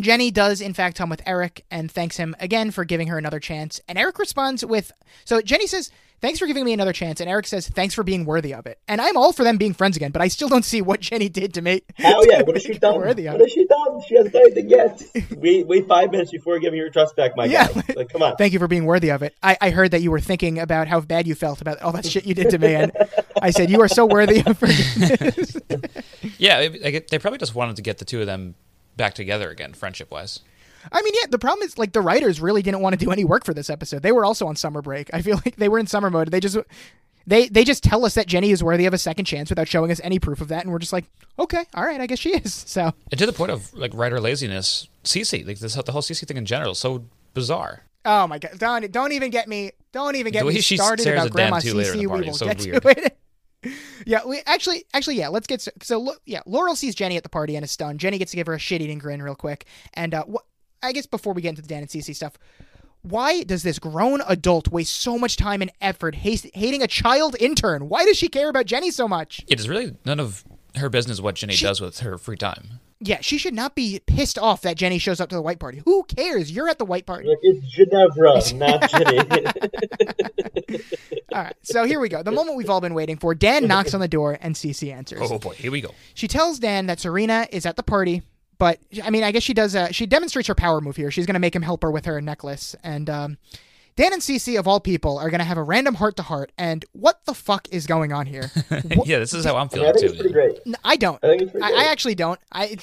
[0.01, 3.39] Jenny does, in fact, come with Eric and thanks him again for giving her another
[3.39, 3.79] chance.
[3.87, 4.91] And Eric responds with,
[5.25, 7.21] so Jenny says, thanks for giving me another chance.
[7.21, 8.79] And Eric says, thanks for being worthy of it.
[8.87, 11.29] And I'm all for them being friends again, but I still don't see what Jenny
[11.29, 11.85] did to make.
[11.95, 12.95] Hell yeah, what has she done?
[12.95, 14.01] Worthy what has she done?
[14.07, 15.01] She hasn't done anything yet.
[15.37, 17.67] wait, wait five minutes before giving your trust back, my yeah.
[17.67, 17.83] guy.
[17.95, 18.35] Like, come on.
[18.35, 19.35] Thank you for being worthy of it.
[19.41, 22.05] I, I heard that you were thinking about how bad you felt about all that
[22.05, 22.75] shit you did to me.
[22.75, 22.91] And
[23.41, 25.57] I said, you are so worthy of forgiveness.
[26.37, 28.55] yeah, they probably just wanted to get the two of them
[28.99, 30.41] back together again, friendship wise.
[30.91, 33.25] I mean, yeah, the problem is like the writers really didn't want to do any
[33.25, 34.03] work for this episode.
[34.03, 35.09] They were also on summer break.
[35.13, 36.29] I feel like they were in summer mode.
[36.29, 36.57] They just
[37.25, 39.89] they they just tell us that Jenny is worthy of a second chance without showing
[39.89, 41.05] us any proof of that, and we're just like,
[41.39, 42.53] okay, all right, I guess she is.
[42.53, 46.27] So and to the point of like writer laziness, Cece, like this the whole Cece
[46.27, 47.83] thing in general, is so bizarre.
[48.05, 48.57] Oh my god!
[48.57, 51.95] Don't don't even get me don't even get me started about Grandma Cece.
[51.95, 52.81] We will so get weird.
[52.81, 53.17] to it.
[54.05, 55.27] Yeah, we actually, actually, yeah.
[55.27, 56.15] Let's get so, so.
[56.25, 57.99] Yeah, Laurel sees Jenny at the party and is stunned.
[57.99, 59.65] Jenny gets to give her a shit-eating grin real quick.
[59.93, 60.45] And uh, wh-
[60.81, 62.37] I guess before we get into the Dan and Cece stuff,
[63.01, 67.89] why does this grown adult waste so much time and effort hating a child intern?
[67.89, 69.43] Why does she care about Jenny so much?
[69.47, 70.43] It is really none of
[70.75, 72.79] her business what Jenny she, does with her free time.
[73.01, 75.81] Yeah, she should not be pissed off that Jenny shows up to the white party.
[75.85, 76.51] Who cares?
[76.51, 77.29] You're at the white party.
[77.41, 79.19] It's Ginevra, not Jenny.
[81.33, 82.23] all right, so here we go.
[82.23, 83.33] The moment we've all been waiting for.
[83.33, 85.21] Dan knocks on the door and Cece answers.
[85.23, 85.91] Oh boy, here we go.
[86.13, 88.21] She tells Dan that Serena is at the party,
[88.57, 89.75] but I mean, I guess she does.
[89.75, 91.09] Uh, she demonstrates her power move here.
[91.09, 93.37] She's going to make him help her with her necklace, and um,
[93.99, 96.53] Dan and Cece of all people are going to have a random heart to heart,
[96.57, 98.49] and what the fuck is going on here?
[99.03, 100.05] yeah, this is how I'm feeling I think too.
[100.13, 100.57] It's pretty great.
[100.85, 101.21] I don't.
[101.21, 102.39] I, think I, I actually don't.
[102.49, 102.77] I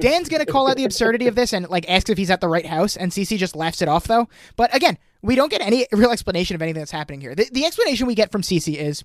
[0.00, 2.40] Dan's going to call out the absurdity of this and like ask if he's at
[2.40, 4.28] the right house, and Cece just laughs it off though.
[4.56, 7.36] But again, we don't get any real explanation of anything that's happening here.
[7.36, 9.04] The, the explanation we get from Cece is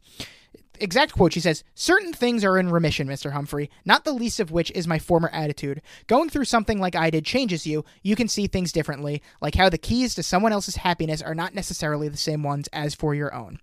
[0.82, 4.52] exact quote she says certain things are in remission mr humphrey not the least of
[4.52, 5.82] which is my former attitude.
[6.08, 7.84] Going through something like i did changes you.
[8.03, 11.56] You can see things differently like how the keys to someone else's happiness are not
[11.56, 13.60] necessarily the same ones as for your own.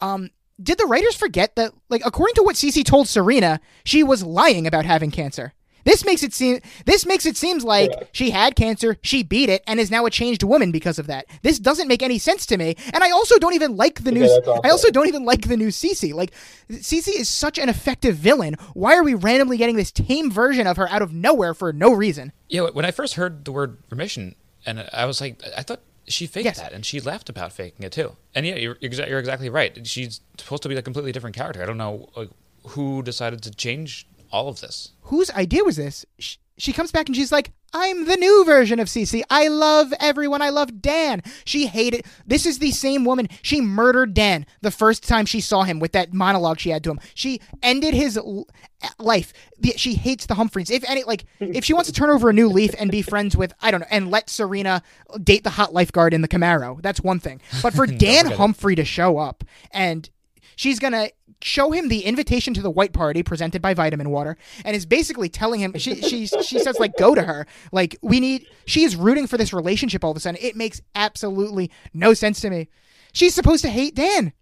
[0.00, 0.30] Um
[0.62, 4.66] did the writers forget that like according to what Cece told Serena, she was lying
[4.66, 5.54] about having cancer?
[5.84, 9.62] This makes it seem this makes it seems like she had cancer, she beat it,
[9.66, 11.26] and is now a changed woman because of that.
[11.42, 14.20] This doesn't make any sense to me, and I also don't even like the Okay,
[14.20, 14.60] new.
[14.64, 16.14] I also don't even like the new Cece.
[16.14, 16.32] Like
[16.70, 18.54] Cece is such an effective villain.
[18.74, 21.92] Why are we randomly getting this tame version of her out of nowhere for no
[21.92, 22.32] reason?
[22.48, 24.34] Yeah, when I first heard the word remission,
[24.66, 26.58] and I was like, I thought she faked Yes.
[26.60, 28.16] that, and she laughed about faking it too.
[28.34, 29.86] And yeah, you're, you're exactly right.
[29.86, 31.62] She's supposed to be a completely different character.
[31.62, 32.30] I don't know like,
[32.68, 34.92] who decided to change all of this.
[35.02, 36.04] Whose idea was this?
[36.18, 39.22] She, she comes back and she's like, I'm the new version of Cece.
[39.30, 40.42] I love everyone.
[40.42, 41.22] I love Dan.
[41.46, 42.04] She hated.
[42.26, 43.28] This is the same woman.
[43.40, 46.90] She murdered Dan the first time she saw him with that monologue she had to
[46.90, 47.00] him.
[47.14, 48.46] She ended his l-
[48.98, 49.32] life.
[49.58, 50.70] The- She hates the Humphreys.
[50.70, 53.34] If any, like, if she wants to turn over a new leaf and be friends
[53.36, 54.82] with, I don't know, and let Serena
[55.24, 57.40] date the hot lifeguard in the Camaro, that's one thing.
[57.62, 58.26] But for Dan.
[58.26, 60.08] Humphrey to show up and
[60.56, 61.08] she's gonna
[61.44, 65.28] show him the invitation to the white party presented by vitamin water and is basically
[65.28, 68.96] telling him she she she says like go to her like we need she is
[68.96, 72.68] rooting for this relationship all of a sudden it makes absolutely no sense to me
[73.12, 74.32] she's supposed to hate dan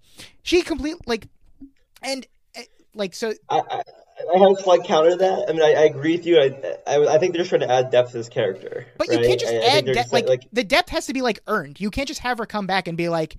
[0.43, 1.29] she complete like
[2.03, 2.65] and eh,
[2.95, 3.83] like so I, I,
[4.35, 5.47] I have a slight counter to that.
[5.49, 6.39] I mean, I, I agree with you.
[6.39, 8.87] I, I, I think they're just trying to add depth to this character.
[8.99, 11.07] but you can't just I- add think they're de- just like, like the depth has
[11.07, 13.39] to be like earned you can't just have her come back and be like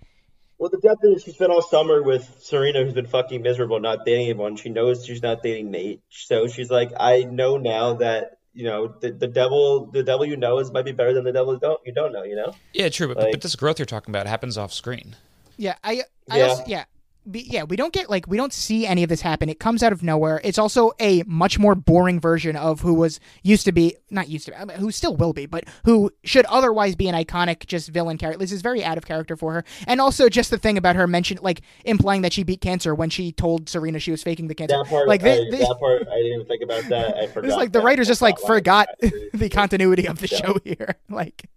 [0.61, 4.05] Well, the depth is she spent all summer with Serena, who's been fucking miserable, not
[4.05, 4.57] dating anyone.
[4.57, 8.93] She knows she's not dating Nate, so she's like, I know now that you know
[9.01, 11.59] the, the devil, the devil you know is might be better than the devil you
[11.59, 12.21] don't you don't know.
[12.21, 13.07] You know, Yeah, true.
[13.07, 15.15] But, Like- but this growth you're talking about happens off screen.
[15.57, 16.47] Yeah, I, I Yeah.
[16.49, 16.83] Also, yeah.
[17.29, 19.47] Be, yeah, we don't get like we don't see any of this happen.
[19.47, 20.41] It comes out of nowhere.
[20.43, 24.45] It's also a much more boring version of who was used to be, not used
[24.45, 27.67] to, be, I mean, who still will be, but who should otherwise be an iconic
[27.67, 28.39] just villain character.
[28.39, 31.05] This is very out of character for her, and also just the thing about her
[31.05, 34.55] mention, like implying that she beat cancer when she told Serena she was faking the
[34.55, 34.77] cancer.
[34.77, 37.17] that part, like I, thi- thi- that part, I didn't even think about that.
[37.17, 37.47] I forgot.
[37.49, 38.87] it's like the writers just like forgot
[39.33, 40.37] the continuity of the Yeah.
[40.39, 40.95] show here.
[41.07, 41.47] Like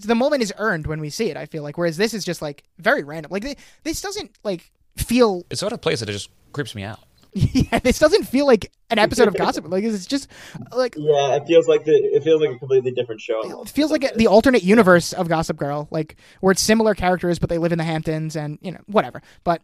[0.00, 1.36] the moment is earned when we see it.
[1.36, 3.30] I feel like, whereas this is just like very random.
[3.30, 6.82] Like thi- this doesn't like feel It's sort of place that it just creeps me
[6.82, 7.00] out.
[7.32, 9.68] yeah, this doesn't feel like an episode of Gossip.
[9.68, 10.28] Like it's just
[10.72, 13.60] like Yeah, it feels like the it feels like a completely different show.
[13.62, 17.50] it feels like the alternate universe of Gossip Girl, like where it's similar characters but
[17.50, 19.20] they live in the Hamptons and you know whatever.
[19.44, 19.60] But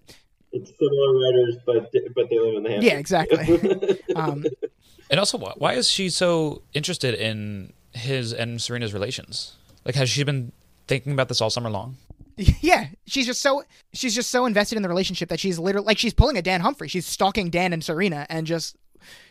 [0.53, 2.93] It's similar writers, but but they live in the Hamptons.
[2.93, 4.01] yeah, exactly.
[4.17, 4.45] um,
[5.11, 9.57] And also, why, why is she so interested in his and Serena's relations?
[9.85, 10.53] Like, has she been
[10.89, 11.97] thinking about this all summer long?
[12.61, 15.99] Yeah, she's just so she's just so invested in the relationship that she's literally like
[15.99, 16.89] she's pulling a Dan Humphrey.
[16.89, 18.77] She's stalking Dan and Serena and just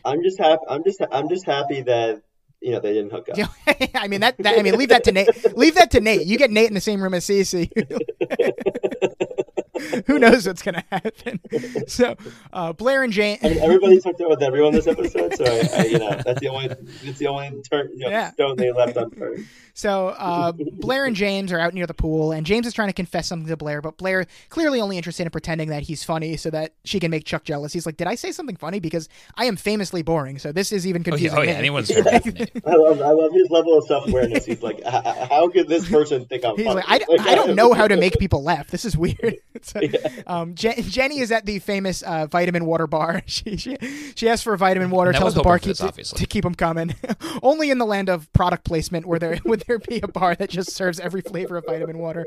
[0.06, 0.62] I'm just happy.
[0.70, 2.22] I'm just I'm just happy that
[2.62, 3.50] you know they didn't hook up.
[3.96, 5.58] I mean that, that I mean leave that to Nate.
[5.58, 6.26] Leave that to Nate.
[6.26, 7.72] You get Nate in the same room as Cece.
[10.08, 11.40] Who knows what's gonna happen?
[11.88, 12.16] So
[12.54, 13.38] uh, Blair and Jane.
[13.44, 16.40] I mean, everybody's hooked up with everyone this episode, so I, I, you know that's
[16.40, 16.66] the only
[17.04, 18.32] it's the only turn you know, Yeah.
[18.32, 19.46] stone they left unturned.
[19.74, 22.94] So uh, Blair and James are out near the pool, and James is trying to
[22.94, 26.50] confess something to Blair, but Blair clearly only interested in pretending that he's funny so
[26.50, 27.72] that she can make Chuck jealous.
[27.74, 28.80] He's like, "Did I say something funny?
[28.80, 31.52] Because I am famously boring, so this is even Oh yeah, confusing." oh yeah.
[31.52, 34.46] Anyone's favorite I love I love his level of self awareness.
[34.46, 36.82] He's like, "H- h- how could this person think I'm He's funny?
[36.88, 38.68] like, I, I don't know how to make people laugh.
[38.68, 39.38] This is weird.
[39.82, 43.22] So, um, Je- Jenny is at the famous uh, vitamin water bar.
[43.32, 43.78] She, she
[44.16, 46.96] she asks for vitamin water, tells the barkeep this, to, to keep them coming.
[47.44, 50.50] Only in the land of product placement where there would there be a bar that
[50.50, 52.26] just serves every flavor of vitamin water.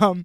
[0.00, 0.24] Um,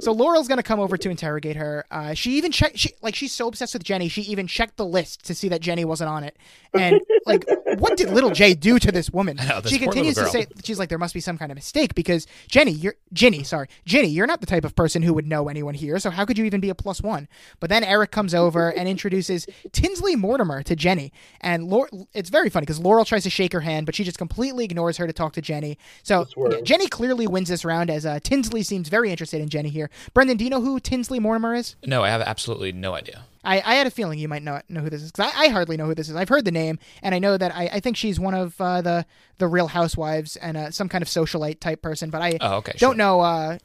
[0.00, 1.84] so Laurel's gonna come over to interrogate her.
[1.90, 4.86] Uh, she even checked, she, like she's so obsessed with Jenny, she even checked the
[4.86, 6.36] list to see that Jenny wasn't on it.
[6.74, 7.44] And like,
[7.78, 9.36] what did little J do to this woman?
[9.36, 11.94] know, this she continues to say, she's like, there must be some kind of mistake
[11.94, 15.48] because Jenny, you're Ginny, sorry, Ginny, you're not the type of person who would know
[15.48, 15.98] anyone here.
[15.98, 17.28] So how could you even be a plus one?
[17.58, 22.48] But then Eric comes over and introduces Tinsley Mortimer to Jenny, and Laur- it's very
[22.48, 25.12] funny because Laurel tries to shake her hand, but she just completely ignores her to
[25.12, 25.78] talk to Jenny.
[26.02, 26.26] So
[26.62, 29.89] Jenny clearly wins this round as uh, Tinsley seems very interested in Jenny here.
[30.14, 31.76] Brendan, do you know who Tinsley Mortimer is?
[31.86, 33.22] No, I have absolutely no idea.
[33.42, 35.48] I, I had a feeling you might not know who this is because I, I
[35.48, 36.16] hardly know who this is.
[36.16, 38.82] I've heard the name, and I know that I, I think she's one of uh,
[38.82, 39.06] the
[39.38, 42.10] the Real Housewives and uh, some kind of socialite type person.
[42.10, 42.94] But I Oh, okay, don't sure.
[42.96, 43.58] know uh,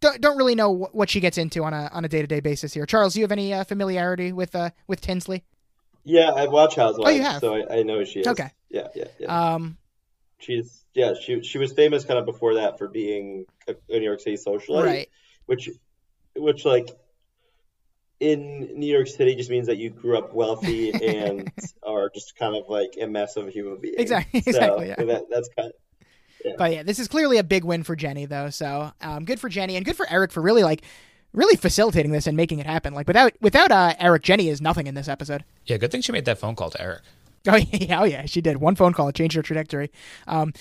[0.00, 2.40] don't, don't really know what she gets into on a on a day to day
[2.40, 2.86] basis here.
[2.86, 5.42] Charles, do you have any uh, familiarity with uh, with Tinsley?
[6.04, 7.10] Yeah, I watch Housewives.
[7.10, 7.40] Oh, you have?
[7.40, 8.28] So I, I know who she is.
[8.28, 8.50] Okay.
[8.70, 9.54] Yeah, yeah, yeah.
[9.54, 9.76] Um,
[10.38, 14.04] she's yeah she she was famous kind of before that for being a, a New
[14.04, 15.08] York City socialite, right?
[15.46, 15.70] Which
[16.36, 16.90] which like
[18.20, 21.50] in New York City just means that you grew up wealthy and
[21.82, 23.94] are just kind of like a mess of a human being.
[23.98, 24.40] Exactly.
[24.40, 24.88] So exactly.
[24.88, 25.04] Yeah.
[25.04, 25.68] That, that's kind.
[25.68, 25.74] Of,
[26.44, 26.52] yeah.
[26.56, 28.50] But yeah, this is clearly a big win for Jenny, though.
[28.50, 30.82] So um, good for Jenny and good for Eric for really like
[31.32, 32.94] really facilitating this and making it happen.
[32.94, 35.44] Like without without uh, Eric, Jenny is nothing in this episode.
[35.66, 37.02] Yeah, good thing she made that phone call to Eric.
[37.48, 38.56] Oh yeah, oh yeah, she did.
[38.56, 39.92] One phone call it changed her trajectory.
[40.26, 40.52] Um,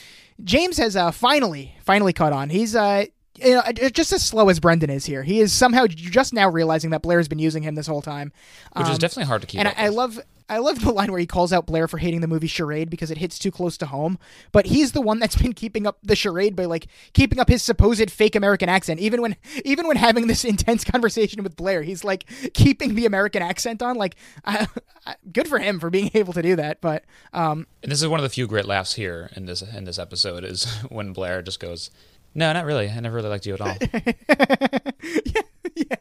[0.44, 2.52] James has uh, finally finally caught on.
[2.52, 3.06] He's uh,
[3.38, 5.24] you know, just as slow as Brendan is here.
[5.24, 8.32] He is somehow just now realizing that Blair's been using him this whole time,
[8.76, 9.60] which um, is definitely hard to keep.
[9.60, 9.68] Up.
[9.68, 12.22] And I, I, love I love the line where he calls out Blair for hating
[12.22, 14.20] the movie Charade because it hits too close to home.
[14.52, 17.64] But he's the one that's been keeping up the charade by like keeping up his
[17.64, 19.00] supposed fake American accent.
[19.00, 23.42] Even when even when having this intense conversation with Blair, he's like keeping the American
[23.42, 23.96] accent on.
[23.98, 24.68] Like, I,
[25.06, 26.80] I, good for him for being able to do that.
[26.80, 29.86] But um, and this is one of the few great laughs here in this in
[29.86, 31.90] this episode is when Blair just goes,
[32.36, 32.90] "No, not really.
[32.90, 33.76] I never really liked you at all."
[35.26, 35.42] yeah,
[35.76, 35.96] yeah.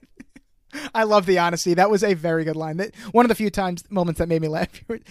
[0.93, 1.75] I love the honesty.
[1.75, 2.77] That was a very good line.
[2.79, 4.69] That one of the few times moments that made me laugh.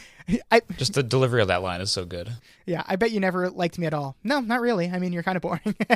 [0.52, 2.30] I, Just the delivery of that line is so good.
[2.66, 4.18] Yeah, I bet you never liked me at all.
[4.24, 4.90] No, not really.
[4.90, 5.76] I mean, you're kind of boring.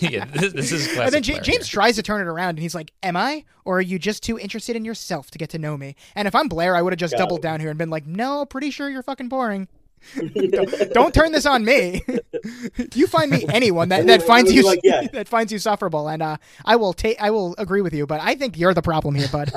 [0.00, 1.04] yeah, this, this is classic.
[1.04, 3.78] And then J- James tries to turn it around, and he's like, "Am I, or
[3.78, 6.48] are you just too interested in yourself to get to know me?" And if I'm
[6.48, 7.42] Blair, I would have just Got doubled it.
[7.42, 9.68] down here and been like, "No, pretty sure you're fucking boring."
[10.16, 12.02] Don't, don't, turn this on me.
[12.94, 15.06] you find me anyone that, that finds you like, yeah.
[15.12, 18.06] that finds you sufferable, and uh, I will take I will agree with you.
[18.06, 19.52] But I think you're the problem here, bud.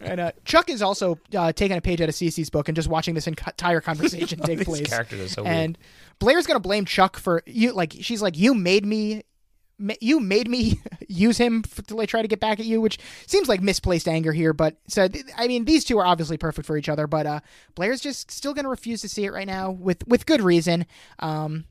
[0.00, 2.88] and uh, Chuck is also uh, taking a page out of Cece's book and just
[2.88, 4.88] watching this entire conversation take place.
[4.88, 5.78] Characters so and
[6.18, 7.72] Blair's gonna blame Chuck for you.
[7.72, 9.22] Like she's like, you made me
[10.00, 13.48] you made me use him to like try to get back at you, which seems
[13.48, 14.52] like misplaced anger here.
[14.52, 17.06] But so I mean, these two are obviously perfect for each other.
[17.06, 17.40] But uh,
[17.74, 20.86] Blair's just still going to refuse to see it right now with with good reason.
[21.18, 21.64] Um,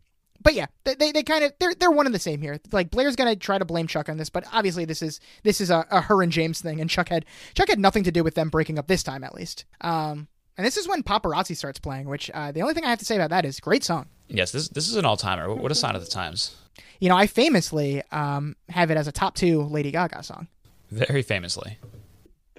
[0.44, 2.60] but yeah, they, they, they, kind of they're they're one and the same here.
[2.72, 5.72] Like Blair's gonna try to blame Chuck on this, but obviously this is this is
[5.72, 7.26] a, a her and James thing, and Chuck had
[7.56, 9.66] Chuck had nothing to do with them breaking up this time at least.
[9.82, 10.28] Um,
[10.58, 13.06] and this is when Paparazzi starts playing, which uh, the only thing I have to
[13.06, 14.10] say about that is great song.
[14.28, 15.54] Yes, this this is an all timer.
[15.54, 16.56] What a sign of the times.
[17.00, 20.48] You know, I famously um, have it as a top two Lady Gaga song.
[20.90, 21.78] Very famously.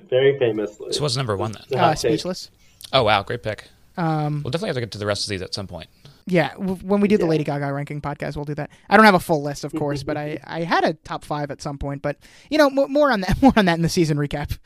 [0.09, 0.93] Very famously.
[0.93, 1.79] So what's number one then?
[1.79, 2.51] Uh, Speechless.
[2.93, 3.69] Oh wow, great pick.
[3.97, 5.89] Um, we'll definitely have to get to the rest of these at some point.
[6.27, 7.31] Yeah, when we do the yeah.
[7.31, 8.71] Lady Gaga ranking podcast, we'll do that.
[8.89, 11.51] I don't have a full list, of course, but I, I had a top five
[11.51, 12.01] at some point.
[12.01, 12.17] But
[12.51, 14.59] you know, more on that more on that in the season recap.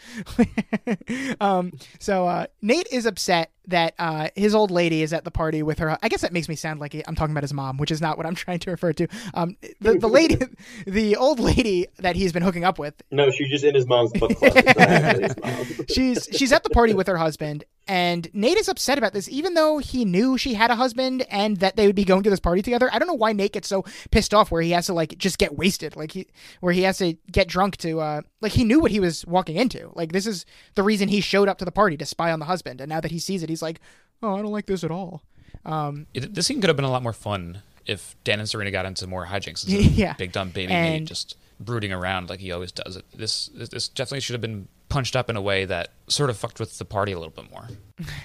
[1.41, 5.63] um, so uh, Nate is upset that uh, his old lady is at the party
[5.63, 5.97] with her.
[6.03, 8.17] I guess that makes me sound like I'm talking about his mom, which is not
[8.17, 9.07] what I'm trying to refer to.
[9.35, 10.39] Um, the, the lady,
[10.87, 12.95] the old lady that he's been hooking up with.
[13.11, 14.55] No, she's just in his mom's book club.
[15.89, 19.55] she's she's at the party with her husband, and Nate is upset about this, even
[19.55, 22.41] though he knew she had a husband and that they would be going to this
[22.41, 22.91] party together.
[22.93, 25.39] I don't know why Nate gets so pissed off where he has to like just
[25.39, 26.27] get wasted, like he
[26.61, 29.57] where he has to get drunk to uh like he knew what he was walking
[29.57, 29.91] into.
[29.95, 32.45] Like this is the reason he showed up to the party to spy on the
[32.47, 33.81] husband, and now that he sees it, he's like,
[34.23, 35.23] "Oh, I don't like this at all."
[35.65, 38.87] Um, this scene could have been a lot more fun if Dan and Serena got
[38.87, 39.65] into more hijinks.
[39.97, 43.01] yeah, big dumb baby and, Nate just brooding around like he always does.
[43.15, 46.61] This this definitely should have been punched up in a way that sort of fucked
[46.61, 47.69] with the party a little bit more.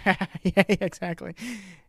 [0.43, 1.35] yeah, exactly.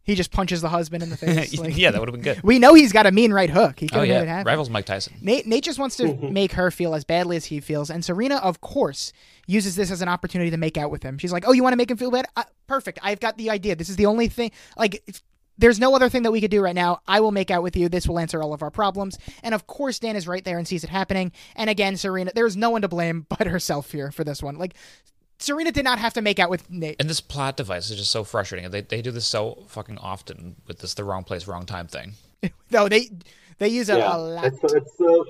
[0.03, 1.59] He just punches the husband in the face.
[1.59, 2.43] Like, yeah, that would have been good.
[2.43, 3.81] We know he's got a mean right hook.
[3.81, 5.15] He oh yeah, rivals Mike Tyson.
[5.21, 8.37] Nate, Nate just wants to make her feel as badly as he feels, and Serena,
[8.37, 9.13] of course,
[9.47, 11.19] uses this as an opportunity to make out with him.
[11.19, 12.27] She's like, "Oh, you want to make him feel bad?
[12.37, 12.99] Uh, perfect.
[13.03, 13.77] I've got the idea.
[13.77, 14.51] This is the only thing.
[14.77, 15.03] Like,
[15.59, 17.01] there's no other thing that we could do right now.
[17.07, 17.89] I will make out with you.
[17.89, 19.19] This will answer all of our problems.
[19.43, 21.33] And of course, Dan is right there and sees it happening.
[21.55, 24.57] And again, Serena, there's no one to blame but herself here for this one.
[24.57, 24.75] Like,
[25.39, 26.97] Serena did not have to make out with Nate.
[27.01, 28.71] And this plot device is just so frustrating.
[28.71, 32.15] They, they do this so fucking often with this the wrong place, wrong time thing.
[32.71, 33.11] no, they
[33.59, 34.45] they use it yeah, a lot.
[34.45, 35.25] It's, it's so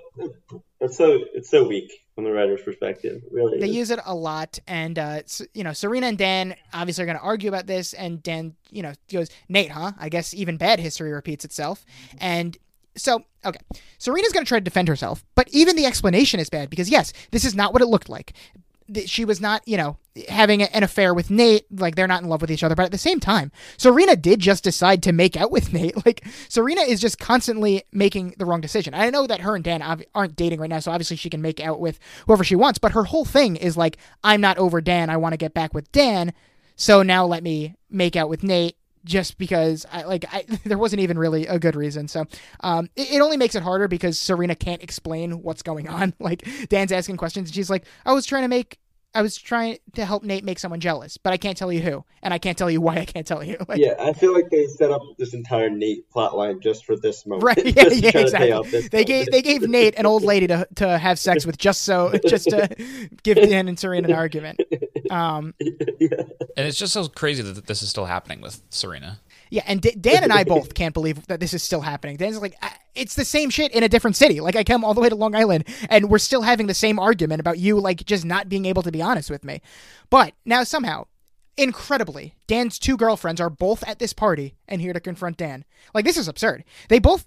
[0.80, 3.22] it's so it's so weak from the writer's perspective.
[3.30, 3.74] Really, they is.
[3.74, 5.22] use it a lot, and uh,
[5.52, 8.82] you know, Serena and Dan obviously are going to argue about this, and Dan, you
[8.82, 9.92] know, goes, "Nate, huh?
[9.98, 11.84] I guess even bad history repeats itself."
[12.18, 12.56] And
[12.96, 13.60] so, okay,
[13.98, 17.12] Serena's going to try to defend herself, but even the explanation is bad because yes,
[17.32, 18.32] this is not what it looked like
[19.06, 19.96] she was not, you know,
[20.28, 21.64] having an affair with Nate.
[21.70, 24.40] Like they're not in love with each other, but at the same time, Serena did
[24.40, 26.04] just decide to make out with Nate.
[26.04, 28.94] Like Serena is just constantly making the wrong decision.
[28.94, 29.82] I know that her and Dan
[30.14, 32.78] aren't dating right now, so obviously she can make out with whoever she wants.
[32.78, 35.10] But her whole thing is like, I'm not over Dan.
[35.10, 36.32] I want to get back with Dan.
[36.76, 41.00] So now let me make out with Nate just because I like I there wasn't
[41.00, 42.08] even really a good reason.
[42.08, 42.24] So
[42.60, 46.14] um, it, it, only makes it harder because Serena can't explain what's going on.
[46.24, 48.78] Like Dan's asking questions, and she's like, "I was trying to make
[49.14, 52.04] I was trying to help Nate make someone jealous, but I can't tell you who,
[52.22, 53.56] and I can't tell you why I can't tell you.
[53.66, 57.24] Like, yeah, I feel like they set up this entire Nate plotline just for this
[57.24, 57.44] moment.
[57.44, 57.64] Right?
[57.76, 58.88] Yeah, yeah exactly.
[58.88, 62.12] They gave they gave Nate an old lady to to have sex with just so
[62.26, 62.68] just to
[63.22, 64.60] give Dan and Serena an argument.
[65.10, 66.08] Um, yeah.
[66.56, 69.20] and it's just so crazy that this is still happening with Serena.
[69.54, 72.16] Yeah, and D- Dan and I both can't believe that this is still happening.
[72.16, 72.56] Dan's like,
[72.96, 74.40] it's the same shit in a different city.
[74.40, 76.98] Like I come all the way to Long Island, and we're still having the same
[76.98, 79.62] argument about you, like just not being able to be honest with me.
[80.10, 81.06] But now somehow,
[81.56, 85.64] incredibly, Dan's two girlfriends are both at this party and here to confront Dan.
[85.94, 86.64] Like this is absurd.
[86.88, 87.24] They both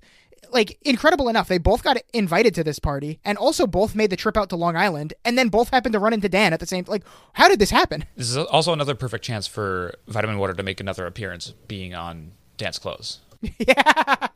[0.52, 4.16] like incredible enough, they both got invited to this party and also both made the
[4.16, 6.66] trip out to Long Island and then both happened to run into Dan at the
[6.66, 7.04] same like
[7.34, 8.06] how did this happen?
[8.16, 12.32] This is also another perfect chance for Vitamin Water to make another appearance being on
[12.58, 13.20] Dan's clothes.
[13.60, 14.28] yeah.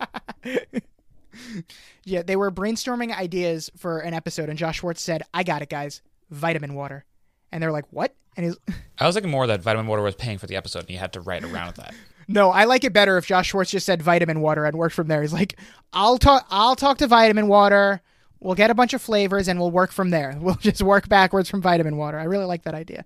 [2.04, 5.70] yeah, they were brainstorming ideas for an episode and Josh Schwartz said, "I got it,
[5.70, 6.02] guys.
[6.30, 7.06] Vitamin Water."
[7.52, 8.58] And they're like, "What?" And he's
[9.00, 11.14] I was thinking more that Vitamin Water was paying for the episode and he had
[11.14, 11.94] to write around that.
[12.32, 15.08] No, I like it better if Josh Schwartz just said vitamin water and worked from
[15.08, 15.22] there.
[15.22, 15.58] He's like,
[15.92, 18.02] I'll talk I'll talk to vitamin water.
[18.42, 20.36] We'll get a bunch of flavors and we'll work from there.
[20.42, 22.18] We'll just work backwards from vitamin water.
[22.18, 23.06] I really like that idea.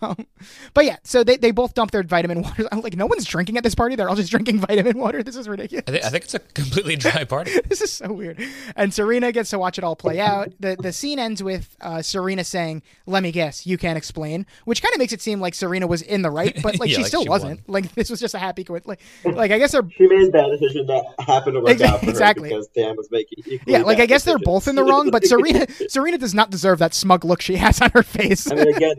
[0.00, 0.26] Um,
[0.74, 2.68] but yeah, so they, they both dump their vitamin water.
[2.70, 3.96] I'm like, no one's drinking at this party.
[3.96, 5.22] They're all just drinking vitamin water.
[5.24, 5.84] This is ridiculous.
[5.88, 7.52] I, th- I think it's a completely dry party.
[7.66, 8.40] this is so weird.
[8.76, 10.52] And Serena gets to watch it all play out.
[10.60, 14.82] The the scene ends with uh, Serena saying, "Let me guess, you can't explain," which
[14.82, 17.02] kind of makes it seem like Serena was in the right, but like yeah, she
[17.02, 17.66] like still she wasn't.
[17.66, 17.82] Won.
[17.82, 19.00] Like this was just a happy coincidence.
[19.24, 22.04] Like, like I guess they're she made that decision that happened to work exactly, out
[22.04, 22.48] for exactly.
[22.50, 23.82] because Dan was making yeah.
[23.82, 24.24] Like I guess decisions.
[24.24, 25.66] they're both in the wrong, but Serena.
[25.88, 28.50] Serena does not deserve that smug look she has on her face.
[28.50, 28.96] I mean, again,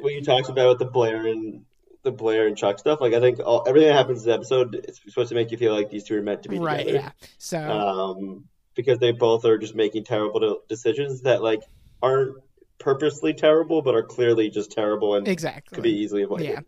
[0.00, 1.64] what you talked about with the Blair and
[2.02, 4.84] the Blair and Chuck stuff, like I think all, everything that happens in this episode
[4.88, 6.98] is supposed to make you feel like these two are meant to be right, together.
[6.98, 7.26] Yeah.
[7.38, 11.62] So um, because they both are just making terrible decisions that like
[12.02, 12.36] aren't
[12.78, 16.48] purposely terrible, but are clearly just terrible and exactly could be easily avoided.
[16.48, 16.60] Yeah.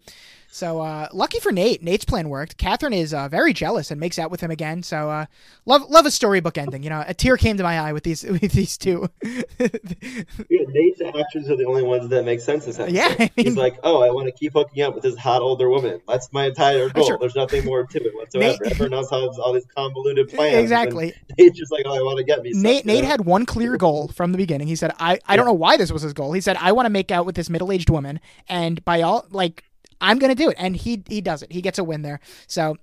[0.55, 2.59] So uh, lucky for Nate, Nate's plan worked.
[2.59, 4.85] Catherine is uh, very jealous and makes out with him again.
[4.85, 5.27] So uh,
[5.67, 6.85] love love a storybook ending.
[6.85, 9.11] You know, a tear came to my eye with these with these two.
[9.25, 12.69] yeah, Nate's actions are the only ones that make sense.
[12.89, 15.43] Yeah, I mean, he's like, oh, I want to keep hooking up with this hot
[15.43, 16.01] older woman.
[16.07, 17.05] That's my entire goal.
[17.05, 17.19] Sure.
[17.19, 18.53] There's nothing more to it whatsoever.
[18.53, 20.55] Nate, Everyone else has all these convoluted plans.
[20.55, 21.15] Exactly.
[21.37, 22.53] Nate's just like, oh, I want to get me.
[22.55, 24.69] Nate Nate had one clear goal from the beginning.
[24.69, 26.33] He said, I I don't know why this was his goal.
[26.33, 29.27] He said, I want to make out with this middle aged woman, and by all
[29.33, 29.65] like
[30.05, 30.57] I'm to do it.
[30.59, 31.51] And he he does it.
[31.51, 32.21] He gets a win there.
[32.47, 32.77] So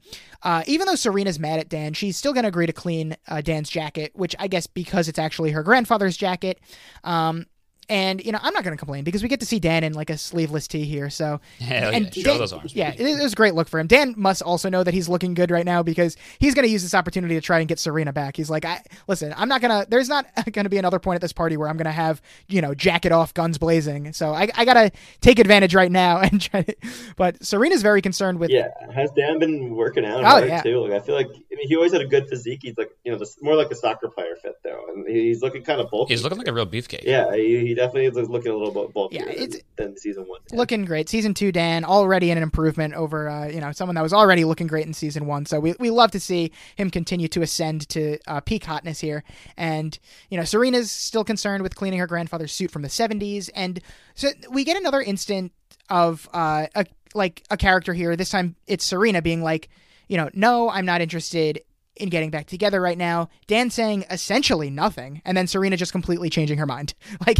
[0.43, 3.69] uh, even though Serena's mad at Dan, she's still to agree to clean uh, Dan's
[3.69, 6.59] jacket, which I guess because it's actually her grandfather's jacket.
[7.03, 7.45] Um,
[7.91, 9.91] and you know, I'm not going to complain because we get to see Dan in
[9.91, 11.09] like a sleeveless tee here.
[11.09, 12.73] So Hell and yeah, Dan, those arms.
[12.73, 13.87] Yeah, it, it was a great look for him.
[13.87, 16.83] Dan must also know that he's looking good right now because he's going to use
[16.83, 18.37] this opportunity to try and get Serena back.
[18.37, 19.85] He's like, I listen, I'm not gonna.
[19.89, 22.21] There's not going to be another point at this party where I'm going to have
[22.47, 24.13] you know jacket off, guns blazing.
[24.13, 26.61] So I, I got to take advantage right now and try.
[26.61, 26.75] To,
[27.17, 28.51] but Serena's very concerned with.
[28.51, 30.23] Yeah, has Dan been working out?
[30.23, 30.61] Oh yeah.
[30.61, 30.79] Too?
[30.79, 32.59] Like I feel like I mean he always had a good physique.
[32.63, 35.81] He's like you know more like a soccer player fit though, and he's looking kind
[35.81, 36.13] of bulky.
[36.13, 37.03] He's looking like a real beefcake.
[37.03, 40.39] Yeah, he, he definitely is looking a little bit bulkier yeah, it's, than, season one.
[40.51, 41.09] Looking great.
[41.09, 44.43] Season two, Dan already in an improvement over uh, you know someone that was already
[44.43, 45.45] looking great in season one.
[45.45, 49.23] So we, we love to see him continue to ascend to uh, peak hotness here.
[49.57, 49.97] And
[50.29, 53.81] you know Serena's still concerned with cleaning her grandfather's suit from the '70s, and
[54.15, 55.51] so we get another instant
[55.89, 56.85] of uh, a
[57.15, 58.15] like a character here.
[58.15, 59.69] This time it's Serena being like,
[60.07, 61.61] you know, no, I'm not interested
[61.95, 63.29] in getting back together right now.
[63.47, 66.93] Dan saying essentially nothing, and then Serena just completely changing her mind.
[67.27, 67.39] Like,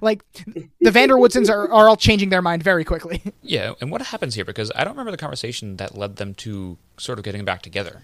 [0.00, 0.24] like
[0.80, 3.22] the Van der Woodsens are, are all changing their mind very quickly.
[3.42, 4.44] Yeah, and what happens here?
[4.44, 8.00] Because I don't remember the conversation that led them to sort of getting back together.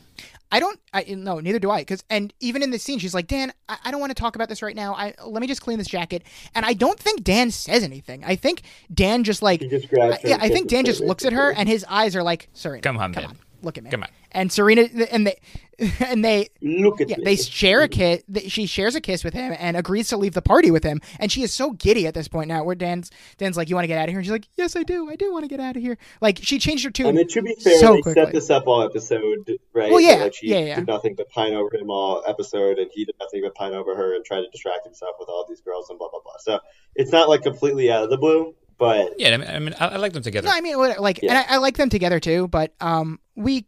[0.52, 0.78] I don't.
[0.92, 1.80] I no, neither do I.
[1.80, 4.34] Because and even in this scene, she's like, Dan, I, I don't want to talk
[4.34, 4.94] about this right now.
[4.94, 6.24] I let me just clean this jacket.
[6.54, 8.22] And I don't think Dan says anything.
[8.24, 11.52] I think Dan just like, just I, yeah, I think Dan just looks at her,
[11.52, 13.30] and his eyes are like, Serena, come on, come man.
[13.30, 13.90] on look at me.
[13.90, 14.08] Come on.
[14.32, 15.36] And Serena and they
[16.00, 18.22] and they look at yeah, they share a kiss.
[18.48, 21.00] She shares a kiss with him and agrees to leave the party with him.
[21.18, 22.64] And she is so giddy at this point now.
[22.64, 24.76] Where Dan's Dan's like, "You want to get out of here?" And she's like, "Yes,
[24.76, 25.08] I do.
[25.08, 27.06] I do want to get out of here." Like she changed her tune.
[27.06, 28.24] I mean, to be fair, so they quickly.
[28.24, 29.90] set this up all episode, right?
[29.90, 30.76] Well, yeah, so, like she yeah, yeah.
[30.76, 33.96] did nothing but pine over him all episode, and he did nothing but pine over
[33.96, 36.34] her and try to distract himself with all these girls and blah blah blah.
[36.40, 36.60] So
[36.94, 39.88] it's not like completely out of the blue, but yeah, I mean, I, mean, I,
[39.88, 40.48] I like them together.
[40.48, 41.30] No, I mean, like, yeah.
[41.30, 42.48] and I, I like them together too.
[42.48, 43.66] But um, we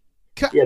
[0.52, 0.64] yeah,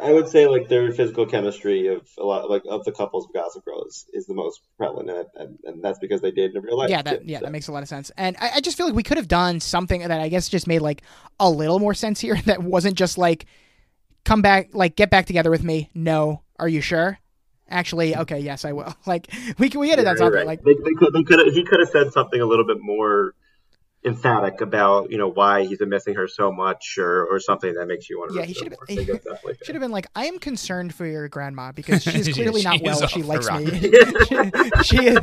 [0.00, 3.32] I would say like their physical chemistry of a lot like of the couples of
[3.32, 6.62] Gossip Girl is, is the most prevalent, and, and, and that's because they did in
[6.62, 6.90] real life.
[6.90, 7.44] Yeah, that yeah, so.
[7.44, 8.10] that makes a lot of sense.
[8.16, 10.66] And I, I just feel like we could have done something that I guess just
[10.66, 11.02] made like
[11.38, 12.38] a little more sense here.
[12.50, 13.46] That wasn't just like
[14.24, 15.90] come back, like get back together with me.
[15.94, 17.18] No, are you sure?
[17.68, 18.94] Actually, okay, yes, I will.
[19.06, 20.46] Like we we had it something right.
[20.46, 23.34] like they, they could they could he could have said something a little bit more
[24.02, 28.08] emphatic about you know why he's missing her so much or or something that makes
[28.08, 29.20] you want to yeah he should have been,
[29.62, 33.06] should have been like i am concerned for your grandma because she's clearly not well.
[33.06, 33.66] She likes me.
[34.84, 35.18] she, she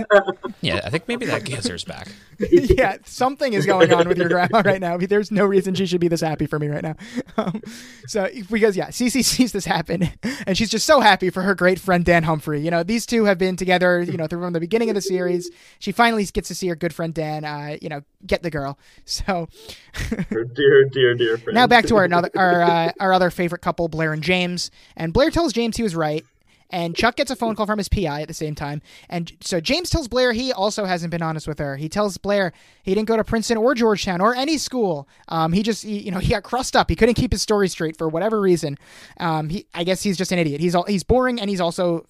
[0.61, 2.07] yeah i think maybe that gets her back.
[2.39, 4.97] Yeah something is going on with your grandma right now.
[4.97, 6.95] There's no reason she should be this happy for me right now.
[7.37, 7.61] Um,
[8.05, 10.09] so because yeah Cece sees this happen
[10.45, 12.61] and she's just so happy for her great friend dan humphrey.
[12.61, 15.49] You know these two have been together you know from the beginning of the series.
[15.79, 18.66] She finally gets to see her good friend dan uh, you know get the girl
[18.67, 18.77] girl.
[19.05, 19.47] So,
[20.29, 21.55] dear, dear, dear friend.
[21.55, 24.69] Now back to our another our uh, our other favorite couple, Blair and James.
[24.95, 26.25] And Blair tells James he was right.
[26.69, 28.81] And Chuck gets a phone call from his PI at the same time.
[29.09, 31.77] And so James tells Blair he also hasn't been honest with her.
[31.77, 32.51] He tells Blair
[32.83, 35.07] he didn't go to Princeton or Georgetown or any school.
[35.29, 36.89] Um, he just, he, you know, he got crossed up.
[36.89, 38.77] He couldn't keep his story straight for whatever reason.
[39.17, 40.59] Um, he, I guess he's just an idiot.
[40.59, 42.05] He's all, he's boring and he's also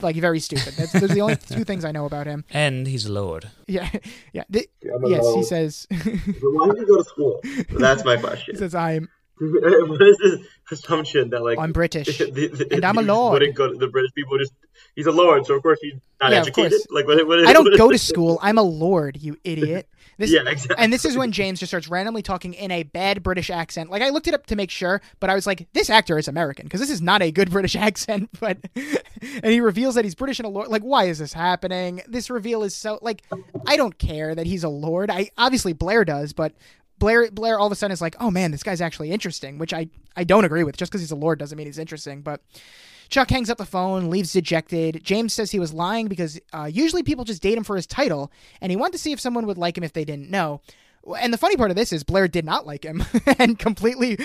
[0.00, 0.74] like very stupid.
[0.74, 2.44] That's those are the only two things I know about him.
[2.50, 3.50] And he's a lord.
[3.66, 3.88] Yeah,
[4.32, 4.44] yeah.
[4.48, 5.86] The, yes, he says.
[5.90, 7.40] why did you go to school?
[7.70, 8.54] That's my question.
[8.54, 9.08] He says I'm.
[9.38, 10.40] what is this
[10.72, 13.34] assumption that like I'm British the, the, and I'm a lord?
[13.34, 14.52] Wouldn't go to the British people just
[14.94, 16.80] he's a lord, so of course he's not yeah, educated.
[16.90, 18.38] Like what, what, I don't go to school.
[18.42, 19.88] I'm a lord, you idiot.
[20.18, 20.76] This, yeah, exactly.
[20.78, 23.88] And this is when James just starts randomly talking in a bad British accent.
[23.88, 26.26] Like I looked it up to make sure, but I was like, this actor is
[26.26, 28.28] American because this is not a good British accent.
[28.40, 30.68] But and he reveals that he's British and a lord.
[30.68, 32.02] Like, why is this happening?
[32.08, 33.22] This reveal is so like
[33.66, 35.10] I don't care that he's a lord.
[35.10, 36.52] I obviously Blair does, but
[36.98, 39.72] Blair Blair all of a sudden is like, oh man, this guy's actually interesting, which
[39.72, 40.76] I I don't agree with.
[40.76, 42.42] Just because he's a lord doesn't mean he's interesting, but.
[43.08, 45.02] Chuck hangs up the phone, leaves dejected.
[45.02, 48.30] James says he was lying because uh, usually people just date him for his title,
[48.60, 50.60] and he wanted to see if someone would like him if they didn't know.
[51.20, 53.02] And the funny part of this is Blair did not like him
[53.38, 54.18] and completely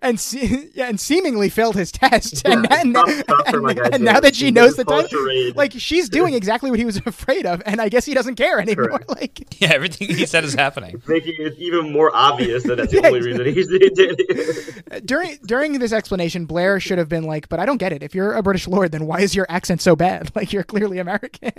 [0.00, 2.42] and se- yeah, and seemingly failed his test.
[2.46, 6.70] Yeah, and, and, and, and now that she knows the title, like she's doing exactly
[6.70, 8.88] what he was afraid of, and I guess he doesn't care anymore.
[8.88, 9.10] Correct.
[9.20, 13.00] Like yeah, everything he said is happening, making it even more obvious that that's the
[13.00, 15.04] yeah, only reason he did it.
[15.04, 18.02] during during this explanation, Blair should have been like, "But I don't get it.
[18.02, 20.30] If you're a British lord, then why is your accent so bad?
[20.34, 21.52] Like you're clearly American."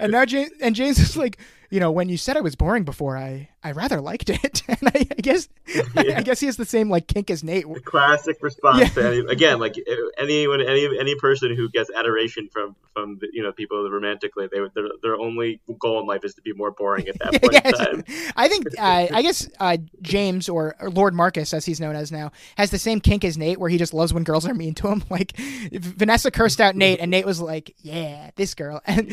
[0.00, 1.38] and now James and James is like
[1.70, 4.78] you know, when you said I was boring before, I I rather liked it, and
[4.84, 5.82] I, I guess yeah.
[5.96, 7.66] I, guess he has the same like kink as Nate.
[7.72, 8.88] The classic response yeah.
[8.88, 9.74] to any, again, like
[10.16, 14.88] anyone, any any person who gets adoration from from you know people romantically, they their
[15.02, 17.78] their only goal in life is to be more boring at that point yes.
[17.80, 18.04] in time.
[18.36, 22.10] I think uh, I guess uh, James or, or, Lord Marcus, as he's known as
[22.10, 24.74] now, has the same kink as Nate, where he just loves when girls are mean
[24.74, 25.04] to him.
[25.10, 29.10] Like Vanessa cursed out Nate, and Nate was like, "Yeah, this girl," and.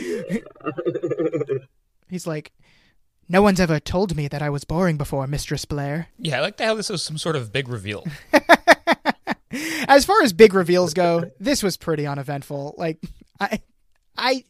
[2.15, 2.19] Yeah.
[2.19, 2.53] He's like,
[3.27, 6.07] no one's ever told me that I was boring before, Mistress Blair.
[6.17, 8.05] Yeah, I like how this was some sort of big reveal.
[9.87, 12.75] as far as big reveals go, this was pretty uneventful.
[12.77, 13.03] Like,
[13.39, 13.59] I,
[14.17, 14.43] I,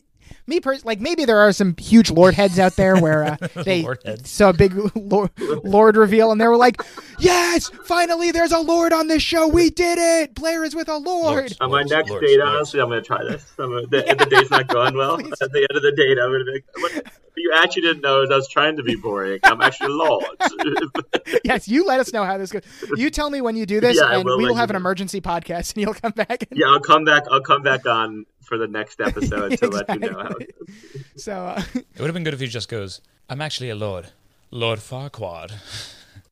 [0.46, 3.86] me pers- like maybe there are some huge lord heads out there where uh, they
[4.24, 5.32] saw a big lord,
[5.64, 6.82] lord reveal and they were like,
[7.20, 9.48] "Yes, finally, there's a lord on this show.
[9.48, 10.36] We did it.
[10.36, 12.56] Blair is with a lord." On my next lords, date, lords.
[12.56, 13.52] honestly, I'm gonna try this.
[13.58, 15.18] Gonna, the, yeah, the date's not going well.
[15.18, 15.42] Please.
[15.42, 18.22] At the end of the date, I'm gonna be like, what you actually didn't know
[18.22, 19.40] is I was trying to be boring.
[19.44, 20.26] I'm actually a lord.
[21.44, 22.64] yes, you let us know how this goes.
[22.96, 25.22] You tell me when you do this, yeah, and will we will have an emergency
[25.22, 26.48] podcast, and you'll come back.
[26.50, 26.60] And...
[26.60, 27.24] Yeah, I'll come back.
[27.32, 31.04] I'll come back on for the next episode to let you know how it goes.
[31.18, 31.64] So uh...
[31.74, 34.08] it would have been good if he just goes, "I'm actually a lord,
[34.52, 35.54] Lord Farquaad."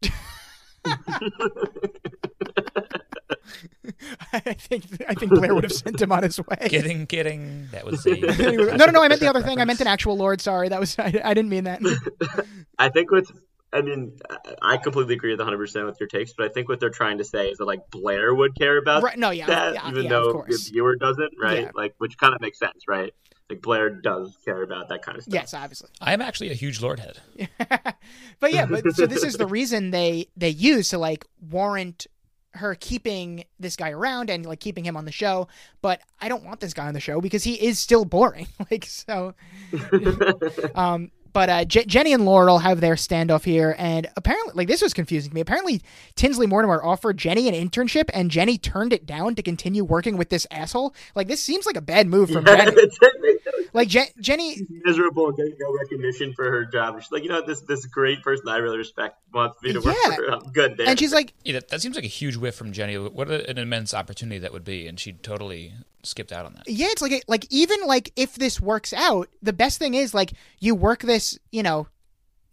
[4.34, 6.68] I think I think Blair would have sent him on his way.
[6.68, 7.68] Kidding, kidding.
[7.72, 8.16] That was the...
[8.78, 9.04] no, no, no.
[9.04, 9.60] I meant the other thing.
[9.60, 10.42] I meant an actual lord.
[10.42, 11.82] Sorry, that was I, I didn't mean that.
[12.80, 13.32] I think what's
[13.74, 14.20] I mean,
[14.62, 17.18] I completely agree with 100 percent with your takes, but I think what they're trying
[17.18, 20.04] to say is that like Blair would care about right, no, yeah, that, yeah, even
[20.04, 21.62] yeah, though the viewer doesn't, right?
[21.62, 21.72] Yeah.
[21.74, 23.14] Like, which kind of makes sense, right?
[23.50, 25.34] Like Blair does care about that kind of stuff.
[25.34, 25.90] Yes, obviously.
[26.00, 27.20] I am actually a huge lord head.
[28.40, 32.08] but yeah, but so this is the reason they they use to like warrant
[32.56, 35.48] her keeping this guy around and like keeping him on the show,
[35.82, 38.48] but I don't want this guy on the show because he is still boring.
[38.72, 39.34] like so
[40.76, 44.84] um but uh, J- Jenny and Laurel have their standoff here, and apparently, like this
[44.84, 45.42] was confusing to me.
[45.42, 45.82] Apparently,
[46.16, 50.30] Tinsley Mortimer offered Jenny an internship, and Jenny turned it down to continue working with
[50.30, 50.94] this asshole.
[51.16, 52.88] Like this seems like a bad move from yeah, Jenny.
[53.74, 57.00] Like Je- Jenny She's miserable getting no recognition for her job.
[57.02, 59.96] She's like, you know, this this great person I really respect wants me to work
[60.06, 60.16] yeah.
[60.16, 60.32] for.
[60.32, 60.80] I'm good.
[60.80, 62.98] And she's like, yeah, that, that, seems like a huge whiff from Jenny.
[62.98, 65.74] What an immense opportunity that would be, and she totally
[66.04, 66.68] skipped out on that.
[66.68, 70.34] Yeah, it's like like even like if this works out, the best thing is like
[70.60, 71.88] you work this, you know,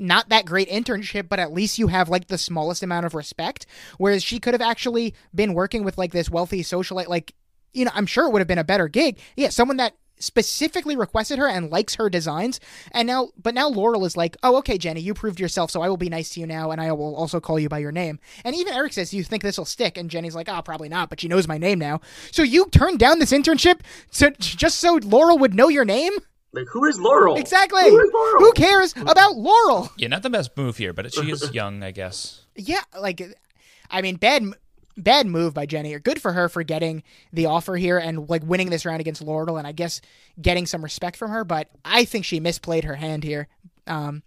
[0.00, 3.66] not that great internship, but at least you have like the smallest amount of respect.
[3.98, 7.34] Whereas she could have actually been working with like this wealthy socialite, like,
[7.72, 9.18] you know, I'm sure it would have been a better gig.
[9.36, 12.60] Yeah, someone that specifically requested her and likes her designs.
[12.92, 15.88] And now, but now Laurel is like, oh, okay, Jenny, you proved yourself, so I
[15.88, 18.20] will be nice to you now, and I will also call you by your name.
[18.44, 19.96] And even Eric says, do you think this will stick?
[19.96, 22.00] And Jenny's like, oh, probably not, but she knows my name now.
[22.30, 23.80] So you turned down this internship
[24.10, 26.12] so just so Laurel would know your name?
[26.52, 27.36] Like, who is Laurel?
[27.36, 27.88] Exactly.
[27.88, 28.38] Who, is Laurel?
[28.40, 29.90] who cares about Laurel?
[29.96, 32.44] Yeah, not the best move here, but she is young, I guess.
[32.56, 33.22] Yeah, like,
[33.88, 34.44] I mean, bad
[34.96, 35.94] bad move by Jenny.
[35.94, 37.02] Or good for her for getting
[37.32, 40.00] the offer here and like winning this round against Laurel, and I guess
[40.40, 41.44] getting some respect from her.
[41.44, 43.48] But I think she misplayed her hand here.
[43.86, 44.22] Um,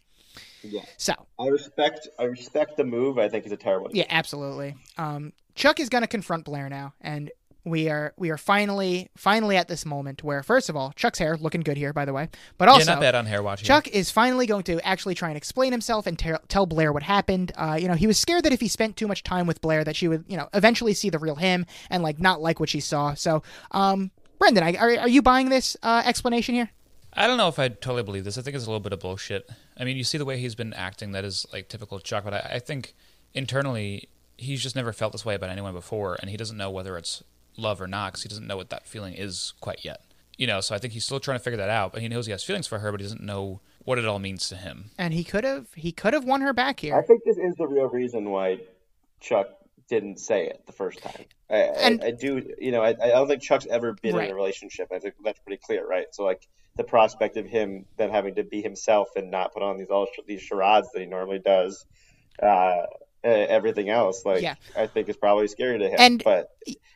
[0.63, 0.83] yeah.
[0.97, 3.17] So I respect I respect the move.
[3.17, 3.89] I think it's a terrible.
[3.93, 4.75] Yeah, absolutely.
[4.97, 7.31] Um, Chuck is going to confront Blair now, and
[7.65, 11.37] we are we are finally finally at this moment where first of all Chuck's hair
[11.37, 13.65] looking good here by the way, but also yeah, not bad on hair watching.
[13.65, 17.03] Chuck is finally going to actually try and explain himself and ter- tell Blair what
[17.03, 17.51] happened.
[17.55, 19.83] Uh, you know, he was scared that if he spent too much time with Blair,
[19.83, 22.69] that she would you know eventually see the real him and like not like what
[22.69, 23.13] she saw.
[23.13, 26.69] So, um, Brendan, I, are are you buying this uh, explanation here?
[27.15, 28.37] I don't know if I totally believe this.
[28.37, 29.47] I think it's a little bit of bullshit.
[29.77, 31.11] I mean, you see the way he's been acting.
[31.11, 32.23] That is like typical Chuck.
[32.23, 32.95] But I, I think
[33.33, 36.97] internally he's just never felt this way about anyone before, and he doesn't know whether
[36.97, 37.23] it's
[37.57, 40.01] love or not because he doesn't know what that feeling is quite yet.
[40.37, 41.93] You know, so I think he's still trying to figure that out.
[41.93, 44.19] But he knows he has feelings for her, but he doesn't know what it all
[44.19, 44.91] means to him.
[44.97, 46.97] And he could have he could have won her back here.
[46.97, 48.59] I think this is the real reason why
[49.19, 49.49] Chuck
[49.87, 51.25] didn't say it the first time.
[51.49, 54.25] I, and, I, I do, you know, I, I, don't think Chuck's ever been right.
[54.25, 54.87] in a relationship.
[54.93, 56.07] I think that's pretty clear, right?
[56.11, 56.47] So like
[56.77, 60.07] the prospect of him then having to be himself and not put on these all
[60.25, 61.85] these charades that he normally does,
[62.41, 62.83] uh,
[63.23, 64.55] everything else, like yeah.
[64.75, 65.95] I think is probably scary to him.
[65.97, 66.49] And but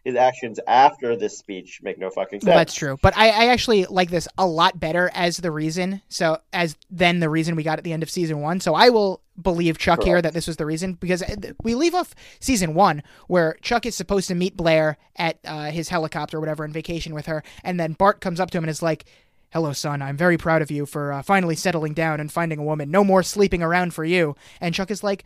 [0.03, 2.55] his actions after this speech make no fucking sense.
[2.55, 2.97] That's true.
[3.01, 6.01] But I, I actually like this a lot better as the reason.
[6.07, 8.59] So as then the reason we got at the end of season one.
[8.59, 10.07] So I will believe Chuck Correct.
[10.07, 13.85] here that this was the reason because uh, we leave off season one where Chuck
[13.85, 17.43] is supposed to meet Blair at uh, his helicopter or whatever and vacation with her,
[17.63, 19.05] and then Bart comes up to him and is like.
[19.53, 20.01] Hello, son.
[20.01, 22.91] I'm very proud of you for uh, finally settling down and finding a woman.
[22.91, 24.35] No more sleeping around for you.
[24.59, 25.23] And Chuck is like,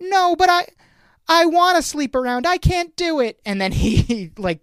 [0.00, 0.66] no, but I
[1.28, 2.46] I want to sleep around.
[2.46, 3.38] I can't do it.
[3.44, 4.60] And then he like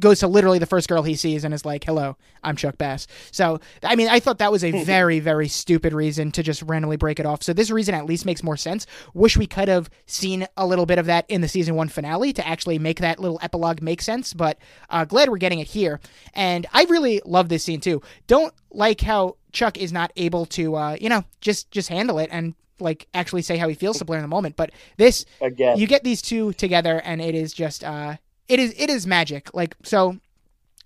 [0.00, 3.06] goes to literally the first girl he sees and is like, "Hello, I'm Chuck Bass."
[3.30, 6.96] So, I mean, I thought that was a very very stupid reason to just randomly
[6.96, 7.42] break it off.
[7.42, 8.86] So this reason at least makes more sense.
[9.14, 12.32] Wish we could have seen a little bit of that in the season 1 finale
[12.32, 14.58] to actually make that little epilogue make sense, but
[14.90, 16.00] uh, glad we're getting it here.
[16.34, 18.02] And I really love this scene too.
[18.26, 22.30] Don't like how Chuck is not able to uh, you know, just just handle it
[22.32, 24.56] and like actually say how he feels to Blair in the moment.
[24.56, 28.16] But this again, you get these two together, and it is just uh,
[28.48, 29.54] it is it is magic.
[29.54, 30.18] Like so.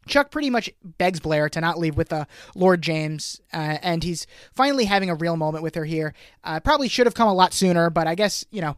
[0.08, 4.24] Chuck pretty much begs Blair to not leave with uh, Lord James, uh, and he's
[4.54, 6.14] finally having a real moment with her here.
[6.44, 8.76] Uh, probably should have come a lot sooner, but I guess, you know,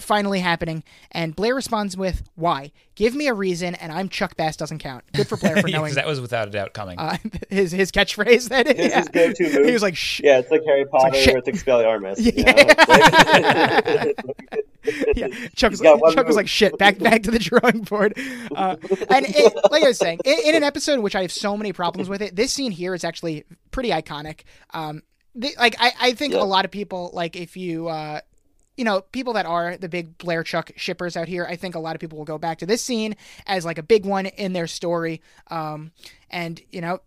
[0.00, 0.84] finally happening.
[1.10, 2.72] And Blair responds with, "Why?
[2.94, 5.04] Give me a reason." And I'm Chuck Bass doesn't count.
[5.12, 5.94] Good for Blair for knowing.
[5.94, 6.98] that was without a doubt coming.
[6.98, 7.16] Uh,
[7.48, 8.48] his his catchphase.
[8.48, 8.98] That is yeah.
[8.98, 9.66] his go-to move.
[9.66, 10.20] He was like, Shh.
[10.22, 14.12] "Yeah, it's like Harry Potter like, with Expelliarmus." Yeah.
[15.16, 15.28] yeah.
[15.54, 18.18] Chuck, was, Chuck was like, "Shit, back back to the drawing board."
[18.54, 18.76] Uh,
[19.10, 21.56] and it, like I was saying, in, in, an episode in which I have so
[21.56, 24.40] many problems with it, this scene here is actually pretty iconic.
[24.72, 25.02] Um,
[25.34, 26.42] the, like I, I think yeah.
[26.42, 28.20] a lot of people like if you uh,
[28.76, 31.78] you know, people that are the big Blair Chuck shippers out here, I think a
[31.78, 34.52] lot of people will go back to this scene as like a big one in
[34.52, 35.22] their story.
[35.48, 35.92] Um,
[36.30, 37.00] and, you know,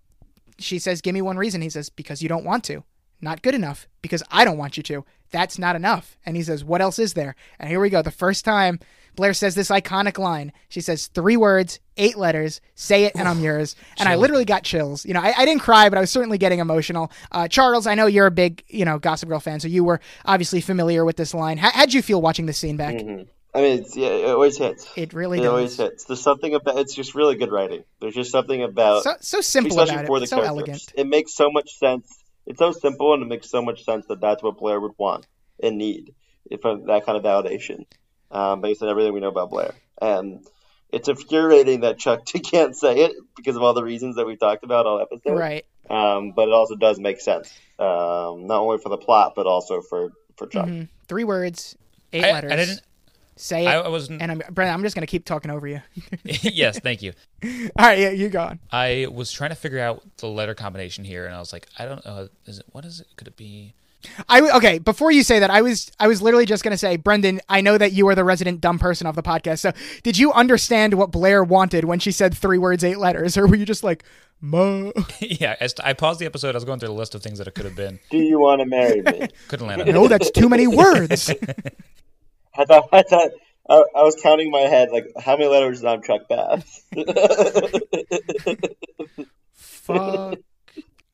[0.59, 1.61] she says, Give me one reason.
[1.61, 2.83] He says, Because you don't want to.
[3.19, 3.87] Not good enough.
[4.01, 5.05] Because I don't want you to.
[5.31, 6.17] That's not enough.
[6.25, 7.35] And he says, What else is there?
[7.59, 8.01] And here we go.
[8.01, 8.79] The first time
[9.17, 10.53] Blair says this iconic line.
[10.69, 13.75] She says three words, eight letters, say it and I'm yours.
[13.97, 15.05] And I literally got chills.
[15.05, 17.11] You know, I, I, didn't cry, but I was certainly getting emotional.
[17.31, 19.99] Uh, Charles, I know you're a big, you know, Gossip Girl fan, so you were
[20.23, 21.57] obviously familiar with this line.
[21.57, 22.95] How, how'd you feel watching this scene back?
[22.95, 23.23] Mm-hmm.
[23.55, 24.87] I mean, yeah, it always hits.
[24.95, 25.49] It really it does.
[25.49, 26.03] always hits.
[26.05, 27.85] There's something about it's just really good writing.
[27.99, 30.47] There's just something about so, so simple about it, so characters.
[30.47, 30.93] elegant.
[30.95, 32.07] It makes so much sense.
[32.45, 35.25] It's so simple, and it makes so much sense that that's what Blair would want
[35.61, 36.13] and need
[36.45, 37.85] if that kind of validation
[38.31, 39.73] um, based on everything we know about Blair.
[40.01, 40.45] And
[40.91, 44.63] it's infuriating that Chuck can't say it because of all the reasons that we've talked
[44.63, 45.37] about all episode.
[45.37, 45.65] Right.
[45.89, 49.81] Um, but it also does make sense, um, not only for the plot but also
[49.81, 50.67] for for Chuck.
[50.67, 50.83] Mm-hmm.
[51.07, 51.77] Three words,
[52.11, 52.51] eight I, letters.
[52.51, 52.81] I didn't.
[53.39, 53.69] Say it.
[53.69, 54.21] I wasn't.
[54.21, 54.73] And I'm Brendan.
[54.73, 55.81] I'm just gonna keep talking over you.
[56.23, 57.13] yes, thank you.
[57.43, 58.59] All right, yeah, you go on.
[58.71, 61.85] I was trying to figure out the letter combination here, and I was like, I
[61.85, 62.29] don't know.
[62.47, 63.07] Is it what is it?
[63.15, 63.73] Could it be?
[64.29, 64.79] I okay.
[64.79, 67.41] Before you say that, I was I was literally just gonna say, Brendan.
[67.49, 69.59] I know that you are the resident dumb person of the podcast.
[69.59, 69.71] So,
[70.03, 73.55] did you understand what Blair wanted when she said three words, eight letters, or were
[73.55, 74.03] you just like,
[74.39, 74.93] "Mo"?
[75.19, 76.49] yeah, I paused the episode.
[76.49, 77.99] I was going through the list of things that it could have been.
[78.11, 79.27] Do you want to marry me?
[79.47, 79.81] Couldn't land.
[79.81, 79.93] It.
[79.93, 81.29] No, that's too many words.
[82.55, 83.31] I thought I thought
[83.69, 86.83] I, I, was counting my head like how many letters is on Chuck Bass.
[89.55, 90.39] Fuck.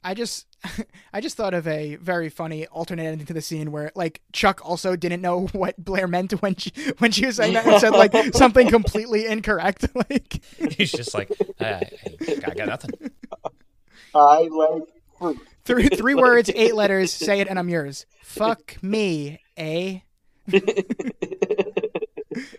[0.04, 0.46] I just
[1.14, 4.62] I just thought of a very funny alternate ending to the scene where like Chuck
[4.64, 7.92] also didn't know what Blair meant when she when she was saying that and said
[7.92, 9.88] like something completely incorrect.
[9.96, 10.42] like
[10.78, 11.82] he's just like I, I,
[12.48, 12.92] I got nothing.
[14.16, 14.84] I like
[15.20, 15.40] fruit.
[15.66, 17.12] Three three words, eight letters.
[17.12, 18.06] Say it, and I'm yours.
[18.22, 20.00] Fuck me, eh?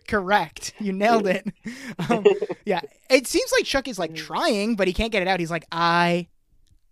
[0.08, 0.72] Correct.
[0.78, 1.46] You nailed it.
[2.08, 2.24] Um,
[2.64, 2.80] yeah.
[3.10, 5.40] It seems like Chuck is like trying, but he can't get it out.
[5.40, 6.28] He's like, I,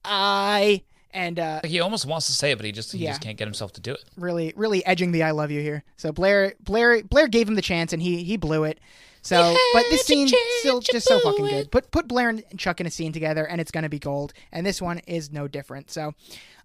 [0.04, 3.10] I, and uh, he almost wants to say it, but he just he yeah.
[3.10, 4.04] just can't get himself to do it.
[4.16, 5.84] Really, really edging the "I love you" here.
[5.96, 8.80] So Blair, Blair, Blair gave him the chance, and he he blew it.
[9.22, 11.70] So, but this scene still just so fucking good.
[11.70, 14.32] Put put Blair and Chuck in a scene together, and it's gonna be gold.
[14.50, 15.90] And this one is no different.
[15.90, 16.14] So,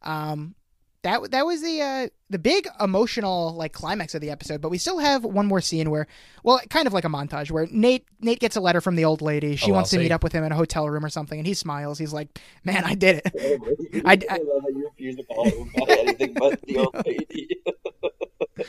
[0.02, 0.56] um,
[1.04, 4.62] that that was the uh, the big emotional like climax of the episode.
[4.62, 6.08] But we still have one more scene where,
[6.44, 9.22] well, kind of like a montage where Nate Nate gets a letter from the old
[9.22, 9.56] lady.
[9.56, 11.48] She oh, wants to meet up with him in a hotel room or something, and
[11.48, 12.00] he smiles.
[12.00, 15.46] He's like, "Man, I did it." I, I, I love how you refuse to call
[15.90, 17.50] anything but the old lady.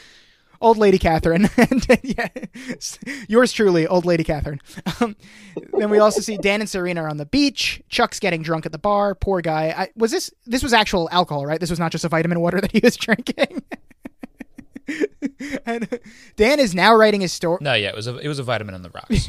[0.61, 2.29] old lady Catherine, and yeah,
[3.29, 4.61] yours truly, old lady Catherine.
[5.01, 5.17] Um,
[5.73, 7.83] then we also see Dan and Serena are on the beach.
[7.89, 9.15] Chuck's getting drunk at the bar.
[9.15, 9.75] Poor guy.
[9.77, 11.61] I, was this this was actual alcohol, right?
[11.61, 13.63] This was not just a vitamin water that he was drinking.
[15.67, 16.01] and
[16.37, 17.59] Dan is now writing his story.
[17.61, 19.29] No, yeah, it was a it was a vitamin on the rocks.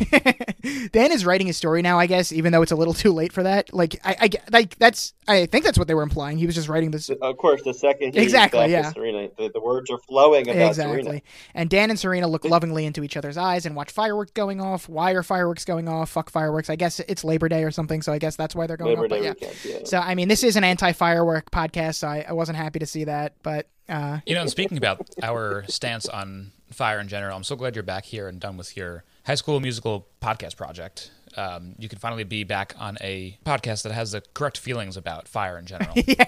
[0.91, 3.34] Dan is writing his story now, I guess, even though it's a little too late
[3.34, 3.73] for that.
[3.73, 6.38] Like, I, I like that's I think that's what they were implying.
[6.38, 7.10] He was just writing this.
[7.10, 8.91] Of course, the second exactly, yeah.
[8.91, 11.03] Serena, the, the, words are flowing about exactly.
[11.03, 11.22] Serena.
[11.53, 14.88] And Dan and Serena look lovingly into each other's eyes and watch fireworks going off.
[14.88, 16.10] Why are fireworks going off?
[16.10, 16.69] Fuck fireworks.
[16.69, 19.06] I guess it's Labor Day or something, so I guess that's why they're going Labor
[19.06, 19.10] off.
[19.10, 19.49] Day but yeah.
[19.49, 19.86] Weekend, yeah.
[19.86, 23.03] So I mean, this is an anti-firework podcast, so I, I wasn't happy to see
[23.03, 27.44] that, but uh, you know, and speaking about our stance on fire in general, I'm
[27.44, 31.11] so glad you're back here and done with your high school musical podcast project.
[31.36, 35.28] Um, you can finally be back on a podcast that has the correct feelings about
[35.28, 35.94] fire in general.
[35.95, 36.26] yeah.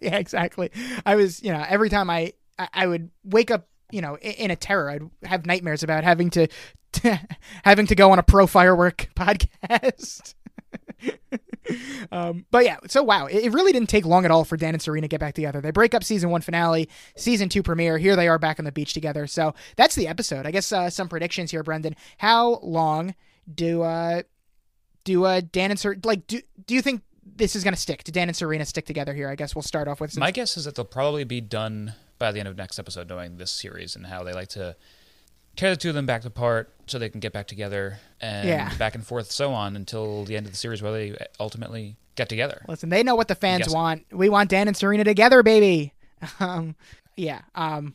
[0.00, 0.70] yeah, exactly.
[1.04, 2.32] I was, you know, every time I,
[2.72, 6.48] I would wake up, you know, in a terror, I'd have nightmares about having to,
[6.92, 7.20] to
[7.64, 10.34] having to go on a pro firework podcast.
[12.12, 14.82] Um, but yeah, so wow, it, really didn't take long at all for Dan and
[14.82, 15.60] Serena to get back together.
[15.60, 17.98] They break up season one finale, season two premiere.
[17.98, 19.26] Here they are back on the beach together.
[19.26, 20.46] So that's the episode.
[20.46, 21.96] I guess uh, some predictions here, Brendan.
[22.18, 23.14] How long
[23.52, 24.22] do uh
[25.04, 28.04] do uh Dan and Serena like do do you think this is going to stick?
[28.04, 29.28] Do Dan and Serena stick together here?
[29.28, 30.16] I guess we'll start off with.
[30.16, 33.36] My guess is that they'll probably be done by the end of next episode, knowing
[33.36, 34.76] this series and how they like to
[35.58, 38.74] tear the two of them back apart so they can get back together and yeah.
[38.76, 42.28] back and forth so on until the end of the series where they ultimately get
[42.28, 42.62] together.
[42.68, 44.06] Listen, they know what the fans want.
[44.12, 45.92] We want Dan and Serena together, baby.
[46.40, 46.74] Um,
[47.16, 47.42] yeah.
[47.54, 47.94] Um,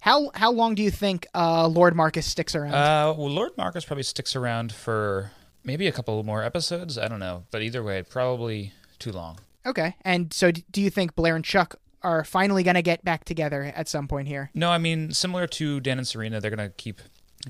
[0.00, 2.74] how how long do you think uh, Lord Marcus sticks around?
[2.74, 5.30] Uh, well, Lord Marcus probably sticks around for
[5.62, 6.98] maybe a couple more episodes.
[6.98, 9.38] I don't know, but either way, probably too long.
[9.66, 9.94] Okay.
[10.02, 13.72] And so, do you think Blair and Chuck are finally going to get back together
[13.74, 14.50] at some point here.
[14.54, 17.00] No, I mean similar to Dan and Serena, they're going to keep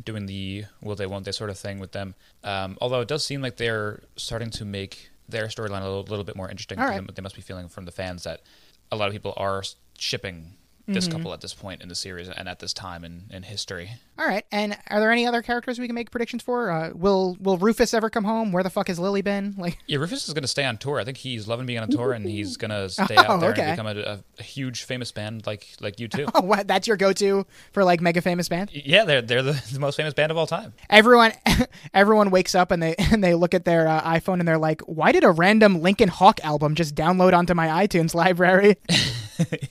[0.04, 2.14] doing the will they won't they sort of thing with them.
[2.44, 6.24] Um, although it does seem like they're starting to make their storyline a little, little,
[6.24, 6.78] bit more interesting.
[6.78, 7.14] Right.
[7.14, 8.42] They must be feeling from the fans that
[8.90, 9.62] a lot of people are
[9.98, 10.54] shipping
[10.92, 11.18] this mm-hmm.
[11.18, 13.92] couple at this point in the series and at this time in, in history.
[14.18, 14.44] All right.
[14.52, 16.70] And are there any other characters we can make predictions for?
[16.70, 18.52] Uh, will Will Rufus ever come home?
[18.52, 19.54] Where the fuck has Lily been?
[19.60, 20.98] Like, yeah, Rufus is going to stay on tour.
[20.98, 23.50] I think he's loving being on tour, and he's going to stay oh, out there
[23.50, 23.62] okay.
[23.62, 26.30] and become a, a, a, huge famous band like like U2.
[26.34, 26.66] Oh, what?
[26.66, 28.70] That's your go to for like mega famous band?
[28.72, 30.72] Yeah, they're they're the, the, most famous band of all time.
[30.88, 31.32] Everyone
[31.94, 34.80] everyone wakes up and they and they look at their uh, iPhone and they're like,
[34.82, 38.76] why did a random Linkin Hawk album just download onto my iTunes library?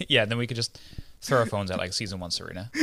[0.08, 0.80] yeah, then we could just
[1.22, 2.72] throw our phones out like season one Serena.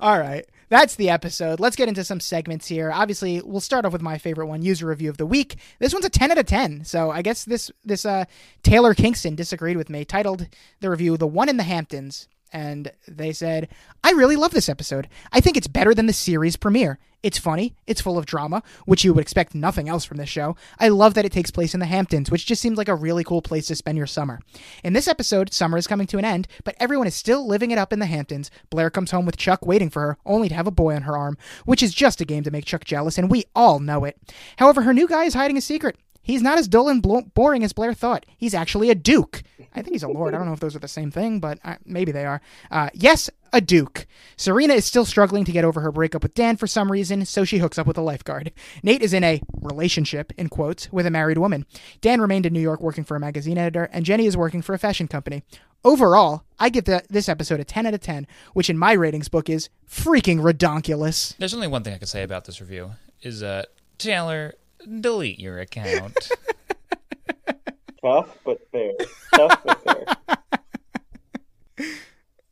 [0.00, 0.46] All right.
[0.68, 1.60] That's the episode.
[1.60, 2.92] Let's get into some segments here.
[2.92, 5.56] Obviously, we'll start off with my favorite one, user review of the week.
[5.78, 6.84] This one's a 10 out of 10.
[6.84, 8.26] So I guess this this uh,
[8.62, 10.46] Taylor Kingston disagreed with me, titled
[10.80, 12.28] the review The One in the Hamptons.
[12.52, 13.68] And they said,
[14.02, 15.08] I really love this episode.
[15.32, 16.98] I think it's better than the series premiere.
[17.20, 20.54] It's funny, it's full of drama, which you would expect nothing else from this show.
[20.78, 23.24] I love that it takes place in the Hamptons, which just seems like a really
[23.24, 24.38] cool place to spend your summer.
[24.84, 27.78] In this episode, summer is coming to an end, but everyone is still living it
[27.78, 28.52] up in the Hamptons.
[28.70, 31.16] Blair comes home with Chuck waiting for her, only to have a boy on her
[31.16, 34.16] arm, which is just a game to make Chuck jealous, and we all know it.
[34.58, 35.96] However, her new guy is hiding a secret.
[36.28, 37.02] He's not as dull and
[37.32, 38.26] boring as Blair thought.
[38.36, 39.42] He's actually a duke.
[39.74, 40.34] I think he's a lord.
[40.34, 42.42] I don't know if those are the same thing, but uh, maybe they are.
[42.70, 44.06] Uh, yes, a duke.
[44.36, 47.44] Serena is still struggling to get over her breakup with Dan for some reason, so
[47.44, 48.52] she hooks up with a lifeguard.
[48.82, 51.64] Nate is in a relationship, in quotes, with a married woman.
[52.02, 54.74] Dan remained in New York working for a magazine editor, and Jenny is working for
[54.74, 55.42] a fashion company.
[55.82, 59.30] Overall, I give the, this episode a 10 out of 10, which in my ratings
[59.30, 61.38] book is freaking redonkulous.
[61.38, 62.90] There's only one thing I can say about this review
[63.22, 63.64] is uh,
[63.96, 64.52] Taylor
[65.00, 66.16] delete your account.
[68.02, 68.92] Tough but fair.
[69.34, 70.06] Tough but fair.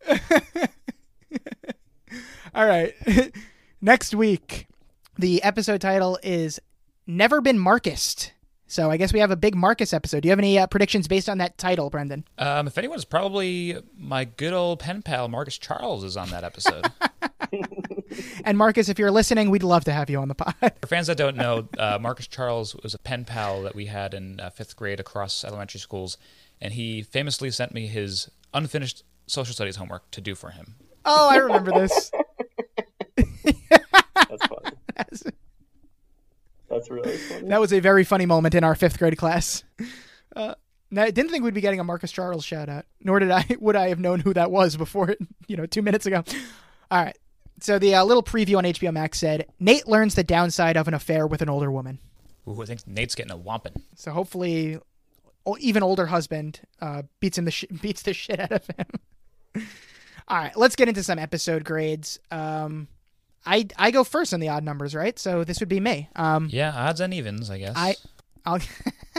[2.55, 2.94] All right.
[3.81, 4.66] Next week,
[5.19, 6.59] the episode title is
[7.07, 8.32] Never Been Marcused.
[8.66, 10.23] So I guess we have a big Marcus episode.
[10.23, 12.24] Do you have any uh, predictions based on that title, Brendan?
[12.39, 16.86] Um, if anyone's probably my good old pen pal Marcus Charles is on that episode.
[18.45, 20.55] And Marcus, if you're listening, we'd love to have you on the pod.
[20.81, 24.15] For fans that don't know, uh, Marcus Charles was a pen pal that we had
[24.15, 26.19] in uh, fifth grade across elementary schools,
[26.61, 30.77] and he famously sent me his unfinished social studies homework to do for him.
[31.05, 32.11] Oh, I remember this.
[34.28, 34.77] That's funny.
[34.97, 35.23] That's...
[36.69, 37.49] That's really funny.
[37.49, 39.62] That was a very funny moment in our fifth grade class.
[40.35, 40.55] Uh,
[40.97, 43.77] I didn't think we'd be getting a Marcus Charles shout out, nor did I would
[43.77, 45.15] I have known who that was before,
[45.47, 46.24] you know, two minutes ago.
[46.91, 47.16] All right.
[47.61, 50.95] So the uh, little preview on HBO Max said Nate learns the downside of an
[50.95, 51.99] affair with an older woman.
[52.49, 53.81] Ooh, I think Nate's getting a whomping.
[53.95, 54.78] So hopefully,
[55.59, 59.66] even older husband uh, beats him the sh- beats the shit out of him.
[60.28, 62.19] All right, let's get into some episode grades.
[62.31, 62.89] Um,
[63.45, 65.19] I I go first on the odd numbers, right?
[65.19, 66.09] So this would be me.
[66.16, 67.74] Um, yeah, odds and evens, I guess.
[67.77, 67.95] I
[68.45, 68.61] I'll.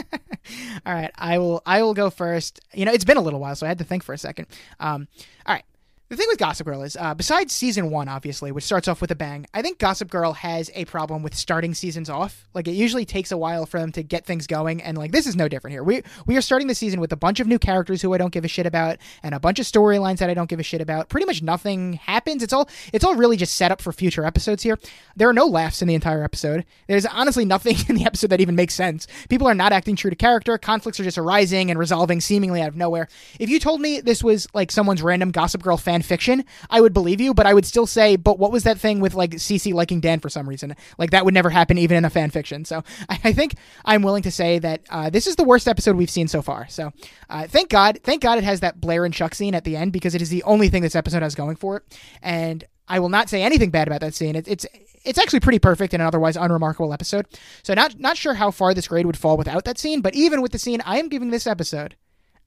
[0.86, 1.62] all right, I will.
[1.66, 2.60] I will go first.
[2.74, 4.46] You know, it's been a little while, so I had to think for a second.
[4.80, 5.08] Um,
[5.46, 5.64] all right,
[6.08, 9.10] the thing with Gossip Girl is, uh, besides season one, obviously, which starts off with
[9.10, 12.48] a bang, I think Gossip Girl has a problem with starting seasons off.
[12.54, 15.26] Like, it usually takes a while for them to get things going, and like this
[15.26, 15.84] is no different here.
[15.84, 18.32] We we are starting the season with a bunch of new characters who I don't
[18.32, 20.80] give a shit about, and a bunch of storylines that I don't give a shit
[20.80, 21.10] about.
[21.10, 22.42] Pretty much nothing happens.
[22.42, 24.78] It's all it's all really just set up for future episodes here.
[25.14, 26.64] There are no laughs in the entire episode.
[26.86, 29.06] There's honestly nothing in the episode that even makes sense.
[29.28, 30.56] People are not acting true to character.
[30.56, 33.08] Conflicts are just arising and resolving seemingly out of nowhere.
[33.38, 36.92] If you told me this was like someone's random Gossip Girl fan fiction, I would
[36.92, 39.72] believe you, but I would still say, but what was that thing with like Cece
[39.72, 40.74] liking Dan for some reason?
[40.98, 42.64] Like that would never happen even in a fan fiction.
[42.64, 43.54] So I, I think
[43.84, 46.68] I'm willing to say that uh, this is the worst episode we've seen so far.
[46.68, 46.92] So
[47.28, 49.92] uh, thank God, thank God it has that Blair and Chuck scene at the end
[49.92, 51.98] because it is the only thing this episode has going for it.
[52.22, 54.34] And I will not say anything bad about that scene.
[54.34, 54.66] It, it's
[55.04, 57.26] it's actually pretty perfect in an otherwise unremarkable episode.
[57.62, 60.42] So not not sure how far this grade would fall without that scene, but even
[60.42, 61.96] with the scene, I am giving this episode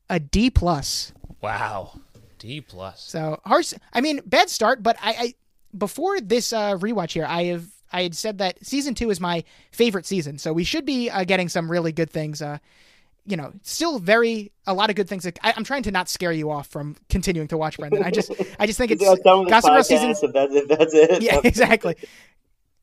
[0.09, 1.13] a D plus.
[1.41, 1.99] Wow.
[2.41, 3.03] D plus.
[3.03, 3.73] So harsh.
[3.93, 5.34] I mean, bad start, but I, I
[5.77, 9.43] before this uh, rewatch here, I have I had said that season two is my
[9.72, 10.39] favorite season.
[10.39, 12.41] So we should be uh, getting some really good things.
[12.41, 12.57] Uh,
[13.27, 15.23] you know, still very a lot of good things.
[15.23, 18.03] That, I, am trying to not scare you off from continuing to watch Brendan.
[18.03, 20.09] I just I just think it's Gossip Girl season.
[20.09, 21.22] If that's, if that's it.
[21.22, 21.95] Yeah, exactly.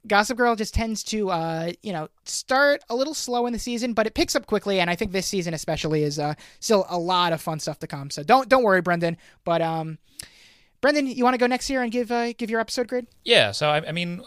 [0.07, 3.93] Gossip Girl just tends to, uh, you know, start a little slow in the season,
[3.93, 6.99] but it picks up quickly, and I think this season especially is uh, still a
[6.99, 8.11] lot of fun stuff to come.
[8.11, 9.17] So don't don't worry, Brendan.
[9.45, 9.99] But um,
[10.81, 13.07] Brendan, you want to go next year and give uh, give your episode grade?
[13.25, 13.51] Yeah.
[13.51, 14.23] So I, I mean,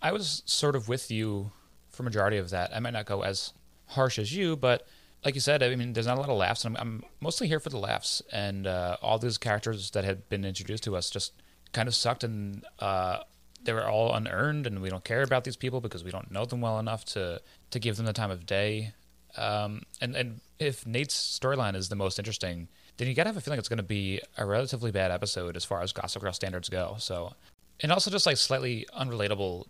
[0.00, 1.50] I was sort of with you
[1.90, 2.74] for majority of that.
[2.74, 3.52] I might not go as
[3.86, 4.86] harsh as you, but
[5.24, 6.64] like you said, I mean, there's not a lot of laughs.
[6.64, 10.28] And I'm, I'm mostly here for the laughs, and uh, all these characters that had
[10.28, 11.32] been introduced to us just
[11.72, 13.20] kind of sucked, and uh,
[13.66, 16.44] they were all unearned, and we don't care about these people because we don't know
[16.44, 17.40] them well enough to
[17.70, 18.94] to give them the time of day.
[19.36, 23.40] Um, and and if Nate's storyline is the most interesting, then you gotta have a
[23.40, 26.68] feeling it's going to be a relatively bad episode as far as Gossip Girl standards
[26.68, 26.96] go.
[26.98, 27.34] So,
[27.80, 29.66] and also just like slightly unrelatable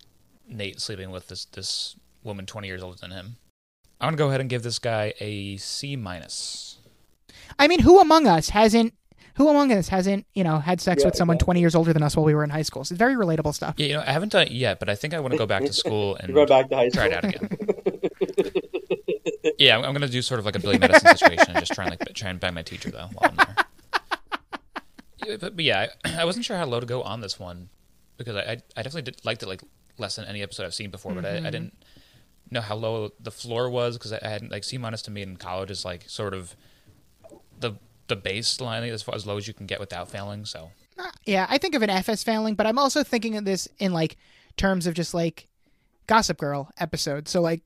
[0.48, 3.36] Nate sleeping with this this woman 20 years older than him.
[4.00, 6.78] I'm gonna go ahead and give this guy a C minus.
[7.58, 8.94] I mean, who among us hasn't
[9.36, 11.46] who among us hasn't, you know, had sex yeah, with someone exactly.
[11.46, 12.84] 20 years older than us while we were in high school?
[12.84, 13.74] So it's very relatable stuff.
[13.76, 15.46] Yeah, you know, I haven't done it yet, but I think I want to go
[15.46, 17.02] back to school and go back to high school.
[17.02, 17.48] try it out again.
[19.58, 21.74] yeah, I'm, I'm going to do sort of like a Billy Madison situation and just
[21.74, 23.56] try and like try and bang my teacher though while I'm there.
[25.26, 27.68] Yeah, but, but, yeah, I, I, wasn't sure how low to go on this one
[28.16, 29.60] because I I, I definitely did, liked it like
[29.98, 31.22] less than any episode I've seen before, mm-hmm.
[31.22, 31.50] but I, I, mm-hmm.
[31.50, 31.84] didn't
[32.50, 35.20] know how low the floor was because I, I hadn't like C minus to me
[35.20, 36.56] in college is like sort of
[37.58, 37.74] the
[38.08, 40.44] the baseline as far as low as you can get without failing.
[40.44, 40.70] So
[41.24, 44.16] Yeah, I think of an FS failing, but I'm also thinking of this in like
[44.56, 45.48] terms of just like
[46.06, 47.28] Gossip Girl episode.
[47.28, 47.62] So like,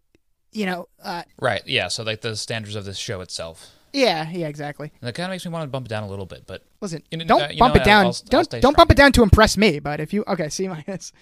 [0.52, 1.62] you know, uh, right?
[1.66, 1.88] Yeah.
[1.88, 3.70] So like the standards of this show itself.
[3.92, 4.92] Yeah, yeah, exactly.
[5.00, 6.62] And that kind of makes me want to bump it down a little bit, but
[6.80, 8.06] listen, you know, don't uh, bump know, it down.
[8.06, 9.80] I'll, don't I'll don't bump it down to impress me.
[9.80, 11.12] But if you okay, C minus.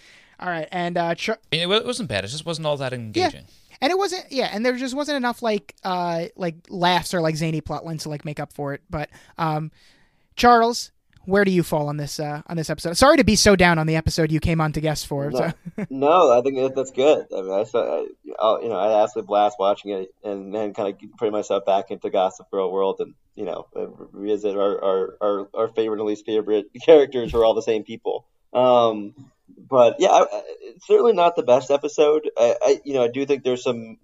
[0.40, 2.24] All right, and uh, Char- it wasn't bad.
[2.24, 3.44] It just wasn't all that engaging.
[3.48, 3.54] Yeah.
[3.80, 7.36] And it wasn't, yeah, and there just wasn't enough like, uh, like laughs or like
[7.36, 8.82] zany plot lines to like make up for it.
[8.90, 9.70] But, um,
[10.34, 10.90] Charles,
[11.28, 12.96] where do you fall on this uh, on this episode?
[12.96, 15.30] Sorry to be so down on the episode you came on to guest for.
[15.30, 15.38] No,
[15.76, 15.86] so.
[15.90, 17.26] no I think that's good.
[17.36, 21.18] I mean, I I, you know, I absolutely blast watching it, and then kind of
[21.18, 23.66] putting myself back into Gossip Girl world, and you know,
[24.12, 27.84] revisit our our, our, our favorite and least favorite characters who are all the same
[27.84, 28.24] people.
[28.54, 29.14] Um,
[29.56, 30.24] but yeah,
[30.60, 32.30] it's certainly not the best episode.
[32.36, 33.98] I, I, you know, I do think there's some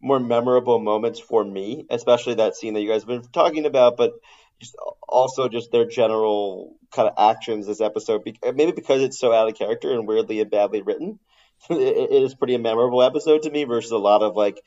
[0.00, 3.96] more memorable moments for me, especially that scene that you guys have been talking about,
[3.96, 4.12] but
[4.60, 4.76] just
[5.08, 8.22] also just their general kind of actions this episode.
[8.42, 11.18] Maybe because it's so out of character and weirdly and badly written,
[11.70, 14.60] it is pretty a memorable episode to me versus a lot of like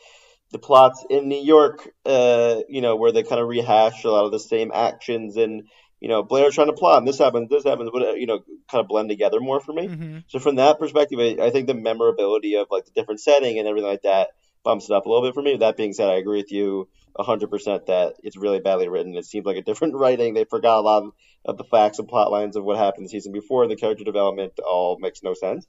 [0.52, 4.26] the plots in New York, uh, you know, where they kind of rehash a lot
[4.26, 5.64] of the same actions and
[6.02, 8.82] you know, Blair trying to plot, and this happens, this happens, but you know, kind
[8.82, 9.88] of blend together more for me.
[9.88, 10.18] Mm-hmm.
[10.28, 13.68] So from that perspective, I, I, think the memorability of like the different setting and
[13.68, 14.30] everything like that
[14.64, 15.58] bumps it up a little bit for me.
[15.58, 19.16] That being said, I agree with you 100% that it's really badly written.
[19.16, 20.34] It seems like a different writing.
[20.34, 21.12] They forgot a lot of,
[21.46, 24.04] of the facts and plot lines of what happened the season before, and the character
[24.04, 25.68] development all makes no sense.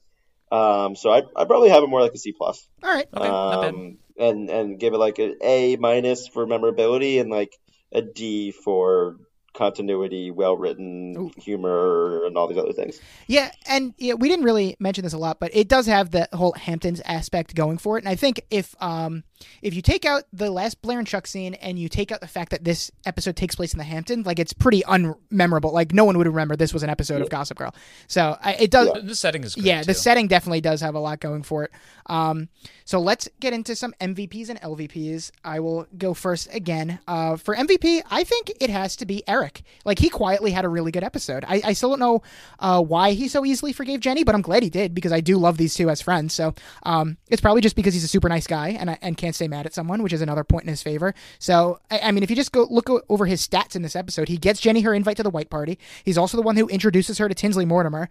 [0.50, 2.66] Um, so I I probably have it more like a C plus.
[2.82, 3.08] All right.
[3.14, 3.26] Okay.
[3.26, 7.56] Um, and and give it like an A minus for memorability and like
[7.90, 9.16] a D for
[9.54, 13.00] continuity, well written humor, and all these other things.
[13.26, 16.28] Yeah, and yeah, we didn't really mention this a lot, but it does have the
[16.32, 18.04] whole Hamptons aspect going for it.
[18.04, 19.24] And I think if um
[19.62, 22.26] if you take out the last Blair and Chuck scene and you take out the
[22.26, 25.72] fact that this episode takes place in the Hamptons, like it's pretty unmemorable.
[25.72, 27.24] Like no one would remember this was an episode yeah.
[27.24, 27.74] of Gossip Girl.
[28.06, 28.90] So I, it does.
[28.94, 29.00] Yeah.
[29.02, 29.82] The setting is yeah.
[29.82, 29.86] Too.
[29.86, 31.72] The setting definitely does have a lot going for it.
[32.06, 32.48] Um,
[32.84, 35.30] so let's get into some MVPs and LVPs.
[35.44, 36.98] I will go first again.
[37.06, 39.62] Uh, for MVP, I think it has to be Eric.
[39.84, 41.44] Like he quietly had a really good episode.
[41.46, 42.22] I, I still don't know
[42.58, 45.38] uh, why he so easily forgave Jenny, but I'm glad he did because I do
[45.38, 46.34] love these two as friends.
[46.34, 49.48] So um, it's probably just because he's a super nice guy and and can't stay
[49.48, 51.14] mad at someone, which is another point in his favor.
[51.38, 54.28] So I, I mean, if you just go look over his stats in this episode,
[54.28, 55.78] he gets Jenny her invite to the white party.
[56.04, 58.08] He's also the one who introduces her to Tinsley Mortimer.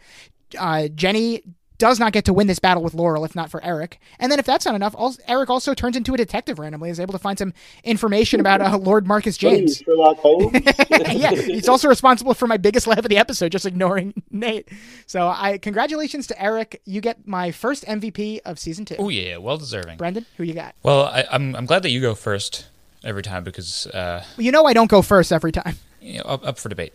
[0.57, 1.43] Uh, Jenny
[1.81, 3.99] does not get to win this battle with Laurel if not for Eric.
[4.19, 6.99] And then if that's not enough, also, Eric also turns into a detective randomly, is
[6.99, 7.53] able to find some
[7.83, 9.81] information about uh, Lord Marcus James.
[9.87, 14.69] yeah, he's also responsible for my biggest laugh of the episode, just ignoring Nate.
[15.07, 16.79] So I congratulations to Eric.
[16.85, 18.97] You get my first MVP of season two.
[18.99, 19.97] Oh yeah, well deserving.
[19.97, 20.75] Brendan, who you got?
[20.83, 22.67] Well, I, am I'm, I'm glad that you go first
[23.03, 25.77] every time because uh, you know I don't go first every time.
[25.99, 26.93] You know, up, up for debate,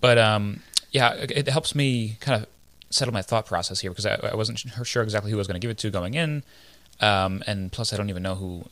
[0.00, 2.48] but um, yeah, it helps me kind of
[2.92, 5.60] settle my thought process here because I, I wasn't sure exactly who I was going
[5.60, 6.44] to give it to going in,
[7.00, 8.64] um, and plus I don't even know who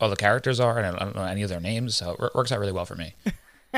[0.00, 2.50] all the characters are, and I don't know any of their names, so it works
[2.50, 3.14] out really well for me.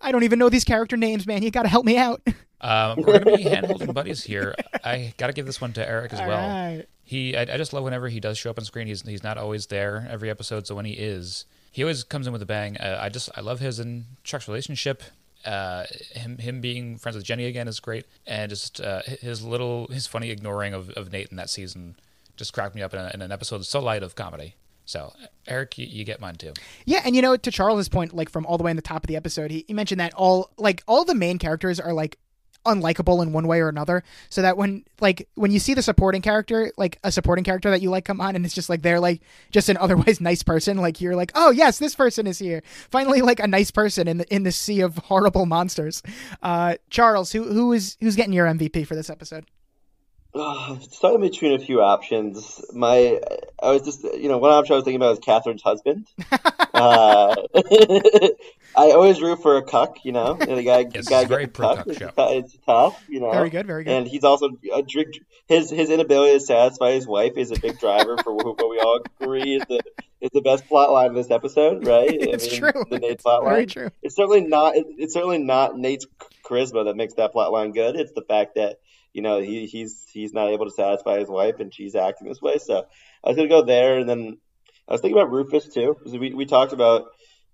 [0.00, 1.42] I don't even know these character names, man.
[1.42, 2.22] You got to help me out.
[2.58, 4.54] Um, we're going to be handholding buddies here.
[4.82, 6.48] I got to give this one to Eric as all well.
[6.48, 6.86] Right.
[7.04, 8.86] He, I, I, just love whenever he does show up on screen.
[8.86, 12.32] He's he's not always there every episode, so when he is, he always comes in
[12.32, 12.78] with a bang.
[12.78, 15.02] Uh, I just I love his and Chuck's relationship
[15.46, 19.86] uh, him him being friends with Jenny again is great, and just uh, his little
[19.88, 21.96] his funny ignoring of, of Nate in that season
[22.36, 24.56] just cracked me up in, a, in an episode so light of comedy.
[24.84, 25.12] So,
[25.48, 26.52] Eric, you, you, get mine too.
[26.84, 29.02] Yeah, and you know, to Charles's point, like from all the way in the top
[29.02, 32.18] of the episode, he, he mentioned that all like all the main characters are like
[32.66, 36.22] unlikable in one way or another so that when like when you see the supporting
[36.22, 39.00] character like a supporting character that you like come on and it's just like they're
[39.00, 39.20] like
[39.50, 43.22] just an otherwise nice person like you're like oh yes this person is here finally
[43.22, 46.02] like a nice person in the in the sea of horrible monsters
[46.42, 49.46] uh charles who who is who's getting your mvp for this episode
[50.38, 52.62] uh, starting between a few options.
[52.74, 53.18] My,
[53.62, 56.06] I was just, you know, one option I was thinking about was Catherine's husband.
[56.76, 57.34] uh,
[58.76, 60.36] I always root for a cuck, you know.
[60.38, 62.12] And the guy, yes, guy very pro cuck it's, show.
[62.18, 63.32] it's tough, you know.
[63.32, 63.92] Very good, very good.
[63.92, 65.14] And he's also a drink.
[65.48, 69.00] His his inability to satisfy his wife is a big driver for what we all
[69.20, 69.80] agree is the
[70.20, 72.10] is the best plot line of this episode, right?
[72.10, 72.84] it's I mean, true.
[72.90, 73.52] The Nate plot line.
[73.52, 73.90] Very true.
[74.02, 74.74] It's certainly not.
[74.76, 76.06] It's certainly not Nate's
[76.44, 77.96] charisma that makes that plot line good.
[77.96, 78.78] It's the fact that
[79.12, 82.42] you know he he's he's not able to satisfy his wife and she's acting this
[82.42, 82.58] way.
[82.58, 82.86] So
[83.24, 84.38] I was gonna go there, and then
[84.88, 87.06] I was thinking about Rufus too because we we talked about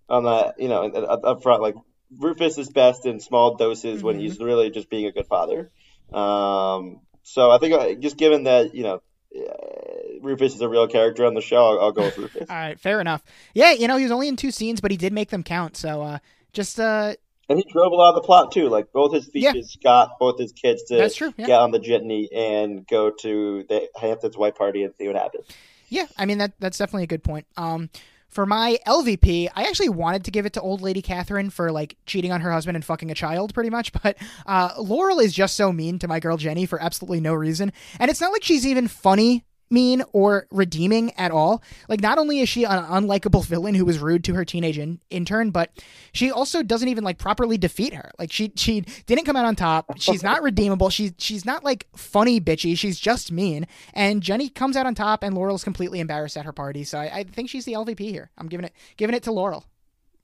[0.09, 1.75] on that you know up, up front like
[2.19, 4.07] Rufus is best in small doses mm-hmm.
[4.07, 5.71] when he's really just being a good father.
[6.13, 9.03] Um, so I think uh, just given that you know
[9.37, 12.47] uh, Rufus is a real character on the show, I'll, I'll go with Rufus.
[12.51, 13.23] All right, fair enough.
[13.55, 15.77] Yeah, you know he was only in two scenes, but he did make them count.
[15.77, 16.19] So uh,
[16.53, 17.15] just uh,
[17.49, 18.69] And he drove a lot of the plot too.
[18.69, 19.83] Like both his speeches yeah.
[19.83, 21.47] got both his kids to true, yeah.
[21.47, 25.47] get on the jitney and go to the Hamptons white party and see what happens.
[25.93, 27.47] Yeah, I mean that that's definitely a good point.
[27.59, 27.91] Um,
[28.31, 31.99] for my LVP, I actually wanted to give it to old lady Catherine for like
[32.07, 33.93] cheating on her husband and fucking a child, pretty much.
[34.03, 34.17] But
[34.47, 38.11] uh, Laurel is just so mean to my girl Jenny for absolutely no reason, and
[38.11, 41.63] it's not like she's even funny mean or redeeming at all.
[41.89, 45.01] Like, not only is she an unlikable villain who was rude to her teenage in-
[45.11, 45.71] intern, but
[46.13, 48.13] she also doesn't even like properly defeat her.
[48.19, 49.99] Like, she she didn't come out on top.
[49.99, 50.91] She's not redeemable.
[50.91, 52.77] She's she's not like funny bitchy.
[52.77, 53.67] She's just mean.
[53.95, 56.85] And Jenny comes out on top, and Laurel's completely embarrassed at her party.
[56.85, 58.31] So I, I think she's the LVP here.
[58.39, 59.65] I'm giving it giving it to Laurel.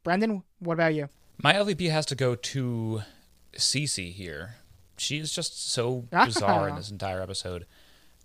[0.05, 1.09] Brendan, what about you?
[1.43, 3.03] My LVP has to go to
[3.57, 4.57] Cece here.
[4.97, 7.67] She is just so bizarre in this entire episode.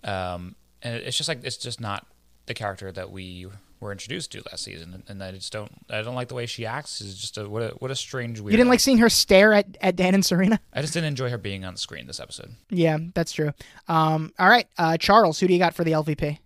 [0.02, 2.06] Um, and it's just like it's just not
[2.46, 3.46] the character that we
[3.80, 6.66] were introduced to last season, and I just don't I don't like the way she
[6.66, 7.00] acts.
[7.00, 8.52] Is just a what a what a strange weird.
[8.52, 10.60] You didn't like seeing her stare at, at Dan and Serena.
[10.72, 12.50] I just didn't enjoy her being on screen this episode.
[12.70, 13.52] Yeah, that's true.
[13.88, 16.38] Um, all right, uh, Charles, who do you got for the LVP?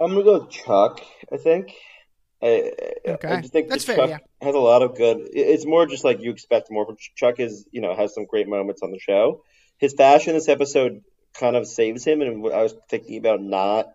[0.00, 1.00] I'm gonna go with Chuck.
[1.32, 1.74] I think.
[2.44, 2.72] I,
[3.06, 3.96] okay, I just think that's fair.
[3.96, 4.18] Chuck yeah.
[4.40, 5.28] has a lot of good.
[5.32, 7.38] It's more just like you expect more from Chuck.
[7.38, 9.44] Is you know has some great moments on the show.
[9.78, 11.02] His fashion this episode
[11.34, 12.20] kind of saves him.
[12.20, 13.86] And I was thinking about not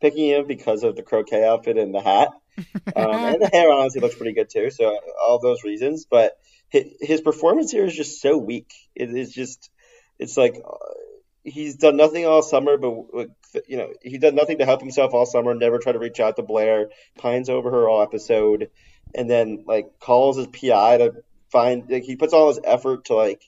[0.00, 2.28] picking him because of the croquet outfit and the hat.
[2.94, 4.70] Um, and the hair honestly looks pretty good too.
[4.70, 6.36] So all those reasons, but
[6.68, 8.70] his, his performance here is just so weak.
[8.94, 9.70] It is just,
[10.18, 10.76] it's like uh,
[11.44, 13.28] he's done nothing all summer, but
[13.66, 15.54] you know he done nothing to help himself all summer.
[15.54, 16.90] Never tried to reach out to Blair.
[17.16, 18.70] Pines over her all episode,
[19.14, 21.14] and then like calls his PI to
[21.50, 21.90] find.
[21.90, 23.42] Like he puts all his effort to like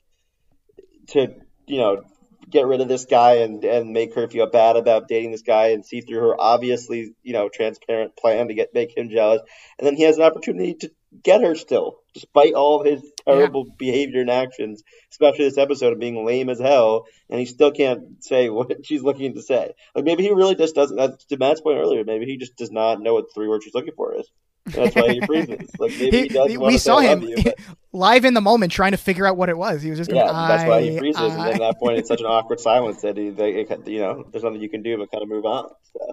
[1.08, 1.34] to
[1.66, 2.04] you know
[2.50, 5.68] get rid of this guy and and make her feel bad about dating this guy
[5.68, 9.42] and see through her obviously you know transparent plan to get make him jealous.
[9.78, 10.90] And then he has an opportunity to
[11.22, 13.74] get her still despite all of his terrible yeah.
[13.78, 18.22] behavior and actions especially this episode of being lame as hell and he still can't
[18.22, 19.72] say what she's looking to say.
[19.94, 22.70] Like maybe he really just doesn't that's to matt's point earlier maybe he just does
[22.70, 24.28] not know what the three words she's looking for is
[24.66, 25.70] that's why he freezes.
[25.78, 26.58] Like maybe he.
[26.58, 27.58] We saw him you, but...
[27.92, 29.82] live in the moment trying to figure out what it was.
[29.82, 30.32] He was just going, yeah.
[30.32, 31.26] That's why he freezes, I...
[31.26, 34.44] and at that point, it's such an awkward silence that he, they, you know, there's
[34.44, 35.70] nothing you can do but kind of move on.
[35.92, 36.12] So.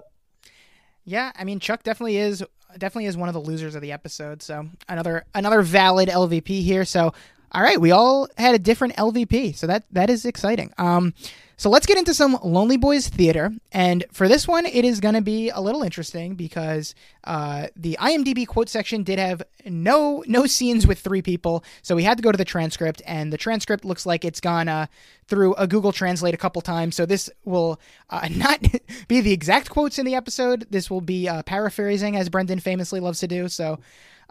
[1.04, 2.44] Yeah, I mean, Chuck definitely is
[2.78, 4.42] definitely is one of the losers of the episode.
[4.42, 6.84] So another another valid LVP here.
[6.84, 7.12] So
[7.52, 10.72] all right, we all had a different LVP, so that that is exciting.
[10.78, 11.14] Um,
[11.62, 13.52] so let's get into some Lonely Boys theater.
[13.70, 17.96] And for this one, it is going to be a little interesting because uh, the
[18.00, 22.22] IMDb quote section did have no no scenes with three people, so we had to
[22.22, 24.86] go to the transcript, and the transcript looks like it's gone uh,
[25.28, 26.96] through a Google Translate a couple times.
[26.96, 28.60] So this will uh, not
[29.08, 30.66] be the exact quotes in the episode.
[30.70, 33.48] This will be uh, paraphrasing, as Brendan famously loves to do.
[33.48, 33.78] So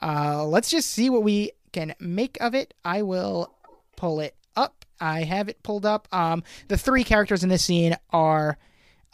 [0.01, 2.73] uh, let's just see what we can make of it.
[2.83, 3.53] I will
[3.95, 4.85] pull it up.
[4.99, 6.07] I have it pulled up.
[6.11, 8.57] Um, the three characters in this scene are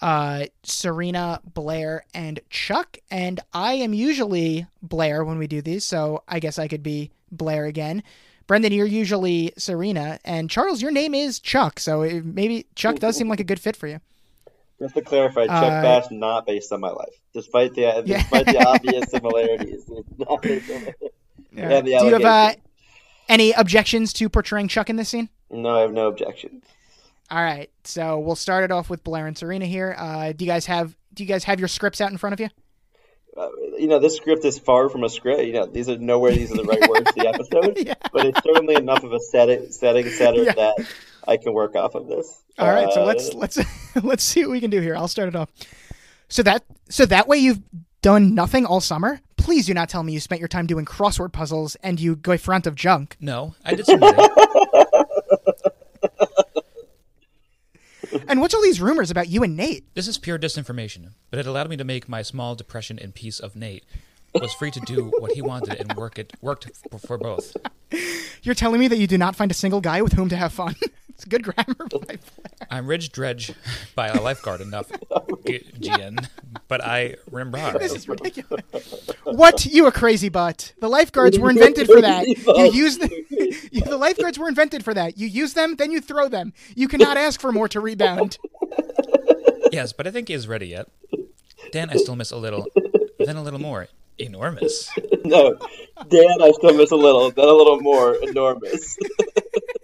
[0.02, 2.98] uh, Serena, Blair, and Chuck.
[3.10, 7.12] And I am usually Blair when we do these, so I guess I could be
[7.32, 8.04] Blair again.
[8.48, 13.18] Brendan, you're usually Serena, and Charles, your name is Chuck, so it, maybe Chuck does
[13.18, 14.00] seem like a good fit for you.
[14.80, 18.20] Just to clarify, Chuck uh, Bass not based on my life, despite the yeah.
[18.20, 19.90] despite the obvious similarities.
[21.58, 21.82] yeah.
[21.82, 22.54] Do you have uh,
[23.28, 25.30] any objections to portraying Chuck in this scene?
[25.50, 26.64] No, I have no objections.
[27.30, 29.96] All right, so we'll start it off with Blair and Serena here.
[29.98, 32.40] Uh, do you guys have Do you guys have your scripts out in front of
[32.40, 32.50] you?
[33.36, 35.44] Uh, you know, this script is far from a script.
[35.44, 37.94] You know, these are nowhere these are the right words for the episode, yeah.
[38.14, 40.54] but it's certainly enough of a setting setting setter yeah.
[40.54, 40.88] that
[41.28, 42.44] I can work off of this.
[42.58, 43.60] All right, uh, so let's let's
[44.04, 44.96] let's see what we can do here.
[44.96, 45.50] I'll start it off.
[46.30, 47.62] So that so that way you've
[48.02, 49.20] done nothing all summer.
[49.48, 52.38] Please do not tell me you spent your time doing crossword puzzles and you go
[52.38, 53.16] front of junk.
[53.22, 54.04] No, I did some.
[58.28, 59.86] and what's all these rumors about you and Nate?
[59.96, 63.40] This is pure disinformation, but it allowed me to make my small depression in peace
[63.40, 63.86] of Nate.
[64.34, 66.70] Was free to do what he wanted and work it worked
[67.08, 67.56] for both.
[68.44, 70.52] You're telling me that you do not find a single guy with whom to have
[70.52, 70.76] fun?
[71.18, 72.20] it's good grammar by Blair.
[72.70, 73.52] I'm Ridge Dredge
[73.96, 76.28] by a lifeguard enough, GN,
[76.68, 77.80] but I remember.
[77.80, 78.62] This is ridiculous.
[79.24, 79.66] What?
[79.66, 80.74] You a crazy butt.
[80.80, 82.28] The lifeguards were invented for that.
[82.28, 82.36] You
[82.72, 83.10] use the,
[83.72, 85.18] you, the lifeguards were invented for that.
[85.18, 86.54] You use them, then you throw them.
[86.76, 88.38] You cannot ask for more to rebound.
[89.72, 90.88] Yes, but I think he is ready yet.
[91.72, 92.68] Dan, I still miss a little,
[93.18, 93.88] then a little more
[94.20, 94.92] enormous.
[95.26, 95.58] no,
[96.10, 98.98] Dan, I still miss a little, then a little more enormous.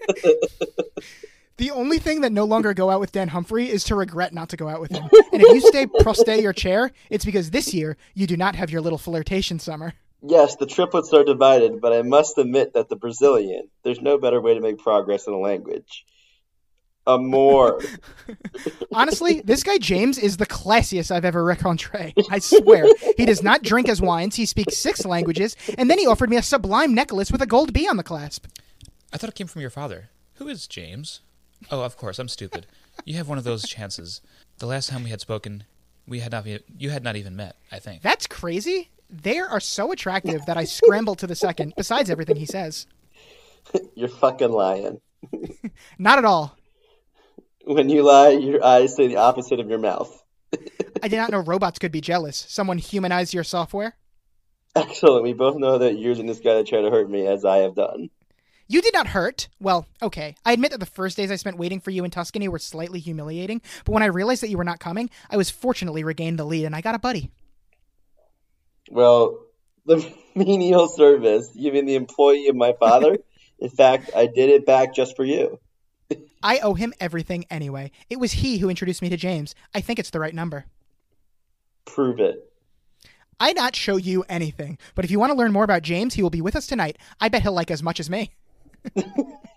[1.58, 4.50] the only thing that no longer go out with Dan Humphrey is to regret not
[4.50, 5.04] to go out with him.
[5.32, 8.70] And if you stay proste your chair, it's because this year you do not have
[8.70, 9.94] your little flirtation summer.
[10.26, 14.40] Yes, the triplets are divided, but I must admit that the Brazilian, there's no better
[14.40, 16.06] way to make progress in a language.
[17.06, 17.82] A Amor.
[18.94, 22.14] Honestly, this guy James is the classiest I've ever rencontre.
[22.32, 22.86] I swear.
[23.18, 26.38] he does not drink his wines, he speaks six languages, and then he offered me
[26.38, 28.46] a sublime necklace with a gold bee on the clasp.
[29.14, 30.10] I thought it came from your father.
[30.36, 31.22] Who is James?
[31.70, 32.66] Oh, of course, I'm stupid.
[33.06, 34.22] You have one of those chances.
[34.60, 35.64] The last time we had spoken,
[36.08, 38.04] we had not you had not even met, I think.
[38.04, 38.92] That's crazy.
[39.10, 42.86] They are so attractive that I scramble to the second, besides everything he says.
[43.96, 45.02] You're fucking lying.
[45.98, 46.56] not at all.
[47.66, 50.24] When you lie, your eyes say the opposite of your mouth.
[51.02, 52.46] I did not know robots could be jealous.
[52.48, 53.96] Someone humanized your software?
[54.76, 55.24] Excellent.
[55.24, 57.58] We both know that you're using this guy to try to hurt me, as I
[57.58, 58.12] have done.
[58.68, 59.50] You did not hurt.
[59.60, 60.36] Well, okay.
[60.46, 63.00] I admit that the first days I spent waiting for you in Tuscany were slightly
[63.00, 66.46] humiliating, but when I realized that you were not coming, I was fortunately regained the
[66.46, 67.32] lead and I got a buddy.
[68.90, 69.46] Well,
[69.86, 73.18] the menial service, you mean the employee of my father?
[73.60, 75.60] in fact, I did it back just for you.
[76.44, 77.92] I owe him everything anyway.
[78.10, 79.56] It was he who introduced me to James.
[79.74, 80.66] I think it's the right number.
[81.86, 82.50] Prove it.
[83.40, 86.22] I not show you anything, but if you want to learn more about James, he
[86.22, 86.98] will be with us tonight.
[87.20, 88.32] I bet he'll like as much as me.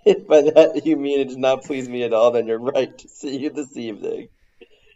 [0.04, 2.96] If by that you mean it does not please me at all, then you're right
[2.98, 4.28] to see you this evening.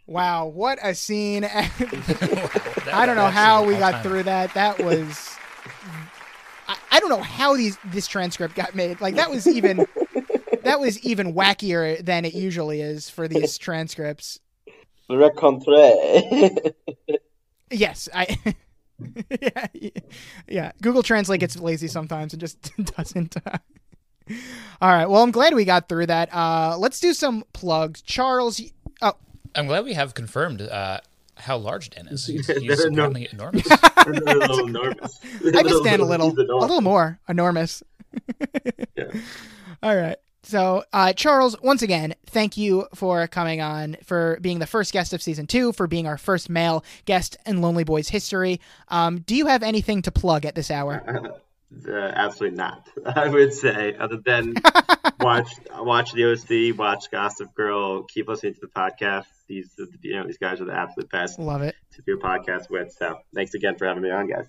[0.07, 1.43] Wow, what a scene!
[1.45, 4.53] I don't know how we got through that.
[4.53, 5.37] That was.
[6.67, 8.99] I, I don't know how these this transcript got made.
[8.99, 9.85] Like that was even
[10.63, 14.39] that was even wackier than it usually is for these transcripts.
[15.09, 16.73] Rencontre.
[17.69, 18.37] yes, I.
[19.41, 19.67] yeah,
[20.47, 20.71] yeah.
[20.81, 23.35] Google Translate gets lazy sometimes and just doesn't.
[23.45, 23.57] Uh...
[24.81, 25.09] All right.
[25.09, 26.33] Well, I'm glad we got through that.
[26.33, 28.01] Uh, let's do some plugs.
[28.01, 28.61] Charles.
[29.01, 29.13] Oh,
[29.55, 30.99] I'm glad we have confirmed uh,
[31.35, 32.25] how large Dan is.
[32.27, 33.67] He's, he's apparently enormous.
[34.07, 35.19] enormous.
[35.55, 37.83] I can stand a little, a little more enormous.
[38.95, 39.05] yeah.
[39.83, 40.17] All right.
[40.43, 45.13] So, uh, Charles, once again, thank you for coming on, for being the first guest
[45.13, 48.59] of season two, for being our first male guest in Lonely Boys history.
[48.87, 51.03] Um, do you have anything to plug at this hour?
[51.87, 52.87] Uh, absolutely not.
[53.05, 54.55] I would say, other than
[55.19, 59.25] watch watch the OC, watch Gossip Girl, keep listening to the podcast.
[59.47, 61.39] These you know these guys are the absolute best.
[61.39, 62.93] Love it to do a podcast with.
[62.93, 64.47] So thanks again for having me on, guys.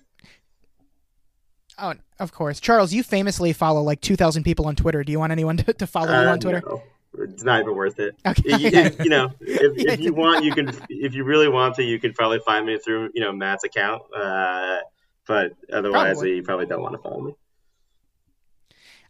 [1.77, 2.59] Oh, of course.
[2.59, 5.03] Charles, you famously follow like 2,000 people on Twitter.
[5.03, 6.61] Do you want anyone to, to follow uh, you on Twitter?
[6.63, 6.83] No.
[7.19, 8.15] It's not even worth it.
[8.25, 8.57] Okay.
[8.57, 10.71] You, you know, if, if, you want, you can.
[10.89, 14.01] If you really want to, you can probably find me through you know Matt's account.
[14.15, 14.79] Uh,
[15.27, 16.35] but otherwise, probably.
[16.35, 17.35] you probably don't want to follow me.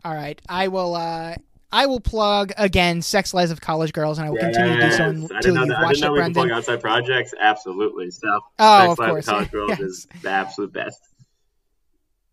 [0.05, 0.95] All right, I will.
[0.95, 1.35] Uh,
[1.71, 4.55] I will plug again Sex Lives of College Girls, and I will yes.
[4.55, 6.33] continue to do so until you've watched I didn't know it, Brendan.
[6.33, 8.11] Plug outside projects, absolutely.
[8.11, 9.27] So, oh, Sex of Lives course.
[9.27, 9.79] of College Girls yes.
[9.79, 11.01] is the absolute best.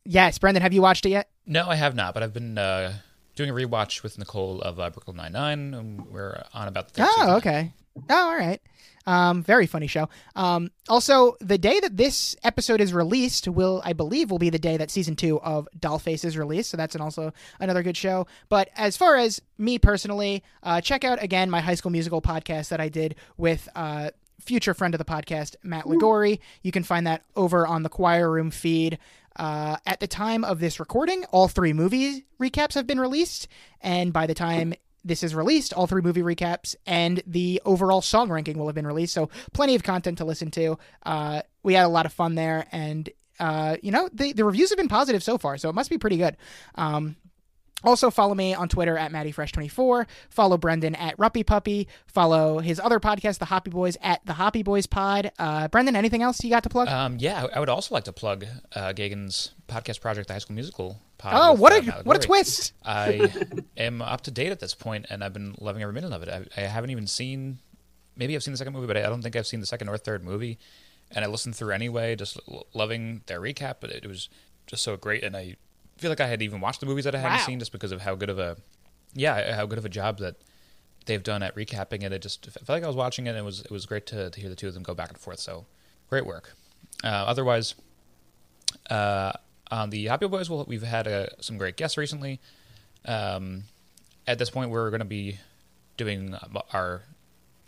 [0.05, 1.31] Yes, Brendan, have you watched it yet?
[1.47, 2.93] No, I have not, but I've been uh,
[3.35, 6.07] doing a rewatch with Nicole of uh, Brooklyn Nine Nine.
[6.11, 7.02] We're on about the.
[7.02, 7.31] oh, season.
[7.36, 7.73] okay.
[8.11, 8.61] Oh, all right.
[9.06, 10.09] Um, very funny show.
[10.36, 14.59] Um, also, the day that this episode is released will, I believe, will be the
[14.59, 16.70] day that season two of Dollface is released.
[16.70, 18.27] So that's an also another good show.
[18.48, 22.68] But as far as me personally, uh, check out again my High School Musical podcast
[22.68, 24.10] that I did with uh,
[24.40, 26.40] future friend of the podcast, Matt Ligori.
[26.62, 28.98] You can find that over on the Choir Room feed.
[29.36, 33.48] Uh, at the time of this recording, all three movie recaps have been released,
[33.81, 34.74] and by the time
[35.05, 38.86] this is released, all three movie recaps and the overall song ranking will have been
[38.86, 39.14] released.
[39.14, 40.78] So plenty of content to listen to.
[41.05, 43.09] Uh, we had a lot of fun there, and
[43.39, 45.98] uh, you know the the reviews have been positive so far, so it must be
[45.98, 46.36] pretty good.
[46.74, 47.16] Um,
[47.82, 50.07] also, follow me on Twitter at MattyFresh24.
[50.28, 51.89] Follow Brendan at Ruppy Puppy.
[52.07, 55.32] Follow his other podcast, The Hoppy Boys, at The Hoppy Boys Pod.
[55.39, 56.89] Uh, Brendan, anything else you got to plug?
[56.89, 58.44] Um, yeah, I would also like to plug
[58.74, 61.32] uh, Gagan's podcast project, The High School Musical pod.
[61.35, 62.73] Oh, with, what a uh, what a twist!
[62.85, 63.31] I
[63.77, 66.28] am up to date at this point, and I've been loving every minute of it.
[66.28, 67.59] I, I haven't even seen,
[68.16, 69.97] maybe I've seen the second movie, but I don't think I've seen the second or
[69.97, 70.59] third movie.
[71.12, 72.39] And I listened through anyway, just
[72.73, 73.77] loving their recap.
[73.81, 74.28] But it was
[74.66, 75.57] just so great, and I
[76.01, 77.47] feel like I had even watched the movies that I hadn't wow.
[77.47, 78.56] seen just because of how good of a
[79.14, 80.36] yeah how good of a job that
[81.06, 82.12] they've done at recapping it.
[82.12, 83.31] It just felt like I was watching it.
[83.31, 85.09] And it was it was great to, to hear the two of them go back
[85.09, 85.40] and forth.
[85.40, 85.66] So
[86.09, 86.55] great work.
[87.02, 87.74] Uh, otherwise,
[88.90, 89.32] uh,
[89.70, 92.40] on the Hoppy Boys, well, we've had uh, some great guests recently.
[93.05, 93.64] Um,
[94.27, 95.39] at this point, we're going to be
[95.97, 96.36] doing
[96.72, 97.02] our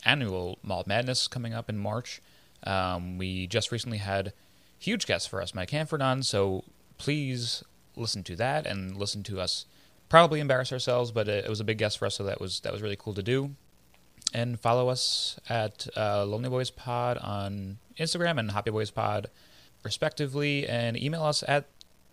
[0.04, 2.20] annual Malt Madness coming up in March.
[2.64, 4.32] Um, we just recently had
[4.78, 6.22] huge guests for us, Mike Hanford on.
[6.22, 6.64] So
[6.98, 7.64] please
[7.97, 9.66] listen to that and listen to us
[10.09, 12.60] probably embarrass ourselves, but it, it, was a big guest for us, so that was
[12.60, 13.51] that was really cool to do.
[14.35, 19.31] And follow us at uh, Lonely Boys Pod on Instagram and Hoppy Boys Pod,
[19.85, 21.66] respectively, and email us at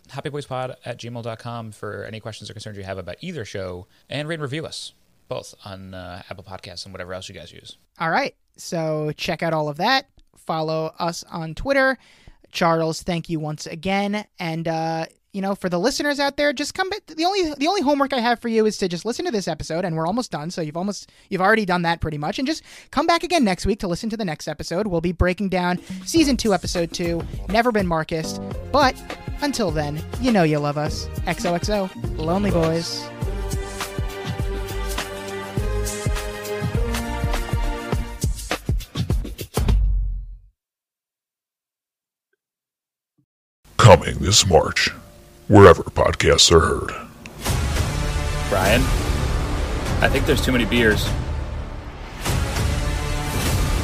[0.09, 4.35] happyboyspod at gmail.com for any questions or concerns you have about either show, and rate
[4.35, 4.93] and review us
[5.27, 7.77] both on uh, Apple Podcasts and whatever else you guys use.
[7.99, 8.35] All right.
[8.57, 10.07] So check out all of that.
[10.35, 11.97] Follow us on Twitter.
[12.51, 14.25] Charles, thank you once again.
[14.39, 17.05] And uh, you know, for the listeners out there, just come back.
[17.05, 19.47] The only the only homework I have for you is to just listen to this
[19.47, 20.49] episode, and we're almost done.
[20.49, 23.65] So you've almost you've already done that pretty much, and just come back again next
[23.65, 24.87] week to listen to the next episode.
[24.87, 27.21] We'll be breaking down season two, episode two.
[27.47, 28.39] Never been Marcus,
[28.71, 28.95] but
[29.41, 31.05] until then, you know you love us.
[31.27, 33.07] XOXO, Lonely Boys.
[43.77, 44.91] Coming this March
[45.49, 46.91] wherever podcasts are heard.
[48.49, 48.81] Brian,
[50.01, 51.09] I think there's too many beers.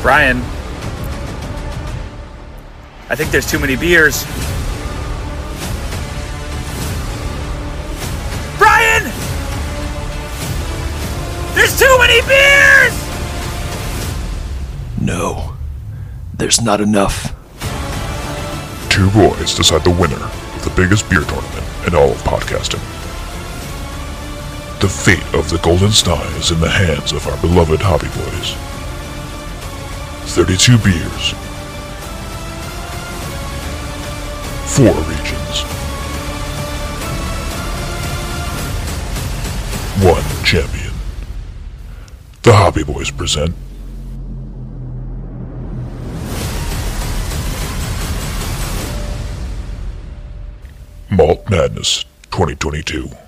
[0.01, 0.37] Brian,
[3.09, 4.23] I think there's too many beers.
[8.59, 9.03] Brian!
[11.55, 12.93] There's too many beers!
[15.01, 15.55] No,
[16.35, 17.35] there's not enough.
[18.89, 20.44] Two boys decide the winner the
[20.75, 22.83] biggest beer tournament in all of podcasting.
[24.81, 28.53] The fate of the Golden Sty is in the hands of our beloved hoppy boys.
[30.35, 31.33] 32 beers.
[34.75, 35.61] Four regions.
[40.03, 40.93] One champion.
[42.43, 43.55] The Hoppy Boys present
[51.15, 53.24] Malt Madness 2022.